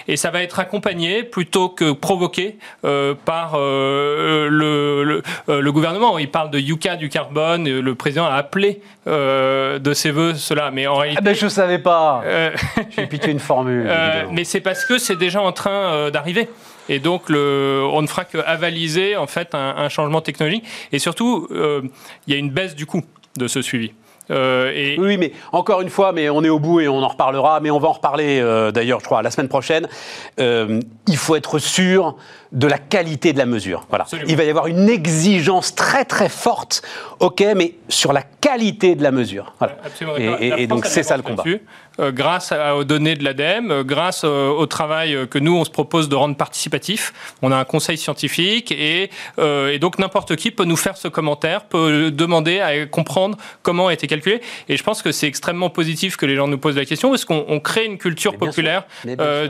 et 0.08 0.16
ça 0.16 0.30
va 0.30 0.42
être 0.42 0.58
accompagné 0.58 1.22
plutôt 1.22 1.68
que 1.68 1.92
provoqué 1.92 2.58
euh, 2.84 3.14
par 3.14 3.56
euh, 3.56 4.48
le, 4.48 5.22
euh, 5.48 5.60
le, 5.60 5.72
gouvernement. 5.72 6.18
Il 6.18 6.30
parle 6.30 6.50
de 6.50 6.58
Yuka 6.58 6.96
du 6.96 7.08
carbone. 7.08 7.68
Le 7.68 7.94
président 7.94 8.24
a 8.24 8.34
appelé 8.34 8.80
de 9.06 9.92
ses 9.92 10.10
voeux 10.10 10.34
cela, 10.34 10.70
mais 10.70 10.86
en 10.86 10.96
réalité. 10.96 11.18
Ah 11.20 11.24
ben 11.24 11.34
je 11.34 11.48
savais 11.48 11.78
pas. 11.78 12.22
J'ai 12.96 13.06
piqué 13.06 13.30
une 13.30 13.38
formule. 13.38 13.90
mais 14.32 14.44
c'est 14.44 14.60
parce 14.60 14.84
que 14.84 14.98
c'est 14.98 15.16
déjà 15.16 15.42
en 15.42 15.52
train 15.52 16.10
d'arriver. 16.10 16.48
Et 16.88 16.98
donc, 16.98 17.28
le, 17.28 17.86
on 17.92 18.02
ne 18.02 18.06
fera 18.06 18.24
qu'avaliser 18.24 19.16
en 19.16 19.26
fait 19.26 19.54
un, 19.54 19.74
un, 19.76 19.88
changement 19.88 20.20
technologique. 20.20 20.64
Et 20.92 20.98
surtout, 20.98 21.48
il 21.50 22.32
y 22.32 22.34
a 22.34 22.38
une 22.38 22.50
baisse 22.50 22.74
du 22.74 22.86
coût 22.86 23.02
de 23.36 23.46
ce 23.46 23.62
suivi. 23.62 23.92
et... 24.30 24.96
Oui, 24.98 25.16
mais 25.18 25.32
encore 25.52 25.82
une 25.82 25.90
fois, 25.90 26.12
mais 26.12 26.30
on 26.30 26.42
est 26.44 26.48
au 26.48 26.58
bout 26.58 26.80
et 26.80 26.88
on 26.88 27.02
en 27.02 27.08
reparlera, 27.08 27.60
mais 27.60 27.70
on 27.70 27.78
va 27.78 27.88
en 27.88 27.92
reparler 27.92 28.40
d'ailleurs, 28.72 29.00
je 29.00 29.04
crois, 29.04 29.22
la 29.22 29.30
semaine 29.30 29.48
prochaine. 29.48 29.88
il 30.38 31.16
faut 31.16 31.36
être 31.36 31.58
sûr 31.58 32.16
de 32.52 32.66
la 32.66 32.78
qualité 32.78 33.32
de 33.32 33.38
la 33.38 33.46
mesure. 33.46 33.86
Voilà. 33.88 34.06
Il 34.26 34.36
va 34.36 34.44
y 34.44 34.50
avoir 34.50 34.66
une 34.66 34.88
exigence 34.88 35.74
très 35.74 36.04
très 36.04 36.28
forte, 36.28 36.82
ok, 37.20 37.44
mais 37.56 37.74
sur 37.88 38.12
la 38.12 38.22
qualité 38.22 38.94
de 38.96 39.02
la 39.02 39.12
mesure. 39.12 39.54
Voilà. 39.58 39.76
Et, 40.18 40.66
donc 40.66 40.86
c'est 40.86 41.02
ça 41.02 41.16
le 41.16 41.22
combat. 41.22 41.44
Euh, 42.00 42.12
grâce 42.12 42.52
aux 42.52 42.84
données 42.84 43.14
de 43.14 43.24
l'ADEME, 43.24 43.70
euh, 43.70 43.84
grâce 43.84 44.22
euh, 44.24 44.48
au 44.48 44.66
travail 44.66 45.26
que 45.28 45.38
nous 45.38 45.56
on 45.56 45.64
se 45.64 45.70
propose 45.70 46.08
de 46.08 46.14
rendre 46.14 46.36
participatif. 46.36 47.12
On 47.42 47.52
a 47.52 47.56
un 47.56 47.64
conseil 47.64 47.98
scientifique 47.98 48.72
et, 48.72 49.10
et 49.38 49.78
donc 49.78 49.98
n'importe 49.98 50.36
qui 50.36 50.50
peut 50.50 50.64
nous 50.64 50.76
faire 50.76 50.96
ce 50.96 51.08
commentaire, 51.08 51.64
peut 51.64 52.10
demander 52.10 52.60
à 52.60 52.86
comprendre 52.86 53.36
comment 53.62 53.88
a 53.88 53.92
été 53.92 54.06
calculé. 54.06 54.40
Et 54.68 54.76
je 54.76 54.82
pense 54.82 55.02
que 55.02 55.12
c'est 55.12 55.26
extrêmement 55.26 55.70
positif 55.70 56.16
que 56.16 56.26
les 56.26 56.36
gens 56.36 56.48
nous 56.48 56.58
posent 56.58 56.76
la 56.76 56.84
question 56.84 57.10
parce 57.10 57.24
qu'on 57.24 57.60
crée 57.60 57.84
une 57.84 57.98
culture 57.98 58.36
populaire 58.36 58.84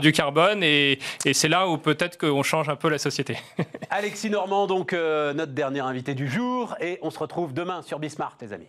du 0.01 0.11
carbone 0.11 0.63
et, 0.63 0.99
et 1.25 1.33
c'est 1.33 1.49
là 1.49 1.67
où 1.67 1.77
peut-être 1.77 2.17
qu'on 2.17 2.43
change 2.43 2.69
un 2.69 2.75
peu 2.75 2.89
société. 2.97 3.37
Alexis 3.89 4.29
Normand, 4.29 4.67
donc 4.67 4.93
notre 4.93 5.53
dernier 5.53 5.81
invité 5.81 6.13
du 6.13 6.27
jour, 6.27 6.75
et 6.79 6.99
on 7.01 7.09
se 7.09 7.19
retrouve 7.19 7.53
demain 7.53 7.81
sur 7.81 7.99
Bismart, 7.99 8.37
les 8.41 8.53
amis. 8.53 8.67